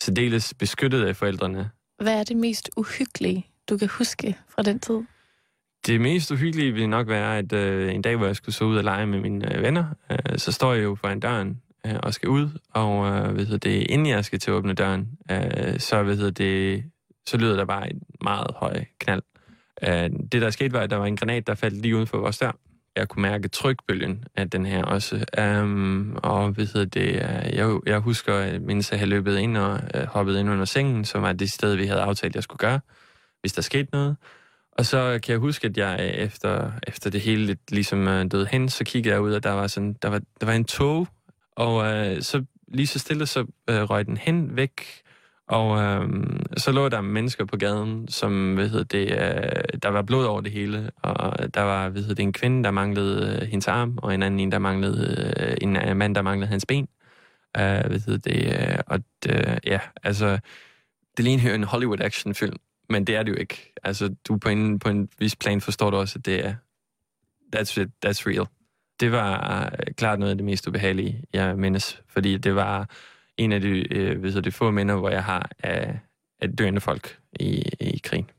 særdeles 0.01 0.55
beskyttet 0.55 1.05
af 1.05 1.17
forældrene. 1.17 1.71
Hvad 2.03 2.21
er 2.21 2.25
det 2.25 2.37
mest 2.37 2.71
uhyggelige, 2.77 3.47
du 3.69 3.77
kan 3.77 3.89
huske 3.89 4.37
fra 4.49 4.63
den 4.63 4.81
tid? 4.81 5.01
Det 5.87 6.01
mest 6.01 6.31
uhyggelige 6.31 6.73
ville 6.73 6.87
nok 6.87 7.09
være, 7.09 7.39
at 7.39 7.53
øh, 7.53 7.95
en 7.95 8.03
dag, 8.03 8.17
hvor 8.17 8.27
jeg 8.27 8.37
skulle 8.37 8.55
så 8.55 8.65
ud 8.65 8.77
og 8.77 8.85
lege 8.85 9.07
med 9.07 9.21
mine 9.21 9.57
øh, 9.57 9.63
venner, 9.63 9.85
øh, 10.11 10.39
så 10.39 10.53
står 10.53 10.73
jeg 10.75 10.85
jo 10.85 10.95
foran 10.95 11.21
døren 11.21 11.61
øh, 11.87 11.97
og 12.03 12.15
skal 12.15 12.29
ud, 12.29 12.49
og 12.71 13.07
øh, 13.07 13.37
ved 13.37 13.59
det, 13.59 13.87
inden 13.91 14.07
jeg 14.07 14.25
skal 14.25 14.39
til 14.39 14.51
at 14.51 14.55
åbne 14.55 14.75
døren, 14.75 15.09
øh, 15.31 15.79
så, 15.79 16.03
ved 16.03 16.33
det, 16.33 16.85
så 17.27 17.37
lyder 17.37 17.57
der 17.57 17.65
bare 17.65 17.91
en 17.91 18.03
meget 18.21 18.51
høj 18.57 18.85
knald. 18.99 19.23
Øh, 19.83 20.11
det, 20.33 20.43
der 20.43 20.51
skete, 20.51 20.73
var, 20.73 20.81
at 20.81 20.91
der 20.91 20.97
var 20.97 21.07
en 21.07 21.17
granat, 21.17 21.47
der 21.47 21.55
faldt 21.55 21.83
lige 21.83 21.97
uden 21.97 22.07
for 22.07 22.19
vores 22.19 22.39
dør. 22.39 22.53
Jeg 22.97 23.09
kunne 23.09 23.23
mærke 23.23 23.49
trykbølgen 23.49 24.25
af 24.37 24.51
den 24.51 24.67
her 24.67 24.85
også. 24.85 25.25
Um, 25.63 26.19
og 26.23 26.57
ved 26.57 26.87
det, 26.87 27.09
øh, 27.09 27.57
jeg, 27.57 27.79
jeg 27.87 27.99
husker, 27.99 28.59
mens 28.61 28.91
jeg 28.91 28.99
havde 28.99 29.11
løbet 29.11 29.39
ind 29.39 29.57
og 29.57 29.81
uh, 29.95 30.03
hoppet 30.03 30.39
ind 30.39 30.51
under 30.51 30.65
sengen, 30.65 31.05
som 31.05 31.23
var 31.23 31.33
det 31.33 31.51
sted, 31.51 31.75
vi 31.75 31.87
havde 31.87 32.01
aftalt, 32.01 32.35
jeg 32.35 32.43
skulle 32.43 32.59
gøre, 32.59 32.81
hvis 33.41 33.53
der 33.53 33.63
skete 33.63 33.89
noget. 33.93 34.17
Og 34.73 34.87
så 34.87 35.19
kan 35.23 35.33
jeg 35.33 35.39
huske, 35.39 35.67
at 35.67 35.77
jeg 35.77 35.97
øh, 36.01 36.25
efter, 36.25 36.73
efter 36.87 37.11
det 37.11 37.21
hele 37.21 37.47
lidt 37.47 37.71
ligesom 37.71 38.07
uh, 38.07 38.25
døde 38.31 38.47
hen, 38.51 38.69
så 38.69 38.85
kiggede 38.85 39.15
jeg 39.15 39.23
ud, 39.23 39.33
og 39.33 39.43
der 39.43 39.53
var, 39.53 39.67
sådan, 39.67 39.97
der 40.03 40.09
var, 40.09 40.21
der 40.41 40.47
var 40.47 40.53
en 40.53 40.65
tog, 40.65 41.09
og 41.57 41.75
uh, 41.77 42.21
så 42.21 42.45
lige 42.69 42.87
så 42.87 42.99
stille, 42.99 43.27
så 43.27 43.41
uh, 43.41 43.47
røg 43.69 44.07
den 44.07 44.17
hen 44.17 44.57
væk, 44.57 45.03
og 45.51 45.81
øh, 45.83 46.09
så 46.57 46.73
lå 46.73 46.89
der 46.89 47.01
mennesker 47.01 47.45
på 47.45 47.57
gaden, 47.57 48.09
som, 48.09 48.55
hvad 48.55 48.69
hedder 48.69 48.85
det, 48.85 49.11
øh, 49.11 49.79
der 49.83 49.89
var 49.89 50.03
blod 50.03 50.25
over 50.25 50.41
det 50.41 50.53
hele, 50.53 50.91
og 51.03 51.55
der 51.55 51.61
var, 51.61 51.89
hvad 51.89 52.03
hedder 52.03 52.15
det, 52.15 52.23
en 52.23 52.33
kvinde, 52.33 52.65
der 52.65 52.71
manglede 52.71 53.39
øh, 53.43 53.49
hendes 53.49 53.69
arm, 53.69 53.99
og 54.03 54.15
en 54.15 54.23
anden 54.23 54.41
en, 54.41 54.53
der 54.53 54.59
manglede, 54.59 55.35
øh, 55.41 55.57
en 55.61 55.77
øh, 55.77 55.97
mand, 55.97 56.15
der 56.15 56.23
manglede 56.23 56.51
hans 56.51 56.67
ben. 56.67 56.89
Øh, 57.57 57.63
hvad 57.63 58.01
hedder 58.07 58.31
det, 58.33 58.71
øh, 58.71 58.79
og 58.87 59.01
øh, 59.29 59.57
ja, 59.67 59.81
altså, 60.03 60.39
det 61.17 61.25
ligner 61.25 61.55
en 61.55 61.65
Hollywood 61.65 62.01
actionfilm, 62.01 62.57
men 62.89 63.05
det 63.05 63.17
er 63.17 63.23
det 63.23 63.33
jo 63.33 63.37
ikke. 63.37 63.73
Altså, 63.83 64.15
du 64.29 64.37
på 64.37 64.49
en, 64.49 64.79
på 64.79 64.89
en 64.89 65.09
vis 65.19 65.37
plan 65.37 65.61
forstår 65.61 65.91
du 65.91 65.97
også, 65.97 66.19
at 66.19 66.27
det 66.27 66.47
er, 66.47 66.55
that's 67.57 67.81
it, 67.81 67.89
that's 68.07 68.27
real. 68.27 68.47
Det 69.01 69.13
var 69.13 69.65
øh, 69.65 69.95
klart 69.95 70.19
noget 70.19 70.31
af 70.31 70.37
det 70.37 70.45
mest 70.45 70.69
ubehagelige, 70.69 71.23
jeg 71.33 71.59
mindes, 71.59 72.03
fordi 72.09 72.39
det 72.39 72.55
var 72.55 72.89
en 73.41 73.53
af 73.53 73.61
de, 73.61 73.95
øh, 73.95 74.23
ved 74.23 74.43
det 74.43 74.55
få 74.55 74.71
minder, 74.71 74.97
hvor 74.97 75.11
jeg 75.11 75.25
har 75.25 75.51
af, 75.59 75.99
af 76.41 76.53
døende 76.53 76.81
folk 76.81 77.19
i, 77.33 77.63
i 77.81 78.01
krigen. 78.05 78.31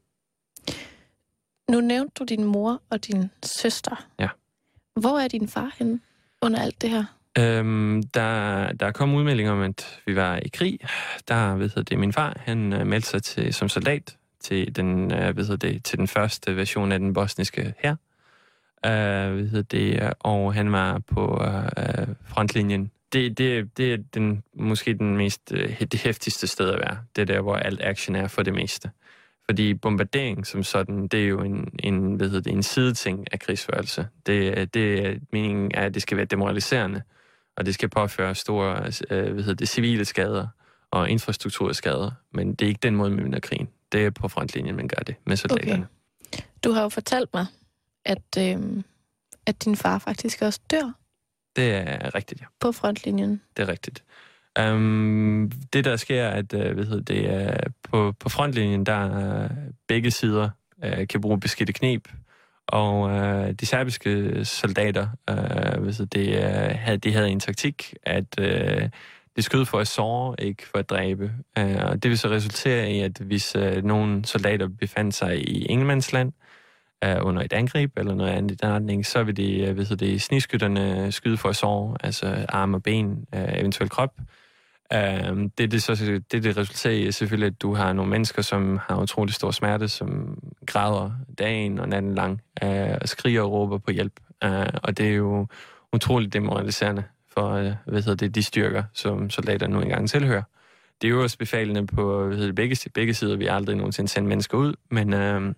Nu 1.69 1.81
nævnte 1.81 2.13
du 2.19 2.23
din 2.23 2.43
mor 2.43 2.81
og 2.89 3.07
din 3.07 3.31
søster. 3.43 4.05
Ja. 4.19 4.27
Hvor 4.95 5.19
er 5.19 5.27
din 5.27 5.47
far 5.47 5.75
henne 5.77 5.99
under 6.41 6.61
alt 6.61 6.81
det 6.81 6.89
her? 6.89 7.05
Øhm, 7.37 8.03
der, 8.03 8.71
der 8.71 8.91
kom 8.91 9.13
udmeldinger 9.15 9.51
om, 9.51 9.61
at 9.61 10.01
vi 10.05 10.15
var 10.15 10.37
i 10.37 10.47
krig. 10.47 10.79
Der 11.27 11.55
ved 11.55 11.69
det, 11.69 11.99
min 11.99 12.13
far, 12.13 12.37
han 12.39 12.73
uh, 12.73 12.87
meldte 12.87 13.09
sig 13.09 13.23
til, 13.23 13.53
som 13.53 13.69
soldat 13.69 14.17
til 14.39 14.75
den, 14.75 15.03
uh, 15.03 15.37
ved 15.37 15.57
det, 15.57 15.83
til 15.83 15.99
den 15.99 16.07
første 16.07 16.55
version 16.55 16.91
af 16.91 16.99
den 16.99 17.13
bosniske 17.13 17.73
her. 17.77 17.95
Uh, 18.85 19.53
ved 19.53 19.63
det, 19.63 20.13
og 20.19 20.53
han 20.53 20.71
var 20.71 20.99
på 20.99 21.27
uh, 21.27 22.15
frontlinjen. 22.25 22.91
Det, 23.13 23.37
det, 23.37 23.77
det 23.77 23.93
er 23.93 23.97
den, 24.13 24.43
måske 24.53 24.93
den 24.93 25.17
mest, 25.17 25.49
det 25.49 25.95
hæftigste 25.95 26.47
sted 26.47 26.69
at 26.69 26.79
være. 26.79 26.97
Det 27.15 27.21
er 27.21 27.25
der, 27.25 27.41
hvor 27.41 27.55
alt 27.55 27.81
action 27.81 28.15
er 28.15 28.27
for 28.27 28.43
det 28.43 28.53
meste. 28.53 28.91
Fordi 29.45 29.73
bombardering 29.73 30.47
som 30.47 30.63
sådan, 30.63 31.07
det 31.07 31.23
er 31.23 31.27
jo 31.27 31.41
en, 31.41 31.79
en, 31.79 32.15
hvad 32.15 32.27
hedder 32.27 32.41
det, 32.41 32.53
en 32.53 32.63
sideting 32.63 33.33
af 33.33 33.39
krigsførelse. 33.39 34.07
Det, 34.25 34.73
det 34.73 35.19
meningen 35.33 35.71
er, 35.73 35.85
at 35.85 35.93
det 35.93 36.01
skal 36.01 36.17
være 36.17 36.25
demoraliserende, 36.25 37.01
og 37.57 37.65
det 37.65 37.73
skal 37.73 37.89
påføre 37.89 38.35
store 38.35 38.81
hvad 39.09 39.43
hedder 39.43 39.53
det, 39.53 39.69
civile 39.69 40.05
skader 40.05 40.47
og 40.91 41.09
infrastrukturskader. 41.09 42.11
Men 42.33 42.53
det 42.53 42.65
er 42.65 42.69
ikke 42.69 42.79
den 42.83 42.95
måde, 42.95 43.09
man 43.09 43.23
vinder 43.23 43.39
krigen. 43.39 43.69
Det 43.91 44.05
er 44.05 44.09
på 44.09 44.27
frontlinjen, 44.27 44.75
man 44.75 44.87
gør 44.87 45.03
det 45.03 45.15
med 45.25 45.35
soldaterne. 45.35 45.87
Okay. 46.33 46.43
Du 46.63 46.71
har 46.71 46.81
jo 46.81 46.89
fortalt 46.89 47.29
mig, 47.33 47.45
at, 48.05 48.37
øh, 48.37 48.83
at 49.45 49.63
din 49.65 49.75
far 49.75 49.99
faktisk 49.99 50.41
også 50.41 50.59
dør. 50.71 51.00
Det 51.55 51.73
er 51.73 52.15
rigtigt, 52.15 52.41
ja. 52.41 52.45
På 52.59 52.71
frontlinjen. 52.71 53.41
Det 53.57 53.63
er 53.63 53.67
rigtigt. 53.67 54.03
Um, 54.59 55.51
det, 55.73 55.85
der 55.85 55.95
sker, 55.95 56.23
er, 56.23 56.29
at 56.29 56.53
uh, 56.53 56.77
ved 56.77 57.01
det, 57.01 57.47
uh, 57.47 57.71
på, 57.83 58.13
på 58.19 58.29
frontlinjen, 58.29 58.85
der 58.85 59.43
uh, 59.43 59.49
begge 59.87 60.11
sider 60.11 60.49
uh, 60.85 61.07
kan 61.07 61.21
bruge 61.21 61.39
beskidte 61.39 61.73
knep, 61.73 62.07
og 62.67 62.99
uh, 63.01 63.51
de 63.51 63.65
serbiske 63.65 64.45
soldater, 64.45 65.07
uh, 65.31 65.85
ved 65.85 66.05
det, 66.05 66.27
uh, 66.37 66.79
havde, 66.79 66.97
de 66.97 67.13
havde 67.13 67.29
en 67.29 67.39
taktik, 67.39 67.93
at 68.03 68.25
uh, 68.39 68.45
det 69.35 69.43
skød 69.43 69.65
for 69.65 69.79
at 69.79 69.87
såre, 69.87 70.35
ikke 70.39 70.67
for 70.67 70.77
at 70.77 70.89
dræbe. 70.89 71.31
Uh, 71.59 71.83
og 71.83 72.03
det 72.03 72.09
vil 72.09 72.17
så 72.17 72.29
resultere 72.29 72.91
i, 72.91 72.99
at 72.99 73.17
hvis 73.17 73.55
uh, 73.55 73.83
nogle 73.83 74.25
soldater 74.25 74.67
befandt 74.67 75.15
sig 75.15 75.49
i 75.49 75.65
Ingelmandsland, 75.65 76.31
er 77.01 77.21
under 77.21 77.41
et 77.41 77.53
angreb 77.53 77.97
eller 77.97 78.13
noget 78.13 78.31
andet 78.31 78.51
i 78.51 78.55
den 78.55 78.69
retning, 78.69 79.05
så 79.05 79.23
vil 79.23 79.37
de, 79.37 79.59
øh, 79.59 79.71
uh, 79.71 79.77
ved 79.77 79.97
det, 79.97 80.21
sniskytterne 80.21 81.11
skyde 81.11 81.37
for 81.37 81.49
at 81.49 81.97
altså 82.03 82.45
arme 82.49 82.77
og 82.77 82.83
ben, 82.83 83.25
øh, 83.35 83.59
eventuelt 83.59 83.91
krop, 83.91 84.13
Uh, 84.95 85.49
det, 85.57 85.71
det, 85.71 85.83
så, 85.83 86.21
det, 86.31 86.43
det 86.43 86.57
resulterer 86.57 86.93
i 86.93 87.11
selvfølgelig, 87.11 87.47
at 87.47 87.61
du 87.61 87.73
har 87.73 87.93
nogle 87.93 88.11
mennesker, 88.11 88.41
som 88.41 88.79
har 88.87 89.01
utrolig 89.01 89.33
stor 89.33 89.51
smerte, 89.51 89.87
som 89.87 90.39
græder 90.65 91.11
dagen 91.39 91.79
og 91.79 91.89
natten 91.89 92.15
lang, 92.15 92.41
uh, 92.63 92.95
og 93.01 93.09
skriger 93.09 93.41
og 93.41 93.51
råber 93.51 93.77
på 93.77 93.91
hjælp. 93.91 94.19
Uh, 94.45 94.65
og 94.83 94.97
det 94.97 95.07
er 95.07 95.13
jo 95.13 95.47
utroligt 95.93 96.33
demoraliserende 96.33 97.03
for 97.33 97.59
uh, 97.59 97.71
hvad 97.85 98.01
hedder 98.01 98.15
det, 98.15 98.35
de 98.35 98.43
styrker, 98.43 98.83
som 98.93 99.29
soldater 99.29 99.67
nu 99.67 99.81
engang 99.81 100.09
tilhører. 100.09 100.43
Det 101.01 101.07
er 101.07 101.11
jo 101.11 101.23
også 101.23 101.37
befalende 101.37 101.87
på 101.87 102.23
hvad 102.23 102.37
hedder 102.37 102.47
det, 102.47 102.55
begge, 102.55 102.89
begge 102.93 103.13
sider. 103.13 103.37
Vi 103.37 103.45
har 103.45 103.55
aldrig 103.55 103.75
nogensinde 103.75 104.07
sendt 104.07 104.29
mennesker 104.29 104.57
ud, 104.57 104.73
men 104.89 105.13
Øh, 105.13 105.53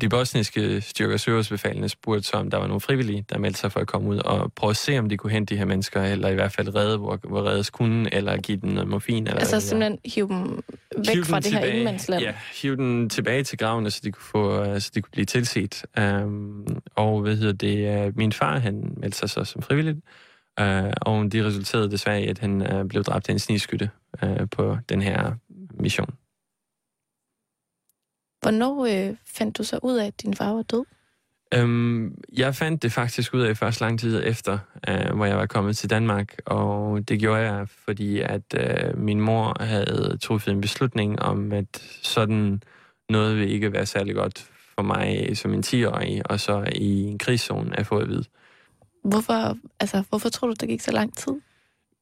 de 0.00 0.08
bosniske 0.08 0.80
styrker 0.80 1.16
søgersbefalende 1.16 1.88
spurgte 1.88 2.22
så, 2.22 2.36
om 2.36 2.50
der 2.50 2.58
var 2.58 2.66
nogle 2.66 2.80
frivillige, 2.80 3.24
der 3.30 3.38
meldte 3.38 3.60
sig 3.60 3.72
for 3.72 3.80
at 3.80 3.86
komme 3.86 4.08
ud 4.08 4.18
og 4.18 4.52
prøve 4.52 4.70
at 4.70 4.76
se, 4.76 4.98
om 4.98 5.08
de 5.08 5.16
kunne 5.16 5.32
hente 5.32 5.54
de 5.54 5.58
her 5.58 5.64
mennesker, 5.64 6.02
eller 6.02 6.28
i 6.28 6.34
hvert 6.34 6.52
fald 6.52 6.74
redde, 6.74 6.98
hvor, 6.98 7.18
hvor 7.28 7.46
reddes 7.46 7.70
kunne, 7.70 8.14
eller 8.14 8.36
give 8.36 8.58
dem 8.60 8.70
noget 8.70 8.88
morfin. 8.88 9.26
Eller 9.26 9.40
altså 9.40 9.60
simpelthen 9.60 9.98
hive 10.04 10.28
dem 10.28 10.62
væk 10.96 11.14
hive 11.14 11.24
fra 11.24 11.36
det 11.36 11.44
tilbage, 11.44 11.64
her 11.64 11.70
ingenmandsland? 11.70 12.22
Ja, 12.22 12.34
hive 12.62 12.76
dem 12.76 13.08
tilbage 13.08 13.44
til 13.44 13.58
gravene, 13.58 13.90
så 13.90 14.00
de 14.04 14.12
kunne, 14.12 14.22
få, 14.22 14.78
så 14.80 14.90
de 14.94 15.02
kunne 15.02 15.10
blive 15.12 15.26
tilset. 15.26 15.84
Um, 16.00 16.66
og 16.94 17.20
hvad 17.20 17.36
hedder 17.36 17.52
det, 17.52 18.06
uh, 18.06 18.16
min 18.16 18.32
far, 18.32 18.58
han 18.58 18.94
meldte 18.96 19.18
sig 19.18 19.30
så 19.30 19.44
som 19.44 19.62
frivillig, 19.62 19.94
uh, 20.60 20.66
og 21.00 21.32
de 21.32 21.46
resulterede 21.46 21.90
desværre 21.90 22.22
i, 22.22 22.26
at 22.26 22.38
han 22.38 22.74
uh, 22.74 22.88
blev 22.88 23.04
dræbt 23.04 23.28
af 23.28 23.32
en 23.32 23.38
snigskytte 23.38 23.90
uh, 24.22 24.48
på 24.50 24.78
den 24.88 25.02
her 25.02 25.32
mission. 25.74 26.14
Hvornår 28.42 28.86
øh, 28.86 29.16
fandt 29.26 29.58
du 29.58 29.62
så 29.62 29.78
ud 29.82 29.96
af, 29.96 30.06
at 30.06 30.22
din 30.22 30.34
far 30.34 30.52
var 30.52 30.62
død? 30.62 30.84
Øhm, 31.54 32.14
jeg 32.32 32.54
fandt 32.54 32.82
det 32.82 32.92
faktisk 32.92 33.34
ud 33.34 33.40
af 33.40 33.56
først 33.56 33.80
lang 33.80 34.00
tid 34.00 34.22
efter, 34.24 34.58
øh, 34.88 35.14
hvor 35.14 35.24
jeg 35.24 35.36
var 35.36 35.46
kommet 35.46 35.76
til 35.76 35.90
Danmark, 35.90 36.36
og 36.46 37.08
det 37.08 37.20
gjorde 37.20 37.40
jeg, 37.40 37.68
fordi 37.68 38.20
at 38.20 38.54
øh, 38.54 38.98
min 38.98 39.20
mor 39.20 39.64
havde 39.64 40.18
truffet 40.22 40.52
en 40.52 40.60
beslutning 40.60 41.22
om, 41.22 41.52
at 41.52 41.82
sådan 42.02 42.62
noget 43.08 43.38
vil 43.38 43.50
ikke 43.50 43.72
være 43.72 43.86
særlig 43.86 44.14
godt 44.14 44.50
for 44.74 44.82
mig 44.82 45.36
som 45.36 45.54
en 45.54 45.62
10-årig, 45.66 46.30
og 46.30 46.40
så 46.40 46.64
i 46.76 47.02
en 47.02 47.18
krigszone 47.18 47.78
at 47.78 47.86
få 47.86 47.98
at 47.98 48.08
vide. 48.08 48.24
Hvorfor, 49.04 49.56
altså, 49.80 50.02
hvorfor 50.08 50.28
tror 50.28 50.48
du, 50.48 50.54
det 50.60 50.68
gik 50.68 50.80
så 50.80 50.92
lang 50.92 51.16
tid? 51.16 51.32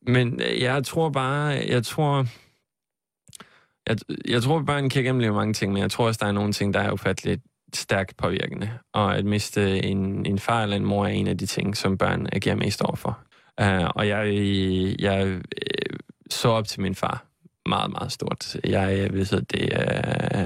Men 0.06 0.40
øh, 0.42 0.60
jeg 0.60 0.84
tror 0.84 1.10
bare, 1.10 1.46
jeg 1.68 1.84
tror, 1.84 2.26
jeg, 3.88 3.96
jeg 4.28 4.42
tror, 4.42 4.62
børn 4.62 4.88
kan 4.88 5.04
gennemleve 5.04 5.34
mange 5.34 5.54
ting, 5.54 5.72
men 5.72 5.82
jeg 5.82 5.90
tror 5.90 6.06
også, 6.06 6.18
der 6.22 6.26
er 6.26 6.32
nogle 6.32 6.52
ting, 6.52 6.74
der 6.74 6.80
er 6.80 6.92
ufatteligt 6.92 7.42
stærkt 7.74 8.16
påvirkende. 8.16 8.70
Og 8.92 9.16
at 9.16 9.24
miste 9.24 9.84
en, 9.84 10.26
en 10.26 10.38
far 10.38 10.62
eller 10.62 10.76
en 10.76 10.84
mor 10.84 11.04
er 11.04 11.08
en 11.08 11.26
af 11.26 11.38
de 11.38 11.46
ting, 11.46 11.76
som 11.76 11.98
børn 11.98 12.28
agerer 12.32 12.56
mest 12.56 12.82
overfor. 12.82 13.18
Uh, 13.62 13.88
og 13.94 14.08
jeg, 14.08 14.26
jeg 15.00 15.26
øh, 15.26 15.40
så 16.30 16.48
op 16.48 16.66
til 16.66 16.80
min 16.80 16.94
far 16.94 17.24
meget, 17.66 17.90
meget 17.90 18.12
stort. 18.12 18.56
Jeg 18.64 18.98
øh, 18.98 19.14
ved, 19.14 19.24
så, 19.24 19.40
det 19.40 19.72
uh, 19.72 20.44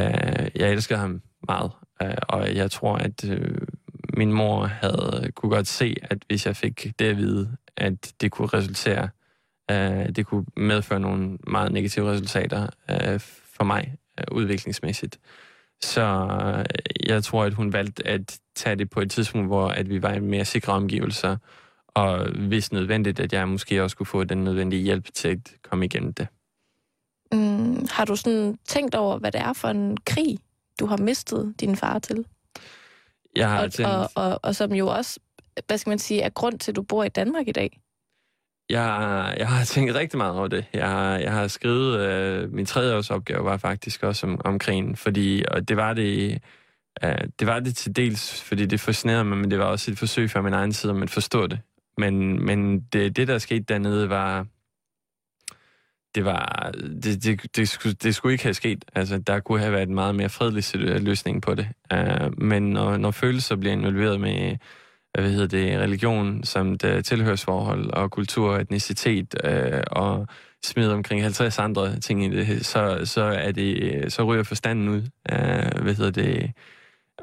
uh, 0.00 0.60
jeg 0.60 0.72
elsker 0.72 0.96
ham 0.96 1.22
meget. 1.48 1.70
Uh, 2.02 2.08
og 2.28 2.54
jeg 2.54 2.70
tror, 2.70 2.96
at 2.96 3.24
uh, 3.24 3.38
min 4.16 4.32
mor 4.32 4.64
havde 4.64 5.32
kunne 5.34 5.50
godt 5.50 5.66
se, 5.66 5.96
at 6.02 6.18
hvis 6.26 6.46
jeg 6.46 6.56
fik 6.56 6.92
det 6.98 7.04
at 7.04 7.16
vide, 7.16 7.56
at 7.76 8.12
det 8.20 8.30
kunne 8.30 8.48
resultere 8.48 9.08
Uh, 9.72 10.08
det 10.16 10.26
kunne 10.26 10.46
medføre 10.56 11.00
nogle 11.00 11.38
meget 11.46 11.72
negative 11.72 12.10
resultater 12.10 12.62
uh, 12.62 13.20
for 13.56 13.64
mig 13.64 13.94
uh, 14.20 14.36
udviklingsmæssigt. 14.36 15.18
Så 15.82 16.02
uh, 16.02 17.08
jeg 17.08 17.24
tror, 17.24 17.44
at 17.44 17.54
hun 17.54 17.72
valgte 17.72 18.06
at 18.06 18.38
tage 18.56 18.76
det 18.76 18.90
på 18.90 19.00
et 19.00 19.10
tidspunkt, 19.10 19.48
hvor 19.48 19.68
at 19.68 19.88
vi 19.88 20.02
var 20.02 20.12
i 20.12 20.20
mere 20.20 20.44
sikre 20.44 20.72
omgivelser, 20.72 21.36
og 21.88 22.30
hvis 22.30 22.72
nødvendigt, 22.72 23.20
at 23.20 23.32
jeg 23.32 23.48
måske 23.48 23.82
også 23.82 23.96
kunne 23.96 24.06
få 24.06 24.24
den 24.24 24.44
nødvendige 24.44 24.82
hjælp 24.82 25.14
til 25.14 25.28
at 25.28 25.38
komme 25.62 25.84
igennem 25.84 26.12
det. 26.12 26.26
Mm, 27.32 27.86
har 27.90 28.04
du 28.04 28.16
sådan 28.16 28.58
tænkt 28.68 28.94
over, 28.94 29.18
hvad 29.18 29.32
det 29.32 29.40
er 29.40 29.52
for 29.52 29.68
en 29.68 29.96
krig, 29.96 30.38
du 30.80 30.86
har 30.86 30.96
mistet 30.96 31.54
din 31.60 31.76
far 31.76 31.98
til? 31.98 32.26
Jeg 33.36 33.50
har 33.50 33.64
og, 33.64 33.72
tænkt... 33.72 33.90
og, 33.90 34.10
og, 34.14 34.40
og 34.42 34.56
som 34.56 34.72
jo 34.72 34.86
også, 34.86 35.20
hvad 35.66 35.78
skal 35.78 35.90
man 35.90 35.98
sige, 35.98 36.22
er 36.22 36.30
grund 36.30 36.58
til, 36.58 36.72
at 36.72 36.76
du 36.76 36.82
bor 36.82 37.04
i 37.04 37.08
Danmark 37.08 37.48
i 37.48 37.52
dag. 37.52 37.80
Jeg, 38.70 39.34
jeg 39.38 39.48
har 39.48 39.64
tænkt 39.64 39.94
rigtig 39.94 40.18
meget 40.18 40.36
over 40.36 40.48
det. 40.48 40.64
Jeg 40.72 41.20
jeg 41.22 41.32
har 41.32 41.48
skrevet, 41.48 42.00
øh, 42.00 42.52
min 42.52 42.66
tredje 42.66 42.96
års 42.96 43.10
opgave 43.10 43.44
var 43.44 43.56
faktisk 43.56 44.02
også 44.02 44.26
om, 44.26 44.40
om 44.44 44.58
krigen, 44.58 44.96
fordi, 44.96 45.44
og 45.50 45.68
det 45.68 45.76
var 45.76 45.94
det, 45.94 46.42
øh, 47.04 47.18
det 47.38 47.46
var 47.46 47.60
det 47.60 47.76
til 47.76 47.96
dels, 47.96 48.42
fordi 48.42 48.66
det 48.66 48.80
fascinerede 48.80 49.24
mig, 49.24 49.38
men 49.38 49.50
det 49.50 49.58
var 49.58 49.64
også 49.64 49.90
et 49.90 49.98
forsøg 49.98 50.30
fra 50.30 50.42
min 50.42 50.52
egen 50.52 50.72
side 50.72 50.90
om 50.92 51.02
at 51.02 51.10
forstå 51.10 51.46
det. 51.46 51.60
Men, 51.98 52.44
men 52.46 52.80
det, 52.80 53.16
det, 53.16 53.28
der 53.28 53.38
skete 53.38 53.64
dernede, 53.68 54.08
var, 54.08 54.46
det 56.14 56.24
var, 56.24 56.70
det, 57.02 57.24
det, 57.24 57.56
det, 57.56 57.68
skulle, 57.68 57.94
det 57.94 58.14
skulle 58.14 58.32
ikke 58.32 58.44
have 58.44 58.54
sket. 58.54 58.84
Altså, 58.94 59.18
der 59.18 59.40
kunne 59.40 59.60
have 59.60 59.72
været 59.72 59.88
en 59.88 59.94
meget 59.94 60.14
mere 60.14 60.28
fredelig 60.28 60.64
løsning 61.02 61.42
på 61.42 61.54
det. 61.54 61.68
Uh, 61.94 62.42
men 62.42 62.70
når, 62.70 62.96
når 62.96 63.10
følelser 63.10 63.56
bliver 63.56 63.72
involveret 63.72 64.20
med, 64.20 64.56
hvad 65.20 65.30
hedder 65.30 65.46
det, 65.46 65.78
religion, 65.78 66.44
som 66.44 66.78
det 66.78 67.04
tilhørsforhold 67.04 67.90
og 67.90 68.10
kultur 68.10 68.50
og 68.50 68.60
etnicitet 68.60 69.34
øh, 69.44 69.82
og 69.86 70.26
smider 70.64 70.94
omkring 70.94 71.22
50 71.22 71.58
andre 71.58 72.00
ting 72.00 72.24
i 72.24 72.28
det, 72.28 72.66
så, 72.66 73.00
så, 73.04 73.22
er 73.22 73.52
det, 73.52 74.12
så 74.12 74.22
ryger 74.22 74.42
forstanden 74.42 74.88
ud. 74.88 75.02
Øh, 75.32 75.82
hvad 75.82 75.94
hedder 75.94 76.10
det? 76.10 76.52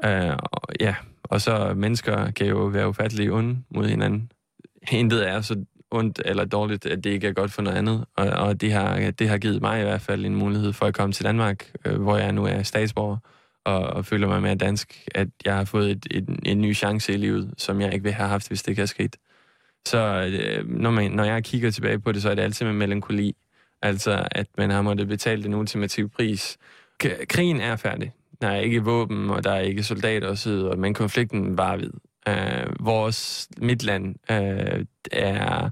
Øh, 0.04 0.36
og, 0.42 0.62
ja, 0.80 0.94
og 1.22 1.40
så 1.40 1.74
mennesker 1.76 2.30
kan 2.30 2.46
jo 2.46 2.58
være 2.58 2.88
ufattelige 2.88 3.32
onde 3.32 3.62
mod 3.70 3.86
hinanden. 3.86 4.30
Intet 4.90 5.28
er 5.28 5.40
så 5.40 5.64
ondt 5.90 6.22
eller 6.24 6.44
dårligt, 6.44 6.86
at 6.86 7.04
det 7.04 7.10
ikke 7.10 7.26
er 7.26 7.32
godt 7.32 7.52
for 7.52 7.62
noget 7.62 7.76
andet. 7.76 8.04
Og, 8.16 8.26
og 8.26 8.60
det, 8.60 8.72
har, 8.72 9.10
det 9.10 9.28
har 9.28 9.38
givet 9.38 9.62
mig 9.62 9.80
i 9.80 9.84
hvert 9.84 10.00
fald 10.00 10.24
en 10.24 10.34
mulighed 10.34 10.72
for 10.72 10.86
at 10.86 10.94
komme 10.94 11.12
til 11.12 11.24
Danmark, 11.24 11.72
øh, 11.84 12.02
hvor 12.02 12.16
jeg 12.16 12.32
nu 12.32 12.44
er 12.44 12.62
statsborger 12.62 13.16
og, 13.64 13.78
og 13.78 14.06
føler 14.06 14.28
mig 14.28 14.42
mere 14.42 14.54
dansk, 14.54 15.08
at 15.14 15.28
jeg 15.44 15.56
har 15.56 15.64
fået 15.64 15.90
et, 15.90 16.06
et, 16.10 16.28
en 16.44 16.60
ny 16.60 16.74
chance 16.74 17.12
i 17.12 17.16
livet, 17.16 17.54
som 17.58 17.80
jeg 17.80 17.92
ikke 17.92 18.02
ville 18.02 18.14
have 18.14 18.28
haft, 18.28 18.48
hvis 18.48 18.62
det 18.62 18.68
ikke 18.68 18.80
havde 18.80 18.90
sket. 18.90 19.16
Så 19.86 20.30
øh, 20.32 20.68
når, 20.68 20.90
man, 20.90 21.10
når 21.10 21.24
jeg 21.24 21.44
kigger 21.44 21.70
tilbage 21.70 21.98
på 21.98 22.12
det, 22.12 22.22
så 22.22 22.30
er 22.30 22.34
det 22.34 22.42
altid 22.42 22.66
med 22.66 22.74
melankoli. 22.74 23.36
Altså, 23.82 24.28
at 24.30 24.46
man 24.58 24.70
har 24.70 24.82
måttet 24.82 25.08
betale 25.08 25.42
den 25.42 25.54
ultimative 25.54 26.08
pris. 26.08 26.58
K- 27.04 27.24
krigen 27.24 27.60
er 27.60 27.76
færdig. 27.76 28.12
Der 28.40 28.48
er 28.48 28.60
ikke 28.60 28.84
våben, 28.84 29.30
og 29.30 29.44
der 29.44 29.50
er 29.52 29.60
ikke 29.60 29.82
soldater 29.82 30.28
osv., 30.28 30.52
men 30.78 30.94
konflikten 30.94 31.58
var 31.58 31.76
ved. 31.76 31.90
Uh, 32.28 32.34
øh, 32.34 32.66
vores 32.80 33.48
midtland 33.58 34.14
uh, 34.30 34.84
er 35.12 35.70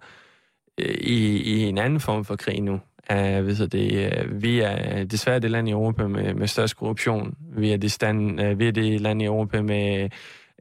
øh, 0.81 0.95
i, 1.01 1.43
i 1.43 1.61
en 1.63 1.79
anden 1.79 2.01
form 2.01 2.25
for 2.25 2.37
krig 2.37 2.61
nu. 2.63 2.81
Uh, 3.11 3.47
ved 3.47 3.69
det, 3.69 4.13
uh, 4.13 4.43
vi 4.43 4.61
er 4.61 5.05
desværre 5.05 5.39
det 5.39 5.51
land 5.51 5.69
i 5.69 5.71
Europa 5.71 6.07
med, 6.07 6.35
med 6.35 6.47
størst 6.47 6.77
korruption. 6.77 7.35
Vi 7.57 7.73
er 7.73 7.77
det, 7.77 7.93
stand, 7.93 8.41
uh, 8.41 8.59
vi 8.59 8.69
er 8.69 8.73
det 8.73 9.01
land 9.01 9.23
i 9.23 9.25
Europa 9.25 9.63
med 9.63 10.11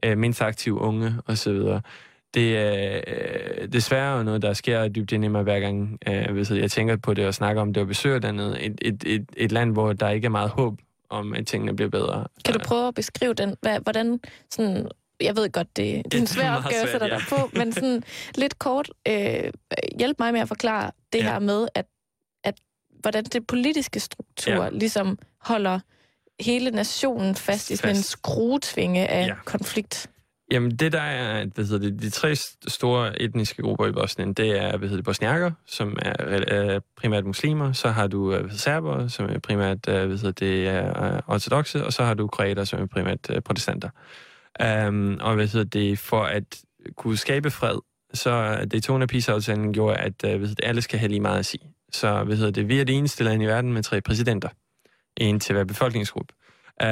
uh, 0.06 0.18
mindst 0.18 0.42
aktive 0.42 0.80
unge 0.80 1.14
osv. 1.26 1.58
Det 2.34 2.58
er 2.58 3.00
uh, 3.62 3.68
desværre 3.72 4.24
noget, 4.24 4.42
der 4.42 4.52
sker 4.52 4.88
dybt 4.88 5.12
ind 5.12 5.24
i 5.24 5.28
mig 5.28 5.42
hver 5.42 5.60
gang, 5.60 5.98
uh, 6.08 6.36
ved 6.36 6.56
jeg 6.56 6.70
tænker 6.70 6.96
på 6.96 7.14
det 7.14 7.26
og 7.26 7.34
snakker 7.34 7.62
om 7.62 7.72
det 7.72 7.80
og 7.80 7.86
besøger 7.86 8.18
dernede. 8.18 8.60
Et, 8.62 8.78
et, 8.82 9.04
et, 9.06 9.26
et 9.36 9.52
land, 9.52 9.72
hvor 9.72 9.92
der 9.92 10.08
ikke 10.08 10.26
er 10.26 10.30
meget 10.30 10.50
håb 10.50 10.78
om, 11.10 11.34
at 11.34 11.46
tingene 11.46 11.76
bliver 11.76 11.90
bedre. 11.90 12.26
Kan 12.44 12.54
du 12.54 12.60
prøve 12.64 12.88
at 12.88 12.94
beskrive 12.94 13.34
den? 13.34 13.56
Hvordan 13.82 14.20
sådan 14.50 14.88
jeg 15.20 15.36
ved 15.36 15.52
godt, 15.52 15.76
det, 15.76 16.04
det 16.04 16.14
er 16.14 16.20
en 16.20 16.26
svær 16.26 16.56
opgave 16.56 16.82
at 16.82 16.88
sætte 16.88 17.08
dig 17.08 17.20
på, 17.28 17.50
men 17.52 17.72
sådan 17.72 18.02
lidt 18.34 18.58
kort, 18.58 18.90
øh, 19.08 19.52
hjælp 19.98 20.18
mig 20.18 20.32
med 20.32 20.40
at 20.40 20.48
forklare 20.48 20.90
det 21.12 21.18
ja. 21.18 21.22
her 21.22 21.38
med, 21.38 21.68
at 21.74 21.86
hvordan 23.00 23.24
det 23.24 23.46
politiske 23.46 24.00
struktur 24.00 24.64
ja. 24.64 24.68
ligesom 24.68 25.18
holder 25.40 25.80
hele 26.40 26.70
nationen 26.70 27.34
fast, 27.34 27.46
fast. 27.46 27.70
i 27.70 27.76
sådan 27.76 27.96
en 27.96 28.02
skruetvinge 28.02 29.06
af 29.06 29.26
ja. 29.26 29.34
konflikt. 29.44 30.10
Jamen, 30.50 30.70
det 30.70 30.92
der 30.92 31.00
er, 31.00 31.46
hvad 31.54 31.64
hedder 31.64 31.90
det, 31.90 32.02
de 32.02 32.10
tre 32.10 32.34
store 32.68 33.22
etniske 33.22 33.62
grupper 33.62 33.86
i 33.86 33.92
Bosnien, 33.92 34.32
det 34.32 34.58
er, 34.58 34.76
hvad 34.76 34.88
hedder 34.88 34.96
det, 34.96 35.04
bosniakker, 35.04 35.50
som 35.66 35.96
er 36.02 36.74
øh, 36.74 36.80
primært 36.96 37.24
muslimer, 37.24 37.72
så 37.72 37.88
har 37.88 38.06
du 38.06 38.34
øh, 38.34 38.52
serber, 38.52 39.08
som 39.08 39.26
er 39.28 39.38
primært, 39.38 39.88
øh, 39.88 40.06
hvad 40.06 40.18
hedder 40.18 40.30
det, 40.30 40.68
er 40.68 41.20
ortodoxe, 41.26 41.84
og 41.84 41.92
så 41.92 42.04
har 42.04 42.14
du 42.14 42.26
kroater, 42.26 42.64
som 42.64 42.82
er 42.82 42.86
primært 42.86 43.30
øh, 43.30 43.42
protestanter. 43.42 43.88
Um, 44.88 45.18
og 45.20 45.34
hvad 45.34 45.46
hedder 45.46 45.64
det, 45.64 45.98
for 45.98 46.22
at 46.22 46.44
kunne 46.96 47.16
skabe 47.16 47.50
fred, 47.50 47.78
så 48.14 48.64
det 48.70 48.82
tone 48.82 49.02
af 49.02 49.08
peace 49.08 49.70
gjorde, 49.72 49.96
at 49.96 50.24
øh, 50.24 50.30
hvad 50.30 50.38
hedder 50.38 50.54
det, 50.54 50.64
alle 50.64 50.82
skal 50.82 50.98
have 50.98 51.08
lige 51.08 51.20
meget 51.20 51.38
at 51.38 51.46
sige. 51.46 51.62
Så 51.92 52.24
hvad 52.24 52.36
hedder 52.36 52.50
det, 52.50 52.68
vi 52.68 52.80
er 52.80 52.84
det 52.84 52.96
eneste 52.96 53.24
land 53.24 53.42
i 53.42 53.46
verden 53.46 53.72
med 53.72 53.82
tre 53.82 54.00
præsidenter. 54.00 54.48
En 55.16 55.40
til 55.40 55.52
hver 55.52 55.64
befolkningsgruppe. 55.64 56.34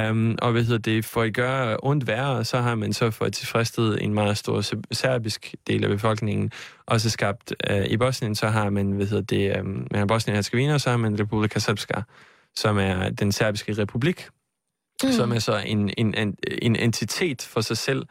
Um, 0.09 0.37
og 0.41 0.51
hvad 0.51 0.63
hedder 0.63 0.77
det, 0.77 1.05
for 1.05 1.21
at 1.21 1.33
gøre 1.33 1.77
ondt 1.83 2.07
værre, 2.07 2.45
så 2.45 2.57
har 2.61 2.75
man 2.75 2.93
så 2.93 3.11
for 3.11 3.25
at 3.25 3.33
tilfredsstille 3.33 4.01
en 4.01 4.13
meget 4.13 4.37
stor 4.37 4.61
serbisk 4.91 5.55
del 5.67 5.83
af 5.83 5.89
befolkningen, 5.89 6.51
også 6.85 7.09
skabt 7.09 7.53
uh, 7.71 7.85
i 7.85 7.97
Bosnien, 7.97 8.35
så 8.35 8.47
har 8.47 8.69
man, 8.69 8.91
hvad 8.91 9.05
hedder 9.05 9.23
det, 9.23 9.59
um, 9.59 9.87
man 9.91 9.99
har 9.99 10.05
Bosnien 10.05 10.33
og 10.33 10.37
Herzegovina, 10.37 10.73
og 10.73 10.81
så 10.81 10.89
har 10.89 10.97
man 10.97 11.19
Republika 11.19 11.59
Srpska, 11.59 12.01
som 12.55 12.77
er 12.77 13.09
den 13.09 13.31
serbiske 13.31 13.73
republik, 13.73 14.27
mm. 15.03 15.11
som 15.11 15.31
er 15.31 15.39
så 15.39 15.57
en, 15.65 15.91
en, 15.97 16.13
en, 16.13 16.35
en 16.61 16.75
entitet 16.75 17.41
for 17.41 17.61
sig 17.61 17.77
selv, 17.77 18.05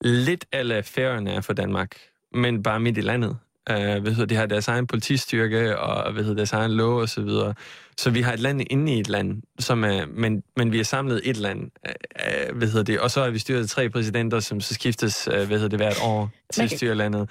lidt 0.00 0.44
af 0.52 0.84
færøerne 0.84 1.30
er 1.30 1.40
for 1.40 1.52
Danmark, 1.52 1.96
men 2.34 2.62
bare 2.62 2.80
midt 2.80 2.98
i 2.98 3.00
landet. 3.00 3.38
Uh, 3.70 3.76
hvad 3.76 4.12
hedder, 4.12 4.26
de 4.26 4.34
har 4.34 4.46
deres 4.46 4.68
egen 4.68 4.86
politistyrke, 4.86 5.78
og 5.78 6.12
hvad 6.12 6.22
hedder, 6.22 6.36
deres 6.36 6.52
egen 6.52 6.70
lov 6.70 7.00
og 7.00 7.08
så 7.08 7.20
videre. 7.22 7.54
Så 7.98 8.10
vi 8.10 8.20
har 8.20 8.32
et 8.32 8.40
land 8.40 8.60
inde 8.70 8.94
i 8.94 9.00
et 9.00 9.08
land, 9.08 9.42
som 9.58 9.84
er, 9.84 10.06
men, 10.06 10.42
men 10.56 10.72
vi 10.72 10.80
er 10.80 10.84
samlet 10.84 11.20
et 11.24 11.36
land, 11.36 11.60
uh, 11.60 12.56
hvad 12.58 12.68
hedder 12.68 12.82
det, 12.82 13.00
og 13.00 13.10
så 13.10 13.20
er 13.20 13.30
vi 13.30 13.38
styret 13.38 13.62
af 13.62 13.68
tre 13.68 13.90
præsidenter, 13.90 14.40
som 14.40 14.60
så 14.60 14.74
skiftes, 14.74 15.28
uh, 15.28 15.34
hvad 15.34 15.46
hedder 15.46 15.68
det, 15.68 15.78
hvert 15.78 15.98
år 16.02 16.30
til 16.52 16.60
Man 16.60 16.64
at 16.64 16.70
kan- 16.70 16.78
styre 16.78 16.94
landet. 16.94 17.28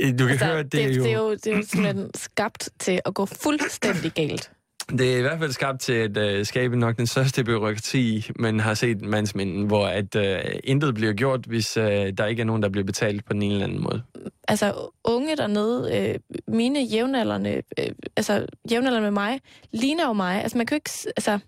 Øh, 0.00 0.10
Du 0.12 0.16
kan 0.18 0.28
Altså, 0.30 0.44
høre, 0.44 0.62
det, 0.62 0.74
er 0.84 0.88
jo... 0.88 1.02
det, 1.02 1.12
er 1.12 1.16
jo, 1.18 1.30
det 1.34 1.46
er 1.46 1.56
jo 1.56 1.62
simpelthen 1.62 2.10
skabt 2.14 2.68
til 2.78 3.00
at 3.04 3.14
gå 3.14 3.26
fuldstændig 3.26 4.12
galt. 4.12 4.50
Det 4.98 5.14
er 5.14 5.18
i 5.18 5.20
hvert 5.20 5.38
fald 5.38 5.52
skabt 5.52 5.80
til 5.80 5.92
at 5.92 6.16
øh, 6.16 6.40
uh, 6.40 6.46
skabe 6.46 6.76
nok 6.76 6.96
den 6.96 7.06
største 7.06 7.44
byråkrati, 7.44 8.30
man 8.36 8.60
har 8.60 8.74
set 8.74 9.00
mandsmænden, 9.00 9.66
hvor 9.66 9.86
at 9.86 10.14
uh, 10.16 10.50
intet 10.64 10.94
bliver 10.94 11.12
gjort, 11.12 11.46
hvis 11.46 11.76
uh, 11.76 11.84
der 11.84 12.26
ikke 12.26 12.40
er 12.40 12.46
nogen, 12.46 12.62
der 12.62 12.68
bliver 12.68 12.84
betalt 12.84 13.24
på 13.24 13.32
den 13.32 13.42
ene 13.42 13.54
eller 13.54 13.66
anden 13.66 13.82
måde. 13.82 14.02
Altså, 14.48 14.88
unge 15.04 15.36
dernede, 15.36 15.96
øh, 15.96 16.18
mine 16.48 16.82
jævnaldrende, 16.82 17.62
øh, 17.78 17.90
altså 18.16 18.46
jævnaldrende 18.70 19.02
med 19.02 19.10
mig, 19.10 19.40
ligner 19.72 20.06
jo 20.06 20.12
mig. 20.12 20.42
Altså, 20.42 20.58
man 20.58 20.66
kan 20.66 20.74
jo 20.74 20.76
ikke, 20.76 20.90
altså, 21.16 21.38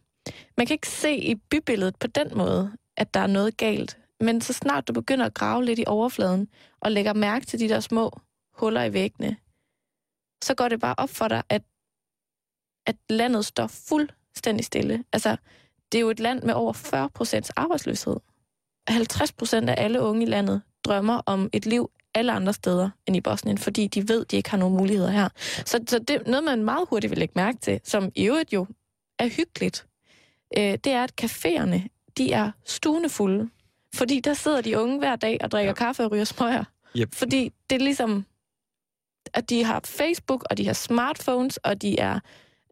man 0.57 0.67
kan 0.67 0.75
ikke 0.75 0.89
se 0.89 1.17
i 1.17 1.35
bybilledet 1.35 1.97
på 2.01 2.07
den 2.07 2.29
måde, 2.37 2.73
at 2.97 3.15
der 3.15 3.21
er 3.21 3.27
noget 3.27 3.57
galt. 3.57 3.99
Men 4.21 4.41
så 4.41 4.53
snart 4.53 4.89
du 4.89 4.93
begynder 4.93 5.27
at 5.27 5.35
grave 5.35 5.65
lidt 5.65 5.79
i 5.79 5.85
overfladen, 5.87 6.49
og 6.81 6.93
lægger 6.93 7.13
mærke 7.13 7.47
til 7.47 7.61
de 7.61 7.69
der 7.69 7.81
små 7.81 8.21
huller 8.55 8.85
i 8.85 8.93
væggene, 8.93 9.37
så 10.45 10.55
går 10.55 10.69
det 10.69 10.81
bare 10.81 10.95
op 10.99 11.11
for 11.11 11.29
dig, 11.29 11.43
at, 11.49 11.63
at 12.87 12.97
landet 13.11 13.45
står 13.45 13.67
fuldstændig 13.67 14.65
stille. 14.65 15.05
Altså, 15.13 15.37
det 15.93 15.99
er 15.99 16.03
jo 16.03 16.11
et 16.11 16.21
land 16.21 16.43
med 16.43 16.55
over 16.55 16.73
40 16.73 17.11
procents 17.11 17.51
arbejdsløshed. 17.51 18.17
50 18.89 19.33
procent 19.33 19.71
af 19.71 19.85
alle 19.85 20.01
unge 20.01 20.23
i 20.23 20.27
landet 20.27 20.63
drømmer 20.85 21.23
om 21.27 21.51
et 21.53 21.67
liv 21.67 21.91
alle 22.15 22.33
andre 22.33 22.53
steder 22.53 22.91
end 23.07 23.17
i 23.17 23.21
Bosnien, 23.21 23.59
fordi 23.59 23.87
de 23.87 24.09
ved, 24.09 24.25
de 24.25 24.37
ikke 24.37 24.51
har 24.51 24.59
nogen 24.59 24.77
muligheder 24.77 25.11
her. 25.11 25.29
Så, 25.67 25.81
så 25.87 25.99
det 25.99 26.11
er 26.11 26.21
noget, 26.27 26.45
man 26.45 26.65
meget 26.65 26.89
hurtigt 26.89 27.11
vil 27.11 27.19
lægge 27.19 27.33
mærke 27.37 27.59
til, 27.59 27.81
som 27.85 28.11
i 28.15 28.27
øvrigt 28.27 28.53
jo 28.53 28.67
er 29.19 29.29
hyggeligt, 29.29 29.87
øh, 30.59 30.79
det 30.85 30.87
er, 30.87 31.05
at 31.05 31.13
caféerne, 31.23 31.81
de 32.19 32.33
er 32.33 32.51
stuende 32.65 33.09
fulde. 33.09 33.51
Fordi 33.95 34.21
der 34.21 34.35
sidder 34.35 34.61
de 34.61 34.79
unge 34.79 34.99
hver 34.99 35.17
dag 35.17 35.39
og 35.41 35.51
drikker 35.51 35.71
ja. 35.71 35.75
kaffe 35.75 36.05
og 36.05 36.13
ryger 36.13 36.25
smøger. 36.25 36.65
Yep. 36.97 37.15
Fordi 37.15 37.53
det 37.71 37.77
er 37.77 37.81
ligesom, 37.81 38.27
at 39.35 39.51
de 39.51 39.65
har 39.65 39.81
Facebook, 39.85 40.45
og 40.51 40.59
de 40.59 40.67
har 40.67 40.73
smartphones, 40.73 41.57
og 41.57 41.83
de 41.83 41.99
er, 41.99 42.21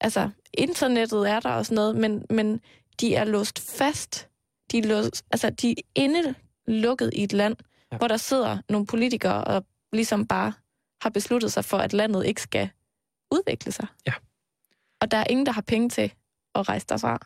altså, 0.00 0.30
internettet 0.54 1.30
er 1.30 1.40
der 1.40 1.50
og 1.50 1.66
sådan 1.66 1.74
noget, 1.74 1.96
men, 1.96 2.24
men 2.30 2.60
de 3.00 3.14
er 3.14 3.24
låst 3.24 3.76
fast. 3.78 4.28
De 4.72 4.78
er, 4.78 4.82
låst, 4.82 5.24
altså, 5.30 5.50
de 5.50 5.70
er 5.70 5.74
indelukket 5.94 7.10
i 7.14 7.22
et 7.22 7.32
land, 7.32 7.56
Ja. 7.92 7.96
hvor 7.98 8.08
der 8.08 8.16
sidder 8.16 8.58
nogle 8.68 8.86
politikere 8.86 9.44
og 9.44 9.64
ligesom 9.92 10.26
bare 10.26 10.52
har 11.02 11.10
besluttet 11.10 11.52
sig 11.52 11.64
for, 11.64 11.76
at 11.76 11.92
landet 11.92 12.26
ikke 12.26 12.42
skal 12.42 12.70
udvikle 13.32 13.72
sig. 13.72 13.86
Ja. 14.06 14.12
Og 15.00 15.10
der 15.10 15.16
er 15.16 15.24
ingen, 15.30 15.46
der 15.46 15.52
har 15.52 15.62
penge 15.62 15.88
til 15.88 16.12
at 16.54 16.68
rejse 16.68 16.86
derfra. 16.88 17.18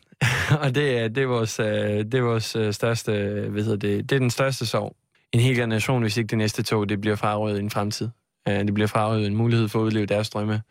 og 0.64 0.74
det 0.74 0.98
er, 0.98 1.08
det 1.08 1.22
er 1.22 1.26
vores, 1.26 1.60
øh, 1.60 1.66
det 1.66 2.14
er 2.14 2.20
vores 2.22 2.56
øh, 2.56 2.72
største, 2.72 3.12
øh, 3.12 3.52
hvad 3.52 3.62
hedder 3.62 3.76
det, 3.76 4.10
det 4.10 4.16
er 4.16 4.20
den 4.20 4.30
største 4.30 4.66
sorg. 4.66 4.96
En 5.32 5.40
hel 5.40 5.56
generation, 5.56 6.02
hvis 6.02 6.16
ikke 6.16 6.28
det 6.28 6.38
næste 6.38 6.62
tog, 6.62 6.88
det 6.88 7.00
bliver 7.00 7.16
frarøvet 7.16 7.58
en 7.58 7.70
fremtid. 7.70 8.08
Det 8.46 8.74
bliver 8.74 8.86
frarøvet 8.86 9.26
en 9.26 9.36
mulighed 9.36 9.68
for 9.68 9.80
at 9.80 9.84
udleve 9.84 10.06
deres 10.06 10.30
drømme, 10.30 10.62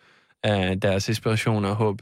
øh, 0.46 0.76
deres 0.82 1.10
inspiration 1.10 1.66
og 1.66 1.76
håb. 1.76 2.02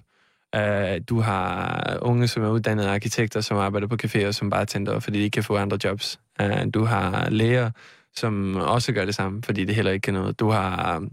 Øh, 0.56 1.02
du 1.10 1.20
har 1.20 1.98
unge, 2.02 2.28
som 2.28 2.44
er 2.44 2.50
uddannede 2.50 2.90
arkitekter, 2.90 3.42
som 3.42 3.58
arbejder 3.58 3.88
på 3.88 3.98
caféer 4.04 4.32
som 4.32 4.50
bartender, 4.50 5.00
fordi 5.00 5.18
de 5.18 5.24
ikke 5.24 5.36
kan 5.36 5.44
få 5.44 5.58
andre 5.58 5.78
jobs. 5.84 6.20
Øh, 6.42 6.68
du 6.74 6.84
har 6.84 7.30
læger, 7.30 7.72
som 8.16 8.56
også 8.56 8.94
gør 8.94 9.06
det 9.06 9.16
samme, 9.16 9.44
fordi 9.44 9.66
det 9.66 9.76
heller 9.76 9.92
ikke 9.92 10.04
kan 10.04 10.14
noget. 10.14 10.40
Du 10.40 10.50
har 10.50 11.00
øh, 11.00 11.08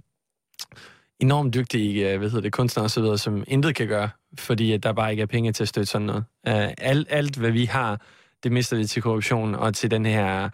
enormt 1.20 1.54
dygtige 1.54 2.10
øh, 2.10 2.18
hvad 2.18 2.28
hedder 2.28 2.42
det, 2.42 2.52
kunstnere 2.52 2.86
og 2.86 2.90
så 2.90 3.00
videre, 3.00 3.18
som 3.18 3.44
intet 3.46 3.74
kan 3.74 3.88
gøre, 3.88 4.08
fordi 4.38 4.72
at 4.72 4.82
der 4.82 4.92
bare 4.92 5.10
ikke 5.10 5.22
er 5.22 5.26
penge 5.26 5.52
til 5.52 5.64
at 5.64 5.68
støtte 5.68 5.90
sådan 5.90 6.06
noget. 6.06 6.24
Uh, 6.48 6.72
alt, 6.78 7.06
alt, 7.10 7.36
hvad 7.36 7.50
vi 7.50 7.64
har, 7.64 8.00
det 8.42 8.52
mister 8.52 8.76
vi 8.76 8.84
til 8.84 9.02
korruption 9.02 9.54
og 9.54 9.74
til 9.74 9.90
den 9.90 10.06
her 10.06 10.48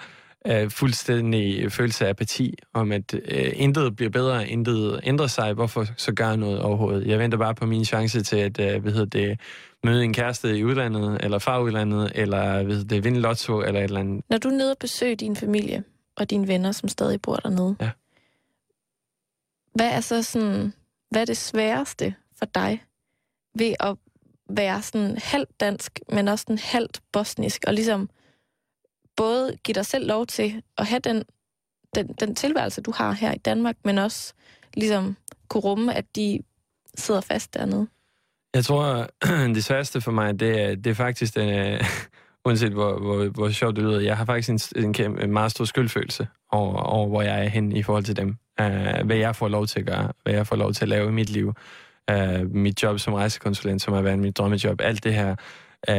uh, 0.50 0.70
fuldstændig 0.70 1.72
følelse 1.72 2.04
af 2.06 2.10
apati, 2.10 2.54
om 2.74 2.92
at 2.92 3.14
uh, 3.14 3.20
intet 3.52 3.96
bliver 3.96 4.10
bedre, 4.10 4.48
intet 4.48 5.00
ændrer 5.02 5.26
sig, 5.26 5.52
hvorfor 5.52 5.86
så 5.96 6.12
gøre 6.12 6.36
noget 6.36 6.62
overhovedet. 6.62 7.06
Jeg 7.06 7.18
venter 7.18 7.38
bare 7.38 7.54
på 7.54 7.66
min 7.66 7.84
chance 7.84 8.22
til 8.22 8.36
at 8.36 8.74
uh, 8.76 8.82
hvad 8.82 8.92
hedder 8.92 9.06
det, 9.06 9.40
møde 9.84 10.04
en 10.04 10.14
kæreste 10.14 10.58
i 10.58 10.64
udlandet, 10.64 11.24
eller 11.24 11.38
fra 11.38 11.62
udlandet, 11.62 12.12
eller 12.14 12.62
hvad 12.62 12.74
hedder 12.76 12.88
det, 12.88 13.04
vinde 13.04 13.20
lotto, 13.20 13.60
eller 13.62 13.80
et 13.80 13.84
eller 13.84 14.00
andet. 14.00 14.24
Når 14.30 14.38
du 14.38 14.48
er 14.48 14.52
nede 14.52 14.70
og 14.70 14.78
besøger 14.80 15.16
din 15.16 15.36
familie 15.36 15.84
og 16.16 16.30
dine 16.30 16.48
venner, 16.48 16.72
som 16.72 16.88
stadig 16.88 17.22
bor 17.22 17.36
dernede, 17.36 17.76
Ja. 17.80 17.90
hvad 19.74 19.90
er 19.90 20.00
så 20.00 20.22
sådan, 20.22 20.72
hvad 21.10 21.20
er 21.20 21.24
det 21.24 21.36
sværeste 21.36 22.14
for 22.38 22.46
dig 22.46 22.82
ved 23.58 23.74
at 23.80 23.96
være 24.50 24.82
sådan 24.82 25.18
halvt 25.22 25.60
dansk, 25.60 26.00
men 26.12 26.28
også 26.28 26.42
sådan 26.42 26.58
halvt 26.58 27.00
bosnisk, 27.12 27.64
og 27.66 27.74
ligesom 27.74 28.08
både 29.22 29.56
give 29.64 29.74
dig 29.74 29.86
selv 29.86 30.06
lov 30.06 30.26
til 30.26 30.62
at 30.78 30.86
have 30.86 31.00
den, 31.00 31.22
den, 31.94 32.06
den 32.20 32.34
tilværelse, 32.34 32.80
du 32.80 32.92
har 32.96 33.12
her 33.12 33.32
i 33.32 33.38
Danmark, 33.38 33.76
men 33.84 33.98
også 33.98 34.34
ligesom 34.74 35.16
kunne 35.48 35.60
rumme, 35.60 35.94
at 35.94 36.16
de 36.16 36.40
sidder 36.94 37.20
fast 37.20 37.54
dernede. 37.54 37.86
Jeg 38.54 38.64
tror, 38.64 39.08
det 39.56 39.64
sværeste 39.64 40.00
for 40.00 40.12
mig, 40.12 40.40
det 40.40 40.60
er, 40.60 40.74
det 40.74 40.86
er 40.86 40.94
faktisk, 40.94 41.34
den, 41.34 41.48
uh, 41.48 41.72
øh, 41.72 41.84
uanset 42.46 42.72
hvor, 42.72 42.98
hvor, 42.98 43.28
hvor 43.28 43.50
sjovt 43.50 43.76
det 43.76 43.84
lyder, 43.84 44.00
jeg 44.00 44.16
har 44.16 44.24
faktisk 44.24 44.76
en, 44.76 44.84
en, 44.84 44.92
kæmpe, 44.92 45.22
en 45.22 45.32
meget 45.32 45.50
stor 45.50 45.64
skyldfølelse 45.64 46.28
over, 46.50 46.74
over, 46.74 47.08
hvor 47.08 47.22
jeg 47.22 47.44
er 47.44 47.48
hen 47.48 47.72
i 47.72 47.82
forhold 47.82 48.04
til 48.04 48.16
dem. 48.16 48.28
Uh, 48.60 49.06
hvad 49.06 49.16
jeg 49.16 49.36
får 49.36 49.48
lov 49.48 49.66
til 49.66 49.80
at 49.80 49.86
gøre, 49.86 50.12
hvad 50.22 50.32
jeg 50.32 50.46
får 50.46 50.56
lov 50.56 50.72
til 50.72 50.84
at 50.84 50.88
lave 50.88 51.08
i 51.08 51.12
mit 51.12 51.30
liv. 51.30 51.54
Uh, 52.12 52.50
mit 52.54 52.82
job 52.82 52.98
som 52.98 53.14
rejsekonsulent, 53.14 53.82
som 53.82 53.94
har 53.94 54.02
været 54.02 54.18
mit 54.18 54.38
drømmejob, 54.38 54.80
alt 54.80 55.04
det 55.04 55.14
her, 55.14 55.36
uh, 55.90 55.94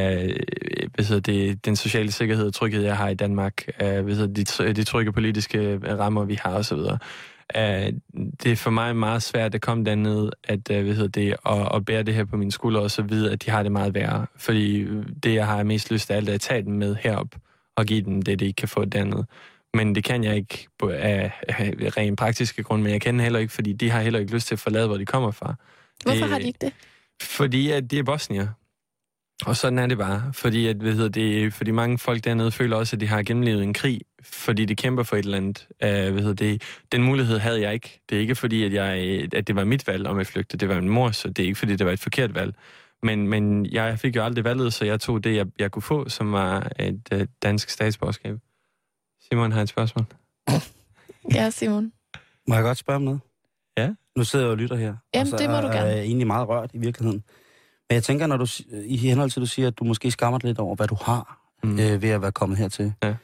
hvad 0.93 1.05
hedder 1.05 1.19
det, 1.21 1.65
den 1.65 1.75
sociale 1.75 2.11
sikkerhed 2.11 2.47
og 2.47 2.53
tryghed, 2.53 2.83
jeg 2.83 2.97
har 2.97 3.09
i 3.09 3.13
Danmark, 3.13 3.63
uh, 3.83 3.87
hvad 3.87 4.15
hedder 4.15 4.63
de, 4.67 4.73
de 4.73 4.83
trygge 4.83 5.11
politiske 5.11 5.79
rammer, 5.99 6.25
vi 6.25 6.35
har 6.41 6.53
osv., 6.53 6.77
det 8.43 8.51
er 8.51 8.55
for 8.55 8.69
mig 8.69 8.95
meget 8.95 9.23
svært 9.23 9.55
at 9.55 9.61
komme 9.61 9.85
derned, 9.85 10.29
at, 10.43 10.59
uh, 10.71 10.81
hvad 10.83 10.95
hedder 10.95 11.07
det, 11.07 11.35
og, 11.43 11.61
og 11.65 11.85
bære 11.85 12.03
det 12.03 12.13
her 12.13 12.25
på 12.25 12.37
mine 12.37 12.51
skuldre, 12.51 12.81
og 12.81 12.91
så 12.91 13.01
vide, 13.01 13.31
at 13.31 13.45
de 13.45 13.51
har 13.51 13.63
det 13.63 13.71
meget 13.71 13.93
værre. 13.93 14.25
Fordi 14.37 14.85
det, 15.23 15.33
jeg 15.33 15.47
har 15.47 15.63
mest 15.63 15.91
lyst 15.91 16.07
til 16.07 16.13
alt, 16.13 16.29
er 16.29 16.33
at 16.33 16.41
tage 16.41 16.61
dem 16.63 16.73
med 16.73 16.95
herop, 16.99 17.35
og 17.75 17.85
give 17.85 18.01
dem 18.01 18.21
det, 18.21 18.39
de 18.39 18.45
ikke 18.45 18.55
kan 18.57 18.67
få 18.67 18.85
dernede. 18.85 19.25
Men 19.73 19.95
det 19.95 20.03
kan 20.03 20.23
jeg 20.23 20.35
ikke 20.35 20.67
af, 20.83 21.31
af 21.47 21.73
rent 21.97 22.17
praktiske 22.19 22.63
grunde, 22.63 22.83
men 22.83 22.91
jeg 22.93 23.01
kan 23.01 23.19
heller 23.19 23.39
ikke, 23.39 23.53
fordi 23.53 23.73
de 23.73 23.89
har 23.89 24.01
heller 24.01 24.19
ikke 24.19 24.33
lyst 24.33 24.47
til 24.47 24.55
at 24.55 24.59
forlade, 24.59 24.87
hvor 24.87 24.97
de 24.97 25.05
kommer 25.05 25.31
fra. 25.31 25.55
Hvorfor 26.03 26.19
Det- 26.19 26.29
har 26.29 26.39
de 26.39 26.45
ikke 26.47 26.59
det? 26.61 26.73
Fordi 27.21 27.71
at 27.71 27.91
de 27.91 27.99
er 27.99 28.03
bosnier. 28.03 28.47
Og 29.45 29.55
sådan 29.55 29.79
er 29.79 29.87
det 29.87 29.97
bare. 29.97 30.33
Fordi, 30.33 30.67
at, 30.67 30.75
hvad 30.75 30.93
hedder 30.93 31.09
det, 31.09 31.53
fordi 31.53 31.71
mange 31.71 31.99
folk 31.99 32.23
dernede 32.23 32.51
føler 32.51 32.77
også, 32.77 32.95
at 32.95 32.99
de 32.99 33.07
har 33.07 33.23
gennemlevet 33.23 33.63
en 33.63 33.73
krig, 33.73 34.01
fordi 34.23 34.65
de 34.65 34.75
kæmper 34.75 35.03
for 35.03 35.15
et 35.15 35.25
eller 35.25 35.37
andet. 35.37 35.67
Uh, 35.71 35.87
hvad 35.89 36.21
hedder 36.21 36.33
det, 36.33 36.61
den 36.91 37.03
mulighed 37.03 37.37
havde 37.37 37.61
jeg 37.61 37.73
ikke. 37.73 38.01
Det 38.09 38.15
er 38.15 38.19
ikke 38.19 38.35
fordi, 38.35 38.63
at, 38.63 38.73
jeg, 38.73 38.97
at 39.33 39.47
det 39.47 39.55
var 39.55 39.63
mit 39.63 39.87
valg 39.87 40.07
om 40.07 40.19
at 40.19 40.27
flygte. 40.27 40.57
Det 40.57 40.69
var 40.69 40.81
min 40.81 40.89
mor, 40.89 41.11
så 41.11 41.29
det 41.29 41.39
er 41.39 41.47
ikke 41.47 41.59
fordi, 41.59 41.75
det 41.75 41.85
var 41.85 41.91
et 41.91 41.99
forkert 41.99 42.35
valg. 42.35 42.55
Men, 43.03 43.27
men 43.27 43.65
jeg 43.65 43.99
fik 43.99 44.15
jo 44.15 44.23
aldrig 44.23 44.43
valget, 44.43 44.73
så 44.73 44.85
jeg 44.85 44.99
tog 44.99 45.23
det, 45.23 45.35
jeg, 45.35 45.45
jeg 45.59 45.71
kunne 45.71 45.81
få, 45.81 46.09
som 46.09 46.31
var 46.31 46.71
et 46.79 47.07
uh, 47.13 47.21
dansk 47.43 47.69
statsborgerskab. 47.69 48.37
Simon 49.29 49.51
har 49.51 49.61
et 49.61 49.69
spørgsmål. 49.69 50.05
Ja, 51.33 51.49
Simon. 51.49 51.91
Må 52.47 52.55
jeg 52.55 52.63
godt 52.63 52.77
spørge 52.77 52.95
om 52.95 53.01
noget? 53.01 53.19
Ja. 53.77 53.93
Nu 54.17 54.23
sidder 54.23 54.45
jeg 54.45 54.51
og 54.51 54.57
lytter 54.57 54.75
her. 54.75 54.95
Jamen, 55.13 55.21
og 55.21 55.27
så 55.27 55.37
det 55.37 55.49
må 55.49 55.61
du 55.61 55.67
er 55.67 55.71
gerne. 55.71 55.89
jeg 55.89 55.99
egentlig 55.99 56.27
meget 56.27 56.47
rørt 56.47 56.71
i 56.73 56.77
virkeligheden. 56.77 57.23
Men 57.93 57.95
jeg 57.95 58.03
tænker, 58.03 58.27
når 58.27 58.37
du, 58.37 58.47
i 58.85 58.97
henhold 58.97 59.29
til, 59.29 59.41
du 59.41 59.45
siger, 59.45 59.67
at 59.67 59.79
du 59.79 59.83
måske 59.83 60.11
skammer 60.11 60.39
dig 60.39 60.47
lidt 60.47 60.59
over, 60.59 60.75
hvad 60.75 60.87
du 60.87 60.97
har 61.01 61.39
Mm. 61.63 61.79
øh, 61.79 62.01
ved 62.01 62.09
at 62.09 62.21
være 62.21 62.31
kommet 62.31 62.57
hertil. 62.57 62.93
Ja. 63.03 63.15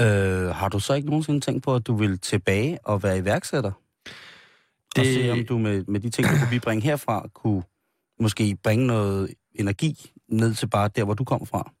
Øh, 0.00 0.54
har 0.54 0.68
du 0.68 0.80
så 0.80 0.94
ikke 0.94 1.08
nogensinde 1.08 1.40
tænkt 1.40 1.62
på, 1.64 1.74
at 1.74 1.86
du 1.86 1.94
vil 1.96 2.18
tilbage 2.18 2.78
og 2.84 3.02
være 3.02 3.18
iværksætter? 3.18 3.72
Det... 4.96 5.00
Og 5.00 5.06
se, 5.06 5.32
om 5.32 5.44
du 5.48 5.58
med, 5.58 5.84
med 5.88 6.00
de 6.00 6.10
ting, 6.10 6.28
du 6.28 6.32
kunne 6.38 6.50
bibringe 6.50 6.82
herfra, 6.82 7.28
kunne 7.34 7.62
måske 8.20 8.56
bringe 8.62 8.86
noget 8.86 9.30
energi 9.54 10.12
ned 10.28 10.54
til 10.54 10.66
bare 10.66 10.88
der, 10.96 11.04
hvor 11.04 11.14
du 11.14 11.24
kommer 11.24 11.46
fra. 11.46 11.72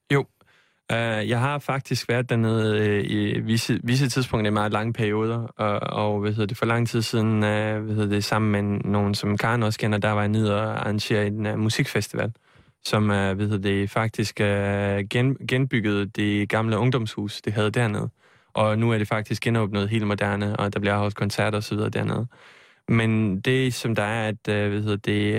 Uh, 0.92 1.28
jeg 1.28 1.40
har 1.40 1.58
faktisk 1.58 2.08
været 2.08 2.30
dernede 2.30 2.98
uh, 2.98 3.10
i 3.10 3.40
visse, 3.40 3.80
visse 3.84 4.08
tidspunkter 4.08 4.50
i 4.50 4.54
meget 4.54 4.72
lange 4.72 4.92
perioder, 4.92 5.38
og, 5.38 5.80
og 5.80 6.20
hvad 6.20 6.30
hedder 6.30 6.46
det, 6.46 6.56
for 6.56 6.66
lang 6.66 6.88
tid 6.88 7.02
siden, 7.02 7.32
uh, 7.34 7.40
hvad 7.84 7.94
hedder 7.94 8.08
det, 8.08 8.24
sammen 8.24 8.52
med 8.52 8.80
nogen, 8.84 9.14
som 9.14 9.36
Karen 9.36 9.62
også 9.62 9.78
kender, 9.78 9.98
der 9.98 10.10
var 10.10 10.20
jeg 10.20 10.28
nede 10.28 10.62
og 10.62 10.80
arrangere 10.80 11.26
en 11.26 11.46
uh, 11.46 11.58
musikfestival, 11.58 12.32
som 12.84 13.02
uh, 13.02 13.08
hvad 13.08 13.36
hedder 13.36 13.58
det, 13.58 13.90
faktisk 13.90 14.40
uh, 14.40 14.46
gen, 15.10 15.36
genbyggede 15.48 16.06
det 16.06 16.48
gamle 16.48 16.78
ungdomshus, 16.78 17.40
det 17.42 17.52
havde 17.52 17.70
dernede. 17.70 18.10
Og 18.54 18.78
nu 18.78 18.92
er 18.92 18.98
det 18.98 19.08
faktisk 19.08 19.42
genåbnet 19.42 19.88
helt 19.88 20.06
moderne, 20.06 20.56
og 20.56 20.74
der 20.74 20.80
bliver 20.80 20.96
holdt 20.96 21.14
koncerter 21.14 21.58
osv. 21.58 21.78
dernede. 21.78 22.26
Men 22.88 23.40
det, 23.40 23.74
som 23.74 23.94
der 23.94 24.02
er, 24.02 24.28
at 24.28 24.48
øh, 24.48 24.70
hvad 24.70 24.82
hedder 24.82 24.96
det, 24.96 25.34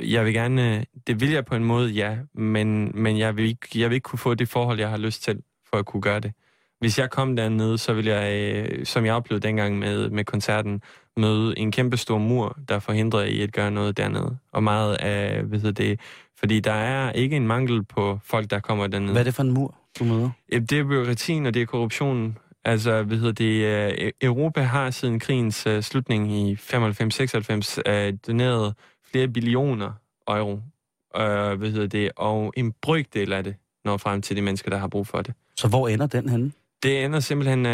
øh, 0.00 0.12
jeg 0.12 0.24
vil 0.24 0.34
gerne, 0.34 0.84
det 1.06 1.20
vil 1.20 1.30
jeg 1.30 1.44
på 1.44 1.54
en 1.54 1.64
måde, 1.64 1.90
ja, 1.90 2.16
men, 2.34 2.92
men 2.94 3.18
jeg, 3.18 3.36
vil 3.36 3.44
ikke, 3.44 3.80
jeg 3.80 3.90
vil 3.90 3.94
ikke 3.94 4.04
kunne 4.04 4.18
få 4.18 4.34
det 4.34 4.48
forhold, 4.48 4.78
jeg 4.78 4.90
har 4.90 4.96
lyst 4.96 5.22
til, 5.22 5.42
for 5.70 5.76
at 5.76 5.86
kunne 5.86 6.02
gøre 6.02 6.20
det. 6.20 6.32
Hvis 6.80 6.98
jeg 6.98 7.10
kom 7.10 7.36
dernede, 7.36 7.78
så 7.78 7.92
ville 7.92 8.10
jeg, 8.14 8.54
øh, 8.56 8.86
som 8.86 9.04
jeg 9.04 9.14
oplevede 9.14 9.46
dengang 9.46 9.78
med, 9.78 10.10
med 10.10 10.24
koncerten, 10.24 10.82
møde 11.16 11.58
en 11.58 11.72
kæmpe 11.72 11.96
stor 11.96 12.18
mur, 12.18 12.58
der 12.68 12.78
forhindrer 12.78 13.24
i 13.24 13.40
at 13.40 13.52
gøre 13.52 13.70
noget 13.70 13.96
dernede. 13.96 14.36
Og 14.52 14.62
meget 14.62 14.94
af, 14.94 15.42
hvad 15.42 15.58
hedder 15.58 15.84
det, 15.84 16.00
fordi 16.38 16.60
der 16.60 16.72
er 16.72 17.12
ikke 17.12 17.36
en 17.36 17.46
mangel 17.46 17.84
på 17.84 18.18
folk, 18.24 18.50
der 18.50 18.60
kommer 18.60 18.86
dernede. 18.86 19.12
Hvad 19.12 19.22
er 19.22 19.24
det 19.24 19.34
for 19.34 19.42
en 19.42 19.52
mur, 19.52 19.74
du 19.98 20.04
møder? 20.04 20.30
Det 20.50 20.72
er 20.72 20.84
byråkratien, 20.84 21.46
og 21.46 21.54
det 21.54 21.62
er 21.62 21.66
korruptionen. 21.66 22.38
Altså, 22.68 23.02
hvad 23.02 23.16
hedder 23.16 23.32
det, 23.32 23.64
øh, 24.02 24.12
Europa 24.22 24.60
har 24.60 24.90
siden 24.90 25.18
krigens 25.18 25.66
uh, 25.66 25.80
slutning 25.80 26.32
i 26.32 26.54
95-96 26.54 27.78
uh, 27.88 28.14
doneret 28.26 28.74
flere 29.10 29.28
billioner 29.28 29.92
euro, 30.28 30.52
uh, 30.52 31.58
hvad 31.58 31.70
hedder 31.70 31.86
det, 31.86 32.10
og 32.16 32.52
en 32.56 32.72
brøkdel 32.82 33.32
af 33.32 33.44
det 33.44 33.54
når 33.84 33.96
frem 33.96 34.22
til 34.22 34.36
de 34.36 34.42
mennesker, 34.42 34.70
der 34.70 34.76
har 34.76 34.88
brug 34.88 35.06
for 35.06 35.22
det. 35.22 35.34
Så 35.56 35.68
hvor 35.68 35.88
ender 35.88 36.06
den 36.06 36.28
henne? 36.28 36.52
Det 36.82 37.04
ender 37.04 37.20
simpelthen, 37.20 37.66
uh, 37.66 37.72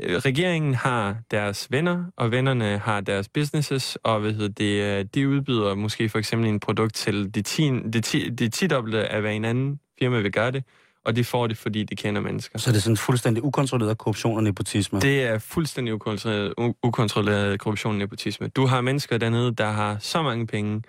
regeringen 0.00 0.74
har 0.74 1.16
deres 1.30 1.66
venner, 1.70 2.04
og 2.16 2.30
vennerne 2.30 2.78
har 2.78 3.00
deres 3.00 3.28
businesses, 3.28 3.98
og 4.02 4.20
hvad 4.20 4.32
hedder 4.32 4.48
det, 4.48 5.00
uh, 5.00 5.08
de 5.14 5.28
udbyder 5.28 5.74
måske 5.74 6.08
for 6.08 6.18
eksempel 6.18 6.48
en 6.48 6.60
produkt 6.60 6.94
til 6.94 7.34
de, 7.34 7.42
ti, 7.42 7.70
de, 7.70 8.00
ti, 8.00 8.28
de 8.28 8.48
tidobbelte 8.48 9.08
af, 9.08 9.20
hvad 9.20 9.34
en 9.34 9.44
anden 9.44 9.80
firma 9.98 10.20
vil 10.20 10.32
gøre 10.32 10.50
det, 10.50 10.64
og 11.04 11.16
de 11.16 11.24
får 11.24 11.46
det, 11.46 11.58
fordi 11.58 11.82
de 11.84 11.96
kender 11.96 12.20
mennesker. 12.20 12.58
Så 12.58 12.70
det 12.70 12.76
er 12.76 12.80
sådan 12.80 12.96
fuldstændig 12.96 13.44
ukontrolleret 13.44 13.98
korruption 13.98 14.36
og 14.36 14.42
nepotisme? 14.42 15.00
Det 15.00 15.22
er 15.22 15.38
fuldstændig 15.38 15.94
ukontrolleret, 15.94 16.54
u- 16.60 16.78
ukontrolleret 16.82 17.60
korruption 17.60 17.92
og 17.92 17.98
nepotisme. 17.98 18.48
Du 18.48 18.66
har 18.66 18.80
mennesker 18.80 19.18
dernede, 19.18 19.54
der 19.54 19.70
har 19.70 19.98
så 20.00 20.22
mange 20.22 20.46
penge, 20.46 20.82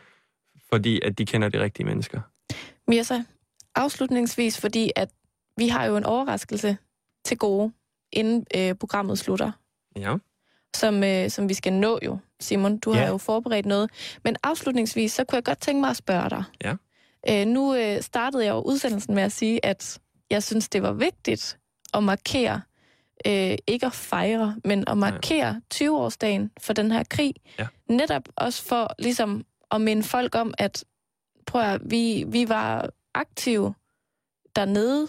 fordi 0.74 1.01
at 1.01 1.18
de 1.18 1.26
kender 1.26 1.49
de 1.49 1.59
rigtige 1.64 1.86
mennesker. 1.86 2.22
Mirza, 2.88 3.24
afslutningsvis, 3.76 4.61
fordi 4.61 4.91
at 4.95 5.09
vi 5.57 5.68
har 5.68 5.86
jo 5.86 5.97
en 5.97 6.03
overraskelse 6.03 6.78
til 7.26 7.38
gode, 7.38 7.72
inden 8.14 8.45
øh, 8.55 8.76
programmet 8.76 9.20
slutter, 9.20 9.51
Ja. 9.95 10.16
som, 10.76 11.03
øh, 11.03 11.30
som 11.30 11.49
vi 11.49 11.53
skal 11.53 11.74
nå 11.74 11.99
jo. 12.05 12.18
Simon, 12.39 12.78
du 12.80 12.93
Ja. 12.93 12.99
har 12.99 13.07
jo 13.07 13.18
forberedt 13.18 13.66
noget. 13.66 13.89
Men 14.24 14.36
afslutningsvis, 14.43 15.11
så 15.14 15.24
kunne 15.24 15.36
jeg 15.36 15.43
godt 15.43 15.59
tænke 15.61 15.82
mig 15.82 15.89
at 15.89 15.95
spørge 15.97 16.30
dig. 16.30 16.43
Ja. 16.64 16.74
Øh, 17.30 17.45
nu 17.47 17.76
øh, 17.76 18.01
startede 18.01 18.45
jeg 18.45 18.51
jo 18.51 18.59
udsendelsen 18.61 19.15
med 19.15 19.24
at 19.24 19.32
sige, 19.32 19.65
at 19.65 19.99
jeg 20.30 20.43
synes, 20.43 20.69
det 20.69 20.84
var 20.84 20.91
vigtigt 20.93 21.57
at 21.93 22.03
markere, 22.03 22.61
øh, 23.28 23.57
ikke 23.67 23.86
at 23.86 23.93
fejre, 23.93 24.55
men 24.65 24.84
at 24.88 24.97
markere 24.97 25.61
20-årsdagen 25.74 26.51
for 26.61 26.74
den 26.74 26.91
her 26.91 27.03
krig. 27.09 27.34
Ja. 27.59 27.67
Netop 27.89 28.24
også 28.36 28.63
for 28.63 28.95
ligesom 28.99 29.45
at 29.71 29.82
minde 29.82 30.03
folk 30.03 30.36
om, 30.36 30.53
at 30.57 30.84
prøv 31.47 31.61
at, 31.61 31.82
vi, 31.86 32.24
vi 32.28 32.49
var 32.49 32.89
aktive 33.13 33.74
dernede, 34.55 35.07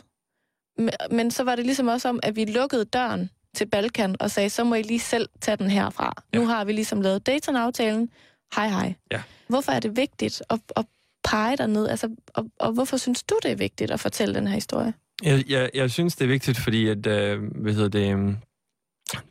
men- 0.78 0.90
men 1.10 1.30
så 1.30 1.44
var 1.44 1.56
det 1.56 1.64
ligesom 1.66 1.88
også 1.88 2.08
om, 2.08 2.20
at 2.22 2.36
vi 2.36 2.44
lukkede 2.44 2.84
døren 2.84 3.30
til 3.54 3.66
Balkan 3.66 4.16
og 4.20 4.30
sagde, 4.30 4.50
så 4.50 4.64
må 4.64 4.74
I 4.74 4.82
lige 4.82 5.00
selv 5.00 5.28
tage 5.40 5.56
den 5.56 5.70
herfra. 5.70 6.12
Ja. 6.34 6.38
Nu 6.38 6.46
har 6.46 6.64
vi 6.64 6.72
ligesom 6.72 7.00
lavet 7.00 7.26
Dayton-aftalen. 7.26 8.10
Hej 8.56 8.68
hej. 8.68 8.94
Ja. 9.12 9.22
Hvorfor 9.48 9.72
er 9.72 9.80
det 9.80 9.96
vigtigt 9.96 10.42
at, 10.50 10.60
at 10.76 10.84
pege 11.24 11.66
ned 11.66 11.88
Altså, 11.88 12.08
og, 12.34 12.44
og 12.60 12.72
hvorfor 12.72 12.96
synes 12.96 13.22
du, 13.22 13.38
det 13.42 13.50
er 13.50 13.56
vigtigt 13.56 13.90
at 13.90 14.00
fortælle 14.00 14.34
den 14.34 14.46
her 14.46 14.54
historie? 14.54 14.94
Jeg, 15.22 15.44
jeg, 15.48 15.70
jeg 15.74 15.90
synes, 15.90 16.16
det 16.16 16.24
er 16.24 16.28
vigtigt, 16.28 16.58
fordi 16.58 16.88
at, 16.88 17.06
øh, 17.06 17.42
hvad 17.54 17.72
hedder 17.72 17.88
det, 17.88 18.12
øhm, 18.12 18.36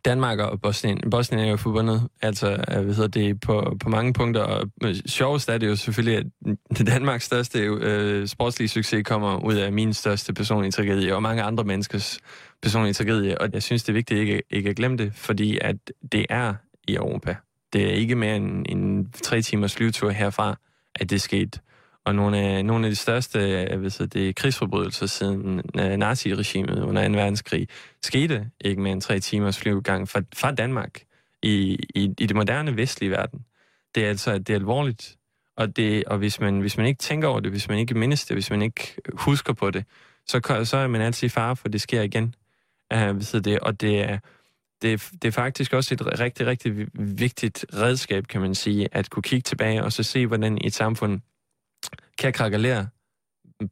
Danmark 0.05 0.39
og 0.39 0.61
Bosnien, 0.61 0.99
Bosnien 1.11 1.43
er 1.43 1.49
jo 1.49 1.57
forbundet, 1.57 2.07
altså, 2.21 2.51
øh, 2.51 2.83
hvad 2.83 2.95
hedder 2.95 3.07
det, 3.07 3.39
på, 3.39 3.77
på 3.79 3.89
mange 3.89 4.13
punkter, 4.13 4.41
og 4.41 4.69
øh, 4.83 4.95
sjovest 4.95 5.49
er 5.49 5.57
det 5.57 5.67
jo 5.67 5.75
selvfølgelig, 5.75 6.17
at 6.17 6.87
Danmarks 6.87 7.25
største 7.25 7.59
øh, 7.59 8.27
sportslige 8.27 8.69
succes 8.69 9.03
kommer 9.05 9.45
ud 9.45 9.53
af 9.53 9.71
min 9.71 9.93
største 9.93 10.33
personlige 10.33 10.71
tragedie, 10.71 11.15
og 11.15 11.21
mange 11.21 11.43
andre 11.43 11.63
menneskers 11.63 12.19
personlige 12.61 12.93
tragedie, 12.93 13.41
og 13.41 13.49
jeg 13.53 13.63
synes, 13.63 13.83
det 13.83 13.89
er 13.89 13.93
vigtigt 13.93 14.19
ikke, 14.19 14.43
ikke 14.49 14.69
at 14.69 14.75
glemme 14.75 14.97
det, 14.97 15.11
fordi 15.15 15.57
at 15.61 15.75
det 16.11 16.25
er 16.29 16.53
i 16.87 16.95
Europa. 16.95 17.35
Det 17.73 17.83
er 17.83 17.91
ikke 17.91 18.15
mere 18.15 18.35
end 18.35 18.65
en 18.69 19.11
tre 19.23 19.41
timers 19.41 19.75
flyvetur 19.75 20.09
herfra, 20.09 20.55
at 20.95 21.09
det 21.09 21.21
skete. 21.21 21.59
Og 22.05 22.15
nogle 22.15 22.37
af, 22.37 22.65
nogle 22.65 22.85
af 22.85 22.91
de 22.91 22.95
største 22.95 23.39
øh, 23.39 23.79
hvis 23.79 23.95
det 23.95 24.03
er 24.03 24.07
det, 24.07 24.35
krigsforbrydelser 24.35 25.05
siden 25.05 25.61
øh, 25.79 25.97
naziregimet 25.97 26.79
under 26.79 27.07
2. 27.07 27.13
verdenskrig 27.13 27.67
skete 28.01 28.49
ikke 28.61 28.81
mere 28.81 28.93
end 28.93 29.01
tre 29.01 29.19
timers 29.19 29.57
flyvegang 29.57 30.09
fra, 30.09 30.21
fra 30.35 30.51
Danmark 30.51 31.03
i, 31.43 31.79
i, 31.95 32.03
i 32.03 32.25
det 32.25 32.35
moderne 32.35 32.77
vestlige 32.77 33.11
verden. 33.11 33.45
Det 33.95 34.05
er 34.05 34.09
altså 34.09 34.37
det 34.37 34.49
er 34.49 34.55
alvorligt, 34.55 35.17
og, 35.57 35.75
det, 35.75 36.03
og 36.03 36.17
hvis, 36.17 36.39
man, 36.39 36.59
hvis 36.59 36.77
man 36.77 36.85
ikke 36.85 36.99
tænker 36.99 37.27
over 37.27 37.39
det, 37.39 37.51
hvis 37.51 37.69
man 37.69 37.77
ikke 37.77 37.93
mindes 37.93 38.25
det, 38.25 38.35
hvis 38.35 38.49
man 38.49 38.61
ikke 38.61 38.95
husker 39.13 39.53
på 39.53 39.71
det, 39.71 39.85
så, 40.27 40.61
så 40.63 40.77
er 40.77 40.87
man 40.87 41.01
altid 41.01 41.25
i 41.25 41.29
fare 41.29 41.55
for, 41.55 41.65
at 41.65 41.73
det 41.73 41.81
sker 41.81 42.01
igen. 42.01 42.35
Øh, 42.93 43.09
uh, 43.09 43.15
hvis 43.15 43.29
det, 43.29 43.59
og 43.59 43.81
det 43.81 44.01
er, 44.01 44.19
det, 44.81 45.09
det 45.21 45.27
er 45.27 45.31
faktisk 45.31 45.73
også 45.73 45.93
et 45.93 46.19
rigtig, 46.19 46.47
rigtig 46.47 46.87
vigtigt 46.93 47.65
redskab, 47.73 48.27
kan 48.27 48.41
man 48.41 48.55
sige, 48.55 48.87
at 48.91 49.09
kunne 49.09 49.23
kigge 49.23 49.41
tilbage 49.41 49.83
og 49.83 49.91
så 49.91 50.03
se, 50.03 50.27
hvordan 50.27 50.57
et 50.61 50.73
samfund 50.73 51.21
kan 52.23 52.33
krakalere 52.33 52.87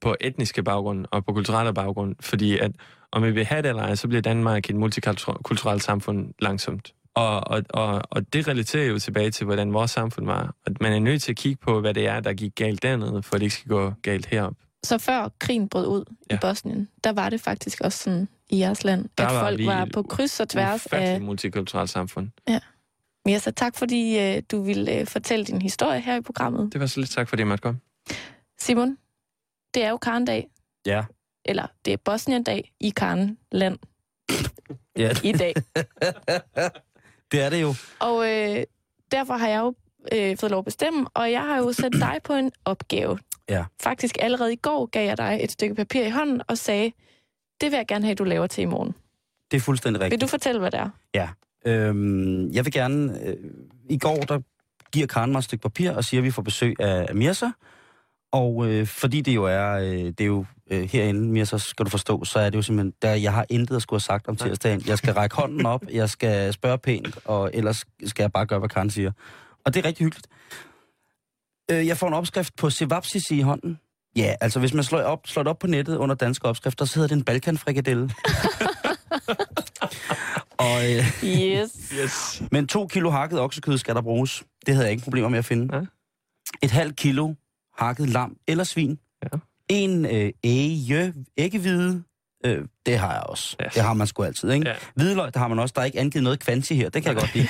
på 0.01 0.15
etniske 0.21 0.63
baggrund 0.63 1.05
og 1.11 1.25
på 1.25 1.33
kulturelle 1.33 1.73
baggrund, 1.73 2.15
fordi 2.19 2.57
at 2.57 2.71
om 3.11 3.23
vi 3.23 3.31
vil 3.31 3.45
have 3.45 3.61
det 3.61 3.69
eller 3.69 3.83
ej, 3.83 3.95
så 3.95 4.07
bliver 4.07 4.21
Danmark 4.21 4.69
et 4.69 4.75
multikulturelt 4.75 5.83
samfund 5.83 6.33
langsomt. 6.39 6.93
Og, 7.15 7.47
og, 7.47 7.63
og, 7.69 8.01
og 8.09 8.33
det 8.33 8.47
relaterer 8.47 8.85
jo 8.85 8.99
tilbage 8.99 9.31
til, 9.31 9.45
hvordan 9.45 9.73
vores 9.73 9.91
samfund 9.91 10.25
var. 10.25 10.55
Og 10.65 10.71
man 10.81 10.93
er 10.93 10.99
nødt 10.99 11.21
til 11.21 11.31
at 11.31 11.37
kigge 11.37 11.57
på, 11.61 11.81
hvad 11.81 11.93
det 11.93 12.07
er, 12.07 12.19
der 12.19 12.33
gik 12.33 12.55
galt 12.55 12.83
dernede, 12.83 13.23
for 13.23 13.35
at 13.35 13.39
det 13.39 13.45
ikke 13.45 13.55
skal 13.55 13.69
gå 13.69 13.93
galt 14.01 14.25
herop. 14.25 14.53
Så 14.83 14.97
før 14.97 15.29
krigen 15.39 15.69
brød 15.69 15.87
ud 15.87 16.03
ja. 16.09 16.13
Ja. 16.33 16.35
i 16.35 16.39
Bosnien, 16.41 16.87
der 17.03 17.11
var 17.11 17.29
det 17.29 17.41
faktisk 17.41 17.81
også 17.81 18.03
sådan 18.03 18.27
i 18.49 18.59
jeres 18.59 18.83
land, 18.83 19.09
Der 19.17 19.27
at 19.27 19.33
var 19.33 19.41
folk 19.41 19.65
var 19.65 19.87
på 19.93 20.03
kryds 20.03 20.39
og 20.39 20.49
tværs 20.49 20.85
af... 20.85 20.97
Ufatteligt 20.97 21.25
multikulturelt 21.25 21.89
samfund. 21.89 22.29
Mirza, 23.25 23.51
tak 23.51 23.77
fordi 23.77 24.19
øh, 24.19 24.41
du 24.51 24.61
ville 24.61 24.99
øh, 24.99 25.07
fortælle 25.07 25.45
din 25.45 25.61
historie 25.61 26.01
her 26.01 26.15
i 26.15 26.21
programmet. 26.21 26.73
Det 26.73 26.81
var 26.81 26.87
så 26.87 26.99
lidt 26.99 27.11
tak, 27.11 27.29
fordi 27.29 27.39
jeg 27.39 27.47
måtte 27.47 27.61
komme. 27.61 27.79
Simon, 28.61 28.97
det 29.73 29.83
er 29.83 29.89
jo 29.89 29.97
Karndag, 29.97 30.47
Ja. 30.85 31.03
eller 31.45 31.67
det 31.85 31.93
er 31.93 31.97
Bosnien-dag 31.97 32.71
i 32.79 32.89
Karnland 32.89 33.77
ja. 34.97 35.11
i 35.23 35.31
dag. 35.31 35.53
Det 37.31 37.41
er 37.41 37.49
det 37.49 37.61
jo. 37.61 37.73
Og 37.99 38.17
øh, 38.31 38.63
derfor 39.11 39.33
har 39.33 39.47
jeg 39.47 39.59
jo 39.59 39.73
øh, 40.13 40.37
fået 40.37 40.51
lov 40.51 40.59
at 40.59 40.65
bestemme, 40.65 41.07
og 41.13 41.31
jeg 41.31 41.41
har 41.41 41.57
jo 41.57 41.73
sat 41.73 41.93
dig 41.93 42.19
på 42.23 42.33
en 42.33 42.51
opgave. 42.65 43.19
Ja. 43.49 43.65
Faktisk 43.83 44.17
allerede 44.19 44.53
i 44.53 44.55
går 44.55 44.85
gav 44.85 45.05
jeg 45.05 45.17
dig 45.17 45.39
et 45.41 45.51
stykke 45.51 45.75
papir 45.75 46.05
i 46.05 46.09
hånden 46.09 46.41
og 46.47 46.57
sagde, 46.57 46.91
det 47.61 47.71
vil 47.71 47.77
jeg 47.77 47.87
gerne 47.87 48.05
have, 48.05 48.15
du 48.15 48.23
laver 48.23 48.47
til 48.47 48.61
i 48.61 48.65
morgen. 48.65 48.95
Det 49.51 49.57
er 49.57 49.61
fuldstændig 49.61 50.01
rigtigt. 50.01 50.21
Vil 50.21 50.27
du 50.27 50.29
fortælle, 50.29 50.59
hvad 50.59 50.71
det 50.71 50.79
er? 50.79 50.89
Ja. 51.13 51.29
Øhm, 51.65 52.51
jeg 52.51 52.65
vil 52.65 52.73
gerne... 52.73 53.21
Øh, 53.25 53.37
I 53.89 53.97
går, 53.97 54.15
der 54.15 54.39
giver 54.91 55.07
Karen 55.07 55.31
mig 55.31 55.37
et 55.39 55.43
stykke 55.43 55.61
papir 55.61 55.91
og 55.91 56.03
siger, 56.03 56.21
at 56.21 56.25
vi 56.25 56.31
får 56.31 56.41
besøg 56.41 56.75
af 56.79 57.15
Mirsa. 57.15 57.49
Og 58.31 58.67
øh, 58.67 58.87
fordi 58.87 59.21
det 59.21 59.35
jo 59.35 59.43
er, 59.43 59.71
øh, 59.71 59.89
det 59.89 60.21
er 60.21 60.25
jo 60.25 60.45
øh, 60.71 60.89
herinde, 60.91 61.21
Mirsa, 61.31 61.57
skal 61.57 61.85
du 61.85 61.89
forstå, 61.89 62.23
så 62.25 62.39
er 62.39 62.49
det 62.49 62.57
jo 62.57 62.61
simpelthen, 62.61 62.93
der, 63.01 63.13
jeg 63.13 63.33
har 63.33 63.45
intet 63.49 63.75
at 63.75 63.81
skulle 63.81 63.97
have 63.97 64.03
sagt 64.03 64.27
om 64.27 64.35
tirsdagen. 64.35 64.83
Jeg 64.87 64.97
skal 64.97 65.13
række 65.13 65.35
hånden 65.35 65.65
op, 65.65 65.83
jeg 65.93 66.09
skal 66.09 66.53
spørge 66.53 66.77
pænt, 66.77 67.17
og 67.25 67.51
ellers 67.53 67.85
skal 68.05 68.23
jeg 68.23 68.31
bare 68.31 68.45
gøre, 68.45 68.59
hvad 68.59 68.69
Karen 68.69 68.89
siger. 68.89 69.11
Og 69.65 69.73
det 69.73 69.79
er 69.79 69.87
rigtig 69.87 70.03
hyggeligt. 70.05 70.27
Øh, 71.71 71.87
jeg 71.87 71.97
får 71.97 72.07
en 72.07 72.13
opskrift 72.13 72.55
på 72.55 72.69
Sevapsisi 72.69 73.37
i 73.37 73.41
hånden. 73.41 73.79
Ja, 74.15 74.35
altså 74.41 74.59
hvis 74.59 74.73
man 74.73 74.83
slår, 74.83 74.99
op, 75.01 75.27
slår 75.27 75.43
det 75.43 75.49
op 75.49 75.59
på 75.59 75.67
nettet 75.67 75.97
under 75.97 76.15
danske 76.15 76.47
opskrifter, 76.47 76.85
så 76.85 76.95
hedder 76.95 77.07
det 77.07 77.15
en 77.15 77.23
balkanfrikadelle. 77.23 78.03
og, 80.57 80.91
øh, 80.91 81.05
Yes. 81.23 81.93
Yes. 82.01 82.43
men 82.51 82.67
to 82.67 82.87
kilo 82.87 83.09
hakket 83.09 83.39
oksekød 83.39 83.77
skal 83.77 83.95
der 83.95 84.01
bruges. 84.01 84.43
Det 84.65 84.73
havde 84.73 84.85
jeg 84.85 84.91
ikke 84.91 85.03
problemer 85.03 85.29
med 85.29 85.39
at 85.39 85.45
finde. 85.45 85.75
Ja. 85.77 85.81
Et 86.63 86.71
halvt 86.71 86.95
kilo 86.95 87.33
hakket 87.81 88.09
lam 88.09 88.37
eller 88.47 88.63
svin. 88.63 88.99
Ja. 89.23 89.37
En 89.69 90.05
øh, 90.05 90.31
æge, 90.43 91.13
æggehvide. 91.37 92.03
Øh, 92.45 92.65
det 92.85 92.97
har 92.97 93.13
jeg 93.13 93.23
også. 93.23 93.55
Ja. 93.59 93.65
Det 93.65 93.83
har 93.83 93.93
man 93.93 94.07
sgu 94.07 94.23
altid, 94.23 94.51
ikke? 94.51 94.67
Ja. 94.67 94.75
Hvidløg, 94.95 95.33
der 95.33 95.39
har 95.39 95.47
man 95.47 95.59
også. 95.59 95.73
Der 95.75 95.81
er 95.81 95.85
ikke 95.85 95.99
angivet 95.99 96.23
noget 96.23 96.39
kvanti 96.39 96.75
her. 96.75 96.89
Det 96.89 97.03
kan 97.03 97.13
jeg 97.13 97.21
godt 97.21 97.35
lide. 97.35 97.47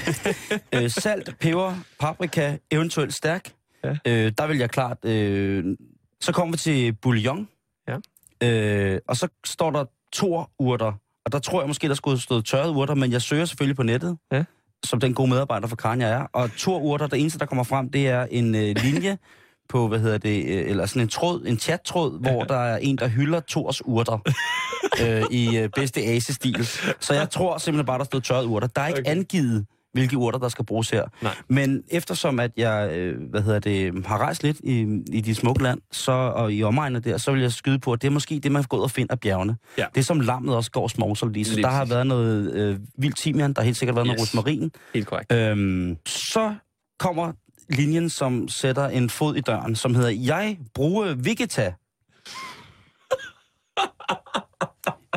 øh, 0.84 0.90
salt, 0.90 1.36
peber, 1.40 1.76
paprika, 2.00 2.58
eventuelt 2.72 3.14
stærk. 3.14 3.54
Ja. 3.84 3.96
Øh, 4.08 4.32
der 4.38 4.48
vil 4.48 4.58
jeg 4.58 4.70
klart... 4.70 5.06
Øh, 5.06 5.78
så 6.22 6.32
kommer 6.32 6.52
vi 6.52 6.58
til 6.58 6.94
bouillon. 6.94 7.48
Ja. 7.88 7.98
Øh, 8.48 9.00
og 9.08 9.18
så 9.18 9.28
står 9.46 9.72
der 9.72 9.86
urter. 10.60 10.94
Og 11.26 11.32
der 11.32 11.40
tror 11.40 11.62
jeg 11.62 11.68
måske, 11.68 11.88
der 11.88 11.94
skulle 11.94 12.16
have 12.16 12.22
stået 12.22 12.46
tørrede 12.46 12.72
urter, 12.72 12.96
men 12.96 13.12
jeg 13.12 13.22
søger 13.22 13.46
selvfølgelig 13.46 13.76
på 13.76 13.84
nettet. 13.84 14.18
Ja. 14.32 14.44
Som 14.86 15.00
den 15.00 15.14
gode 15.14 15.30
medarbejder 15.30 15.68
for 15.68 15.76
Karen, 15.76 16.02
jeg 16.02 16.12
er. 16.12 16.28
Og 16.34 16.50
urter, 16.68 17.08
det 17.08 17.20
eneste, 17.20 17.40
der 17.40 17.46
kommer 17.46 17.64
frem, 17.64 17.90
det 17.90 18.08
er 18.08 18.28
en 18.32 18.56
øh, 18.56 18.76
linje 18.76 19.18
på, 19.72 19.88
hvad 19.88 20.00
hedder 20.00 20.18
det, 20.18 20.46
øh, 20.46 20.70
eller 20.70 20.86
sådan 20.86 21.02
en 21.02 21.08
tråd, 21.08 21.44
en 21.46 21.60
chat-tråd, 21.60 22.20
hvor 22.22 22.44
der 22.44 22.58
er 22.58 22.78
en, 22.78 22.96
der 22.98 23.08
hylder 23.08 23.40
Tors 23.40 23.82
urter 23.86 24.18
øh, 25.04 25.24
i 25.32 25.58
øh, 25.58 25.70
bedste 25.76 26.02
ase-stil. 26.02 26.66
Så 27.00 27.14
jeg 27.14 27.30
tror 27.30 27.58
simpelthen 27.58 27.86
bare, 27.86 27.98
der 27.98 28.04
stod 28.04 28.22
tørrede 28.22 28.48
urter. 28.48 28.68
Der 28.68 28.82
er 28.82 28.88
ikke 28.88 29.00
Okay. 29.00 29.12
angivet 29.12 29.66
hvilke 29.94 30.18
urter, 30.18 30.40
der 30.40 30.50
skal 30.50 30.66
bruges 30.66 30.90
her. 30.90 31.04
Nej. 31.22 31.36
Men 31.50 31.84
eftersom 31.90 32.40
at 32.40 32.52
jeg 32.58 32.92
øh, 32.94 33.30
hvad 33.30 33.42
hedder 33.42 33.60
det, 33.60 34.06
har 34.06 34.18
rejst 34.18 34.44
lidt 34.44 34.58
i, 34.64 35.02
i 35.12 35.22
de 35.22 35.36
smukke 35.36 35.64
land, 35.64 35.80
så, 35.92 36.12
og 36.12 36.54
i 36.54 36.64
omegnet 36.64 37.06
der, 37.06 37.18
så 37.18 37.32
vil 37.32 37.42
jeg 37.42 37.52
skyde 37.52 37.80
på, 37.80 37.94
at 37.94 38.02
det 38.02 38.08
er 38.08 38.12
måske 38.12 38.40
det, 38.44 38.52
man 38.52 38.64
går 38.64 38.78
ud 38.78 38.84
og 38.84 38.92
finder 38.92 39.14
af 39.14 39.20
bjergene. 39.20 39.56
Ja. 39.78 39.86
Det 39.96 40.02
er 40.02 40.06
som 40.06 40.20
lammet 40.20 40.56
også 40.56 40.72
går 40.72 40.88
smovser 40.88 41.28
lige. 41.28 41.46
Så 41.46 41.54
Lige 41.56 41.64
der 41.64 41.70
har 41.70 41.86
været 41.86 42.08
noget 42.08 42.54
øh, 42.54 42.80
vildt 42.98 43.18
timian, 43.18 43.54
der 43.54 43.62
har 43.62 43.66
helt 43.66 43.78
sikkert 43.78 43.96
været 43.96 44.08
yes. 44.08 44.10
noget 44.10 44.22
rosmarin. 44.22 44.72
Helt 44.94 45.08
korrekt. 45.08 45.32
Øhm, 45.32 45.98
så 46.06 46.56
kommer 47.00 47.32
linjen, 47.72 48.10
som 48.10 48.48
sætter 48.48 48.88
en 48.88 49.10
fod 49.10 49.36
i 49.36 49.42
døren, 49.42 49.76
som 49.76 49.96
hedder, 49.96 50.10
jeg 50.10 50.58
bruger 50.74 51.16
Vegeta. 51.18 51.74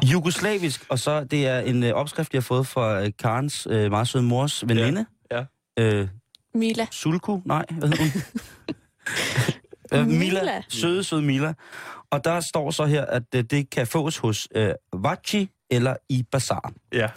Jugoslavisk, 0.13 0.87
og 0.89 0.99
så 0.99 1.25
det 1.25 1.47
er 1.47 1.59
en 1.59 1.83
øh, 1.83 1.93
opskrift, 1.93 2.33
jeg 2.33 2.39
har 2.39 2.43
fået 2.43 2.67
fra 2.67 3.03
øh, 3.03 3.11
Karens 3.19 3.67
øh, 3.71 3.91
meget 3.91 4.09
søde 4.09 4.25
mors 4.25 4.69
veninde. 4.69 5.07
ja. 5.31 5.45
Øh, 5.79 6.09
Mila. 6.55 6.87
Sulku? 6.91 7.41
Nej, 7.45 7.65
hvad 7.71 7.89
hedder 7.89 8.03
hun? 8.03 8.23
øh, 10.01 10.07
Mila. 10.07 10.41
Mila. 10.41 10.63
Søde, 10.69 11.05
søde 11.05 11.23
Mila. 11.23 11.55
Og 12.11 12.25
der 12.25 12.41
står 12.41 12.71
så 12.71 12.85
her, 12.85 13.05
at 13.05 13.23
øh, 13.35 13.45
det 13.45 13.71
kan 13.71 13.87
fås 13.87 14.19
hos 14.19 14.49
øh, 14.55 14.71
Vachi 14.93 15.51
eller 15.71 15.97
i 16.09 16.23
Bazaar. 16.31 16.73
Ja. 16.93 17.09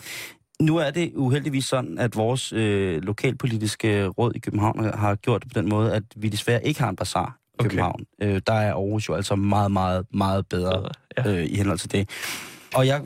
Nu 0.61 0.77
er 0.77 0.91
det 0.91 1.11
uheldigvis 1.15 1.65
sådan, 1.65 1.97
at 1.97 2.15
vores 2.15 2.53
øh, 2.53 3.01
lokalpolitiske 3.03 4.07
råd 4.07 4.31
i 4.35 4.39
København 4.39 4.83
har- 4.83 4.97
har 4.97 5.15
gjort 5.15 5.43
det 5.43 5.53
på 5.53 5.59
den 5.61 5.69
måde, 5.69 5.93
at 5.93 6.03
vi 6.15 6.29
desværre 6.29 6.65
ikke 6.65 6.79
har 6.81 6.89
en 6.89 6.95
bazar 6.95 7.37
i 7.53 7.55
Okay. 7.59 7.69
København. 7.69 8.05
Øh, 8.21 8.41
der 8.47 8.53
er 8.53 8.73
Aarhus 8.73 9.09
jo 9.09 9.13
altså 9.13 9.35
meget, 9.35 9.71
meget, 9.71 10.05
meget 10.13 10.47
bedre 10.47 10.89
Ja. 11.17 11.31
øh, 11.31 11.45
i 11.45 11.55
henhold 11.55 11.77
til 11.79 11.91
det. 11.91 12.09
Og 12.75 12.87
jeg 12.87 13.01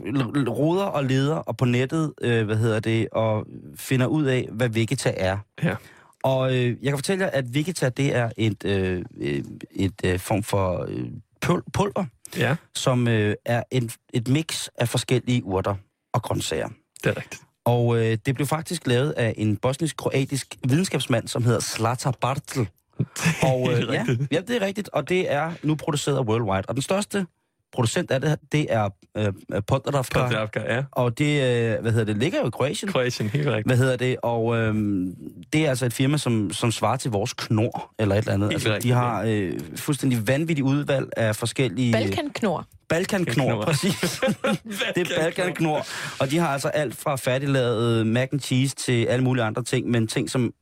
roder 0.49 0.84
og 0.84 1.04
leder 1.06 1.36
og 1.36 1.58
på 1.58 1.66
nettet, 1.66 2.14
øh, 2.22 2.45
hvad 2.45 2.56
hedder 2.58 2.80
det, 2.80 3.08
og 3.12 3.45
finder 3.76 4.06
ud 4.08 4.24
af, 4.26 4.47
hvad 4.52 4.70
Vegeta 4.70 5.14
er. 5.18 5.38
Ja. 5.64 5.76
Og 6.24 6.56
øh, 6.58 6.66
jeg 6.82 6.91
kan 6.91 6.97
fortælle 6.97 7.24
jer, 7.26 7.32
at 7.32 7.54
Vegeta, 7.54 7.89
det 7.89 8.16
er 8.16 8.30
et, 8.38 8.66
øh, 8.66 9.04
øh, 9.22 9.43
et 9.72 9.93
øh, 10.06 10.20
form 10.20 10.43
for 10.43 10.86
øh, 10.89 11.06
pul- 11.45 11.64
pulver, 11.74 12.06
Ja, 12.38 12.56
som 12.76 13.08
øh, 13.08 13.36
er 13.45 13.64
en, 13.72 13.89
et 14.14 14.28
mix 14.28 14.68
af 14.76 14.89
forskellige 14.89 15.43
urter 15.43 15.76
og 16.14 16.22
grøntsager. 16.22 16.70
Det 17.04 17.10
er 17.10 17.18
rigtigt. 17.18 17.41
Og 17.66 17.97
øh, 17.97 18.18
det 18.26 18.36
blev 18.36 18.47
faktisk 18.47 18.88
lavet 18.88 19.12
af 19.12 19.34
en 19.38 19.58
bosnisk-kroatisk 19.58 20.56
videnskabsmand, 20.68 21.28
som 21.28 21.43
hedder 21.43 21.60
Zlata 21.60 22.12
Bartl. 22.22 22.60
Og, 23.43 23.74
øh, 23.74 23.93
ja, 23.93 24.06
ja, 24.32 24.41
det 24.41 24.56
er 24.56 24.62
rigtigt. 24.62 24.89
Og 24.89 25.10
det 25.10 25.32
er 25.32 25.52
nu 25.64 25.76
produceret 25.76 26.26
worldwide. 26.28 26.64
Og 26.68 26.76
den 26.76 26.82
største 26.82 27.26
producent 27.72 28.11
af 28.11 28.22
det, 28.22 28.39
det 28.51 28.65
er 28.69 28.89
øh, 29.17 29.34
Podravka. 29.67 30.24
Podravka, 30.24 30.59
ja. 30.74 30.84
Og 30.91 31.17
det, 31.17 31.26
øh, 31.26 31.82
hvad 31.82 31.91
hedder 31.91 32.05
det, 32.05 32.17
ligger 32.17 32.39
jo 32.39 32.47
i 32.47 32.49
Kroatien. 32.49 32.91
Kroatien, 32.91 33.30
helt 33.30 33.47
rigtigt. 33.47 33.67
Hvad 33.67 33.78
hedder 33.78 33.95
det? 33.95 34.17
Og 34.24 34.57
øhm, 34.57 35.15
det 35.53 35.65
er 35.65 35.69
altså 35.69 35.86
et 35.86 35.93
firma, 35.93 36.17
som, 36.17 36.51
som 36.53 36.72
svarer 36.72 36.97
til 36.97 37.11
vores 37.11 37.34
knor, 37.34 37.93
eller 37.99 38.15
et 38.15 38.19
eller 38.19 38.34
andet. 38.34 38.49
Helt 38.49 38.67
Altså, 38.67 38.88
de 38.88 38.91
har 38.91 39.24
øh, 39.28 39.59
fuldstændig 39.76 40.28
vanvittigt 40.28 40.65
udvalg 40.65 41.09
af 41.17 41.36
forskellige... 41.36 41.91
Balkanknor. 41.91 42.65
Balkanknor, 42.89 43.61
præcis. 43.61 44.22
det 44.95 45.11
er 45.11 45.22
Balkanknor. 45.22 45.86
Og 46.19 46.32
de 46.32 46.38
har 46.38 46.47
altså 46.47 46.67
alt 46.67 46.95
fra 46.95 47.15
færdiglavet 47.15 48.07
mac 48.07 48.30
and 48.32 48.41
cheese 48.41 48.76
til 48.76 49.05
alle 49.05 49.24
mulige 49.24 49.43
andre 49.43 49.63
ting, 49.63 49.89
men 49.89 50.07
ting, 50.07 50.30
som 50.30 50.53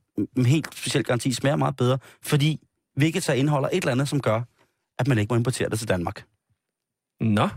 helt 0.46 0.66
specielt 0.76 1.06
garanti 1.06 1.34
smager 1.34 1.56
meget 1.56 1.76
bedre, 1.76 1.98
fordi 2.22 2.60
Vegeta 2.96 3.32
indeholder 3.32 3.68
et 3.68 3.76
eller 3.76 3.92
andet, 3.92 4.08
som 4.08 4.20
gør, 4.20 4.42
at 4.98 5.08
man 5.08 5.18
ikke 5.18 5.32
må 5.32 5.36
importere 5.36 5.68
det 5.68 5.78
til 5.78 5.88
Danmark. 5.88 6.24
Nå, 7.20 7.48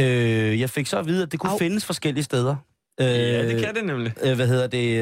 Øh, 0.00 0.60
jeg 0.60 0.70
fik 0.70 0.86
så 0.86 0.98
at 0.98 1.06
vide, 1.06 1.22
at 1.22 1.32
det 1.32 1.40
kunne 1.40 1.52
Au. 1.52 1.58
Findes 1.58 1.84
forskellige 1.84 2.24
steder. 2.24 2.56
Øh, 3.00 3.06
ja, 3.06 3.48
det 3.48 3.64
kan 3.64 3.74
det 3.74 3.84
nemlig. 3.84 4.12
Øh, 4.22 4.36
hvad 4.36 4.46
hedder 4.48 4.66
det? 4.66 4.98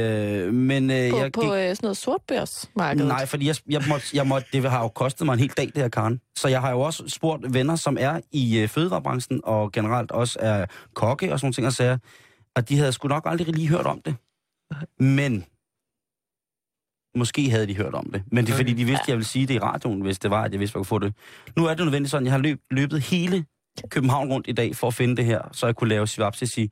Øh, 0.47 0.55
men 0.55 0.91
øh, 0.91 1.11
På, 1.11 1.19
jeg 1.19 1.33
på 1.33 1.41
gik... 1.41 1.51
øh, 1.51 1.57
sådan 1.57 1.77
noget 1.83 1.97
sortbørsmarked. 1.97 3.07
Nej, 3.07 3.27
fordi 3.27 3.47
jeg, 3.47 3.57
jeg, 3.69 3.83
måtte, 3.89 4.07
jeg 4.15 4.27
måtte, 4.27 4.49
det 4.53 4.71
har 4.71 4.83
jo 4.83 4.89
kostet 4.89 5.25
mig 5.27 5.33
en 5.33 5.39
hel 5.39 5.49
dag, 5.49 5.67
det 5.67 5.77
her, 5.77 5.89
Karen. 5.89 6.21
Så 6.39 6.49
jeg 6.49 6.61
har 6.61 6.71
jo 6.71 6.81
også 6.81 7.09
spurgt 7.09 7.55
venner, 7.55 7.77
som 7.77 7.97
er 8.01 8.21
i 8.33 8.59
øh, 8.59 8.69
fødevarebranchen, 8.69 9.41
og 9.45 9.73
generelt 9.73 10.11
også 10.11 10.39
er 10.41 10.67
kokke 10.95 11.33
og 11.33 11.39
sådan 11.41 11.47
nogle 11.47 11.55
ting, 11.55 11.67
og 11.67 11.73
sager, 11.73 11.99
og 12.57 12.69
de 12.69 12.79
havde 12.79 12.93
sgu 12.93 13.09
nok 13.09 13.23
aldrig 13.27 13.55
lige 13.55 13.69
hørt 13.69 13.87
om 13.87 14.03
det. 14.05 14.15
Men 14.99 15.45
måske 17.17 17.51
havde 17.51 17.67
de 17.67 17.77
hørt 17.77 17.95
om 17.95 18.11
det. 18.13 18.23
Men 18.33 18.47
det 18.47 18.53
er 18.53 18.57
fordi, 18.57 18.73
de 18.73 18.85
vidste, 18.85 19.03
at 19.03 19.09
jeg 19.09 19.17
ville 19.17 19.27
sige 19.27 19.47
det 19.47 19.55
i 19.55 19.59
radioen, 19.59 20.01
hvis 20.01 20.19
det 20.19 20.31
var, 20.31 20.43
at 20.43 20.53
jeg 20.53 20.61
vidste, 20.61 20.73
at 20.73 20.75
jeg 20.75 20.79
kunne 20.79 20.87
få 20.87 20.99
det. 20.99 21.15
Nu 21.57 21.67
er 21.67 21.75
det 21.75 21.85
nødvendigt 21.85 22.11
sådan, 22.11 22.25
jeg 22.27 22.33
har 22.33 22.39
løb, 22.39 22.61
løbet 22.71 23.01
hele 23.01 23.45
København 23.89 24.33
rundt 24.33 24.49
i 24.49 24.53
dag 24.53 24.77
for 24.77 24.87
at 24.87 24.95
finde 24.95 25.17
det 25.17 25.25
her, 25.25 25.41
så 25.53 25.67
jeg 25.67 25.77
kunne 25.77 25.89
lave 25.91 26.07
Sivapsisi. 26.07 26.71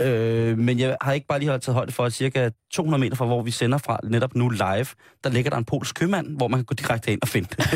Øh, 0.00 0.58
men 0.58 0.78
jeg 0.78 0.96
har 1.00 1.12
ikke 1.12 1.26
bare 1.26 1.38
lige 1.38 1.58
taget 1.58 1.74
højde 1.74 1.92
for, 1.92 2.04
at 2.04 2.12
cirka 2.12 2.50
200 2.72 3.00
meter 3.00 3.16
fra, 3.16 3.26
hvor 3.26 3.42
vi 3.42 3.50
sender 3.50 3.78
fra 3.78 3.98
netop 4.04 4.34
nu 4.34 4.48
live, 4.48 4.86
der 5.24 5.30
ligger 5.30 5.50
der 5.50 5.58
en 5.58 5.64
polsk 5.64 5.94
købmand, 5.94 6.36
hvor 6.36 6.48
man 6.48 6.58
kan 6.58 6.64
gå 6.64 6.74
direkte 6.74 7.12
ind 7.12 7.22
og 7.22 7.28
finde 7.28 7.48
det. 7.48 7.58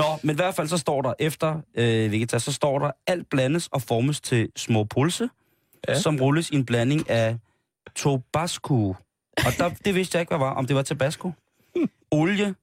Nå, 0.00 0.04
men 0.22 0.34
i 0.34 0.36
hvert 0.36 0.54
fald 0.54 0.68
så 0.68 0.78
står 0.78 1.02
der 1.02 1.12
efter 1.18 1.60
øh, 1.74 2.12
Vegeta, 2.12 2.38
så 2.38 2.52
står 2.52 2.78
der, 2.78 2.90
alt 3.06 3.30
blandes 3.30 3.68
og 3.68 3.82
formes 3.82 4.20
til 4.20 4.48
små 4.56 4.84
pulse, 4.84 5.28
ja. 5.88 6.00
som 6.00 6.16
rulles 6.20 6.50
i 6.50 6.54
en 6.54 6.66
blanding 6.66 7.10
af 7.10 7.36
Tabasco. 7.96 8.88
Og 9.36 9.52
der, 9.58 9.68
det 9.84 9.94
vidste 9.94 10.16
jeg 10.16 10.20
ikke, 10.22 10.30
hvad 10.30 10.38
var, 10.38 10.54
om 10.54 10.66
det 10.66 10.76
var 10.76 10.82
Tabasco. 10.82 11.32
Olie, 12.10 12.54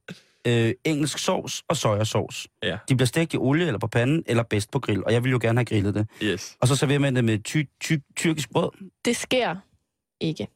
øh, 0.48 0.74
engelsk 0.84 1.18
sovs 1.18 1.64
og 1.68 1.78
sojasauce. 1.78 2.50
Ja. 2.64 2.78
De 2.90 2.96
bliver 2.96 3.08
stegt 3.08 3.34
i 3.34 3.38
olie 3.38 3.68
eller 3.68 3.80
på 3.80 3.88
panden, 3.88 4.24
eller 4.26 4.44
bedst 4.44 4.72
på 4.72 4.80
grill. 4.80 5.06
Og 5.06 5.14
jeg 5.14 5.24
vil 5.24 5.32
jo 5.32 5.40
gerne 5.42 5.60
have 5.60 5.66
grillet 5.66 5.96
det. 5.96 6.08
Yes. 6.24 6.58
Og 6.62 6.68
så 6.68 6.76
serverer 6.76 7.00
man 7.00 7.16
det 7.16 7.24
med 7.24 7.40
ty, 7.40 7.64
ty, 7.82 7.98
tyrkisk 8.16 8.52
brød. 8.52 8.70
Det 9.06 9.16
sker 9.18 9.56
ikke. 10.20 10.48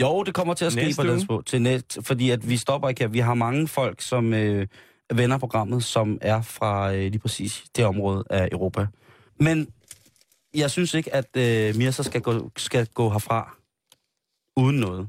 Jo, 0.00 0.22
det 0.22 0.34
kommer 0.34 0.54
til 0.54 0.64
at 0.64 0.72
ske 0.72 0.82
Næste 0.84 1.02
på 1.02 1.08
uge. 1.08 1.26
på, 1.26 1.42
til 1.46 1.62
næst, 1.62 1.98
fordi 2.02 2.30
at 2.30 2.48
vi 2.48 2.56
stopper 2.56 2.88
ikke 2.88 3.00
her. 3.00 3.08
Vi 3.08 3.18
har 3.18 3.34
mange 3.34 3.68
folk, 3.68 4.00
som 4.00 4.34
øh, 4.34 4.66
vender 5.14 5.38
programmet, 5.38 5.84
som 5.84 6.18
er 6.20 6.42
fra 6.42 6.92
øh, 6.94 7.00
lige 7.00 7.18
præcis 7.18 7.64
det 7.76 7.84
område 7.84 8.24
af 8.30 8.48
Europa. 8.52 8.86
Men 9.40 9.68
jeg 10.54 10.70
synes 10.70 10.94
ikke, 10.94 11.14
at 11.14 11.36
øh, 11.36 11.76
Mirza 11.76 12.02
skal 12.02 12.20
gå, 12.20 12.50
skal 12.56 12.86
gå 12.86 13.10
herfra 13.10 13.56
uden 14.56 14.76
noget. 14.76 15.08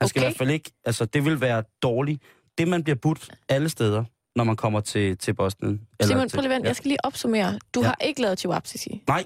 Han 0.00 0.08
skal 0.08 0.20
Okay. 0.20 0.26
i 0.26 0.30
hvert 0.30 0.38
fald 0.38 0.50
ikke, 0.50 0.70
altså 0.84 1.04
det 1.04 1.24
vil 1.24 1.40
være 1.40 1.62
dårligt. 1.82 2.22
Det, 2.58 2.68
man 2.68 2.84
bliver 2.84 2.96
budt 2.96 3.30
alle 3.48 3.68
steder, 3.68 4.04
når 4.36 4.44
man 4.44 4.56
kommer 4.56 4.80
til, 4.80 5.18
til 5.18 5.34
Bosnien. 5.34 5.80
Simon, 6.02 6.28
til, 6.28 6.36
prøv 6.36 6.42
lige 6.42 6.50
at 6.52 6.54
vente. 6.56 6.68
Jeg 6.68 6.76
skal 6.76 6.88
lige 6.88 7.04
opsummere. 7.04 7.58
Du 7.74 7.80
Ja. 7.80 7.86
har 7.86 7.96
ikke 8.00 8.20
lavet 8.20 8.38
Chihuahua 8.38 8.60
Nej, 9.08 9.24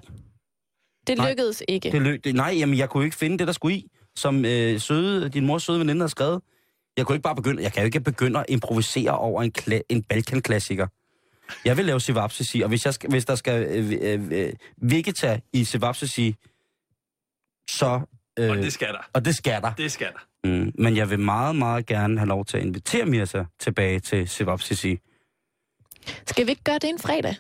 Det 1.07 1.19
Nej. 1.19 1.29
lykkedes 1.31 1.63
ikke. 1.69 1.93
Det 1.93 2.03
løg, 2.03 2.25
det, 2.25 2.35
nej, 2.35 2.55
jamen, 2.59 2.79
jeg 2.79 2.89
kunne 2.91 3.05
ikke 3.05 3.17
finde 3.17 3.39
det, 3.39 3.47
der 3.47 3.53
skulle 3.53 3.77
i, 3.77 3.91
som 4.17 4.45
øh, 4.45 4.81
søde, 4.81 5.29
din 5.29 5.47
mors 5.47 5.63
søde 5.63 5.79
veninde 5.79 6.01
har 6.01 6.09
skrevet. 6.09 6.43
Jeg 6.97 7.07
kunne 7.07 7.17
ikke 7.17 7.23
bare 7.23 7.37
begynde, 7.37 7.63
jeg 7.63 7.73
kan 7.73 7.83
jo 7.83 7.85
ikke 7.85 8.01
begynde 8.01 8.41
at 8.41 8.47
improvisere 8.49 9.19
over 9.19 9.43
en, 9.43 9.53
kla, 9.53 9.81
en 9.89 10.03
Balkan-klassiker. 10.03 10.87
Jeg 11.65 11.77
vil 11.77 11.85
lave 11.85 12.01
Sivapsisi, 12.01 12.61
og 12.61 12.69
hvis, 12.69 12.85
jeg 12.85 12.95
skal, 12.95 13.11
hvis 13.11 13.25
der 13.25 13.35
skal 13.35 13.63
øh, 13.79 13.93
øh, 14.03 14.29
øh, 14.31 14.53
Vegeta 14.77 15.41
i 15.53 15.65
Sivapsisi, 15.65 16.35
så... 17.71 18.01
Øh, 18.39 18.51
Og 18.51 18.57
det 18.57 18.73
skal 18.73 18.89
der. 18.89 19.09
og 19.13 19.25
det 19.25 19.35
skal 19.37 19.63
der. 19.63 19.73
Det 19.73 19.93
skal 19.93 20.07
der. 20.07 20.49
Mm, 20.49 20.73
men 20.79 20.97
jeg 20.97 21.11
vil 21.11 21.19
meget, 21.19 21.57
meget 21.57 21.87
gerne 21.87 22.19
have 22.19 22.29
lov 22.29 22.45
til 22.45 22.57
at 22.59 22.65
invitere 22.65 23.07
Mirza 23.07 23.45
tilbage 23.61 24.01
til 24.01 24.29
Sivapsisi. 24.29 24.99
Skal 26.27 26.47
vi 26.47 26.51
ikke 26.51 26.65
gøre 26.65 26.79
det 26.79 26.85
en 26.91 26.99
fredag? 26.99 27.35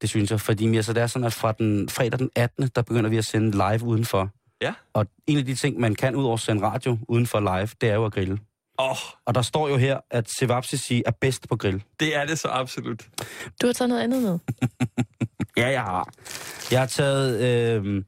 Det 0.00 0.08
synes 0.10 0.30
jeg, 0.30 0.40
fordi 0.40 0.66
Mirza, 0.66 0.92
det 0.92 1.02
er 1.02 1.06
sådan, 1.06 1.26
at 1.26 1.32
fra 1.32 1.52
den 1.52 1.88
fredag 1.88 2.18
den 2.18 2.30
18., 2.36 2.70
der 2.76 2.82
begynder 2.82 3.10
vi 3.10 3.16
at 3.16 3.24
sende 3.24 3.50
live 3.50 3.82
udenfor. 3.84 4.30
Ja. 4.62 4.74
Og 4.92 5.06
en 5.26 5.38
af 5.38 5.44
de 5.44 5.54
ting, 5.54 5.80
man 5.80 5.94
kan 5.94 6.16
ud 6.16 6.24
over 6.24 6.34
at 6.34 6.40
sende 6.40 6.62
radio 6.62 6.98
udenfor 7.08 7.40
live, 7.40 7.68
det 7.80 7.88
er 7.90 7.94
jo 7.94 8.04
at 8.04 8.12
grille. 8.12 8.38
Åh, 8.78 8.90
oh, 8.90 8.96
Og 9.24 9.34
der 9.34 9.42
står 9.42 9.68
jo 9.68 9.76
her, 9.76 10.00
at 10.10 10.30
Sevapsisi 10.30 11.02
er 11.06 11.10
bedst 11.10 11.48
på 11.48 11.56
grill. 11.56 11.82
det 12.00 12.16
er 12.16 12.26
det 12.26 12.38
så 12.38 12.48
absolut. 12.48 13.06
Du 13.62 13.66
har 13.66 13.72
taget 13.72 13.88
noget 13.88 14.02
andet 14.02 14.22
med. 14.22 14.38
Ja, 15.56 15.68
jeg 15.68 15.82
har. 15.82 16.08
Jeg 16.70 16.80
har 16.80 16.86
taget... 16.86 17.40
Øh, 17.84 18.04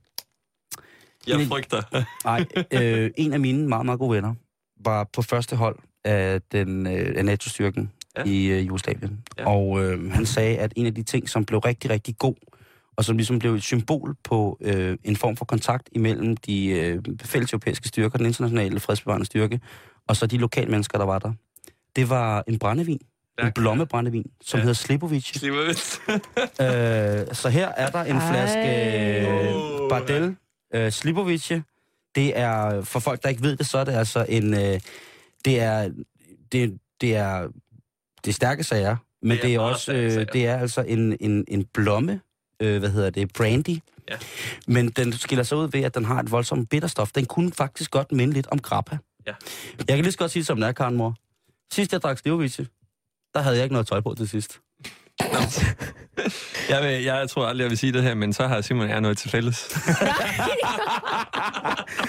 Jeg 1.29 1.47
frygter. 1.47 1.83
nej, 2.24 2.45
øh, 2.72 3.11
en 3.16 3.33
af 3.33 3.41
mine 3.41 3.68
meget, 3.68 3.87
meget 3.87 3.99
gode 4.01 4.14
venner 4.16 4.35
var 4.85 5.05
på 5.12 5.22
første 5.22 5.57
hold 5.57 5.76
af, 6.05 6.41
den, 6.53 6.87
øh, 6.87 7.12
af 7.16 7.24
NATO-styrken 7.24 7.93
Ja. 8.18 8.22
i 8.26 8.47
øh, 8.47 8.66
Jugoslavien. 8.66 9.18
Ja. 9.39 9.49
Og 9.49 9.85
øh, 9.85 10.12
han 10.12 10.26
sagde, 10.26 10.59
at 10.59 10.72
en 10.76 10.87
af 10.87 10.95
de 10.95 11.03
ting, 11.03 11.29
som 11.29 11.45
blev 11.45 11.59
rigtig, 11.61 11.91
rigtig 11.91 12.18
god, 12.18 12.35
og 12.97 13.05
som 13.05 13.16
ligesom 13.16 13.39
blev 13.39 13.55
et 13.55 13.62
symbol 13.62 14.16
på 14.24 14.59
øh, 14.61 14.97
en 15.05 15.16
form 15.16 15.37
for 15.37 15.45
kontakt 15.45 15.89
imellem 15.93 16.37
de 16.37 16.68
øh, 16.68 17.03
fælles 17.22 17.53
europæiske 17.53 17.89
styrker, 17.89 18.18
den 18.18 18.26
internationale 18.26 18.81
fredsbevarende 18.81 19.26
styrke, 19.26 19.61
og 20.09 20.16
så 20.16 20.26
de 20.26 20.37
lokale 20.39 20.70
mennesker, 20.70 20.99
der 20.99 21.05
var 21.05 21.18
der. 21.18 21.33
Det 21.97 22.11
var 22.11 22.45
en 22.49 22.59
brændevin. 22.59 22.99
En 23.43 23.53
blommebrændevin, 23.53 24.24
som 24.41 24.59
Ja. 24.59 24.62
hedder 24.62 24.74
Slipovic. 24.74 25.24
Slipper 25.39 25.66
vist. 25.68 26.01
Øh, 26.09 27.35
så 27.35 27.49
her 27.49 27.68
er 27.68 27.91
der 27.91 28.03
en 28.05 28.16
Ej. 28.16 28.31
flaske 28.33 28.68
øh, 29.29 29.89
Bardel 29.91 30.37
øh, 30.74 30.92
Slipovic. 30.92 31.48
Det 32.14 32.38
er, 32.38 32.82
for 32.82 33.00
folk, 33.00 33.22
der 33.22 33.28
ikke 33.28 33.42
ved 33.42 33.56
det, 33.56 33.66
så 33.66 33.78
er 33.78 33.84
det 33.84 33.92
altså 33.92 34.26
en... 34.28 34.54
Øh, 34.54 34.80
det 35.44 35.60
er... 35.60 35.90
Det, 36.52 36.78
det 37.00 37.16
er 37.16 37.48
det 38.24 38.30
er 38.30 38.34
stærke 38.34 38.64
sager, 38.64 38.96
men 39.22 39.30
Det 39.30 39.38
er 39.38 39.42
det 39.42 39.54
er, 39.54 39.60
også 39.60 39.92
øh, 39.92 40.26
det 40.32 40.46
er 40.46 40.56
altså 40.56 40.80
en, 40.80 41.16
en, 41.20 41.44
en 41.48 41.64
blomme, 41.64 42.20
øh, 42.60 42.78
hvad 42.78 42.90
hedder 42.90 43.10
det, 43.10 43.32
brandy, 43.32 43.78
Ja. 44.10 44.16
Men 44.66 44.88
den 44.88 45.12
skiller 45.12 45.42
sig 45.42 45.58
ud 45.58 45.68
ved, 45.72 45.82
at 45.82 45.94
den 45.94 46.04
har 46.04 46.20
et 46.20 46.30
voldsomt 46.30 46.70
bitterstof. 46.70 47.12
Den 47.12 47.26
kunne 47.26 47.52
faktisk 47.52 47.90
godt 47.90 48.12
minde 48.12 48.34
lidt 48.34 48.46
om 48.46 48.58
grappa. 48.58 48.98
Ja. 49.26 49.34
Jeg 49.78 49.86
kan 49.86 50.02
lige 50.02 50.12
så 50.12 50.18
godt 50.18 50.30
sige, 50.30 50.44
som 50.44 50.56
den 50.56 50.62
er, 50.62 50.72
Karen 50.72 50.96
Mor. 50.96 51.14
Sidst 51.72 51.92
jeg 51.92 52.02
drak 52.02 52.18
stivvise, 52.18 52.66
der 53.34 53.40
havde 53.40 53.56
jeg 53.56 53.64
ikke 53.64 53.72
noget 53.72 53.86
tøj 53.86 54.00
på 54.00 54.14
til 54.14 54.28
sidst. 54.28 54.60
Jeg, 56.68 56.82
vil, 56.82 57.02
jeg 57.02 57.30
tror 57.30 57.46
aldrig, 57.46 57.62
jeg 57.62 57.70
vil 57.70 57.78
sige 57.78 57.92
det 57.92 58.02
her, 58.02 58.14
men 58.14 58.32
så 58.32 58.46
har 58.46 58.60
Simon 58.60 58.88
jeg 58.88 59.00
noget 59.00 59.18
til 59.18 59.30
fælles. 59.30 59.56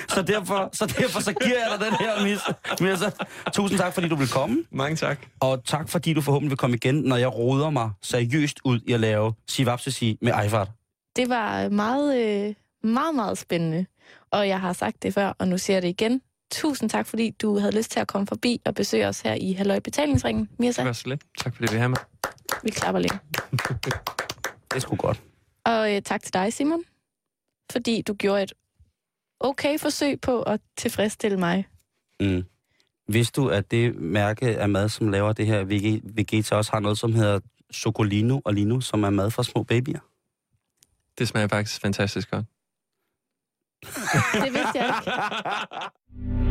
Så 0.09 0.21
derfor, 0.21 0.69
så 0.73 0.85
derfor 0.85 1.19
så 1.19 1.33
giver 1.33 1.55
jeg 1.57 1.79
dig 1.79 1.87
den 1.87 1.95
her 1.99 2.23
mis. 2.23 2.39
Mirza. 2.81 3.11
Tusind 3.53 3.79
tak, 3.79 3.93
fordi 3.93 4.07
du 4.07 4.15
vil 4.15 4.27
komme. 4.27 4.63
Mange 4.71 4.95
tak. 4.95 5.19
Og 5.39 5.65
tak, 5.65 5.89
fordi 5.89 6.13
du 6.13 6.21
forhåbentlig 6.21 6.49
vil 6.49 6.57
komme 6.57 6.75
igen, 6.75 6.95
når 6.95 7.15
jeg 7.17 7.35
roder 7.35 7.69
mig 7.69 7.91
seriøst 8.01 8.59
ud 8.65 8.79
i 8.87 8.93
at 8.93 8.99
lave 8.99 9.33
Sivapsisi 9.47 10.17
med 10.21 10.33
Eifert. 10.43 10.67
Det 11.15 11.29
var 11.29 11.69
meget, 11.69 12.17
øh, 12.17 12.53
meget, 12.83 13.15
meget 13.15 13.37
spændende. 13.37 13.85
Og 14.31 14.47
jeg 14.47 14.59
har 14.59 14.73
sagt 14.73 15.03
det 15.03 15.13
før, 15.13 15.33
og 15.39 15.47
nu 15.47 15.57
siger 15.57 15.75
jeg 15.75 15.81
det 15.81 15.89
igen. 15.89 16.21
Tusind 16.51 16.89
tak, 16.89 17.05
fordi 17.07 17.29
du 17.41 17.57
havde 17.59 17.75
lyst 17.77 17.91
til 17.91 17.99
at 17.99 18.07
komme 18.07 18.27
forbi 18.27 18.61
og 18.65 18.75
besøge 18.75 19.07
os 19.07 19.21
her 19.21 19.33
i 19.33 19.53
Halløj 19.53 19.79
Betalingsringen. 19.79 20.49
Mirza, 20.59 20.81
Det 20.81 20.87
var 20.87 20.93
så 20.93 21.09
lidt. 21.09 21.21
Tak 21.37 21.55
fordi 21.55 21.71
vi 21.71 21.75
er 21.75 21.81
her 21.81 21.87
med. 21.87 21.97
vi 22.63 22.69
klapper 22.69 22.99
lidt. 22.99 23.13
Det 24.69 24.75
er 24.75 24.79
sgu 24.79 24.95
godt. 24.95 25.21
Og 25.65 25.95
øh, 25.95 26.01
tak 26.01 26.23
til 26.23 26.33
dig, 26.33 26.53
Simon, 26.53 26.83
fordi 27.71 28.01
du 28.01 28.13
gjorde 28.13 28.43
et 28.43 28.53
okay 29.39 29.79
forsøg 29.79 30.21
på 30.21 30.41
at 30.41 30.59
tilfredsstille 30.77 31.37
mig. 31.37 31.67
Mm. 32.19 32.43
Vidste 33.07 33.41
du, 33.41 33.47
at 33.49 33.71
det 33.71 33.95
mærke 33.95 34.57
af 34.59 34.69
mad, 34.69 34.89
som 34.89 35.09
laver 35.09 35.33
det 35.33 35.45
her 35.47 35.63
Vegeta, 36.13 36.55
også 36.55 36.71
har 36.71 36.79
noget, 36.79 36.97
som 36.97 37.13
hedder 37.13 37.39
Socolino 37.71 38.39
og 38.45 38.53
Lino, 38.53 38.81
som 38.81 39.03
er 39.03 39.09
mad 39.09 39.31
fra 39.31 39.43
små 39.43 39.63
babyer? 39.63 39.99
Det 41.17 41.27
smager 41.27 41.47
faktisk 41.47 41.81
fantastisk 41.81 42.31
godt. 42.31 42.45
Det 44.33 44.53
vidste 44.53 44.79
jeg 44.79 44.93
ikke. 44.99 46.45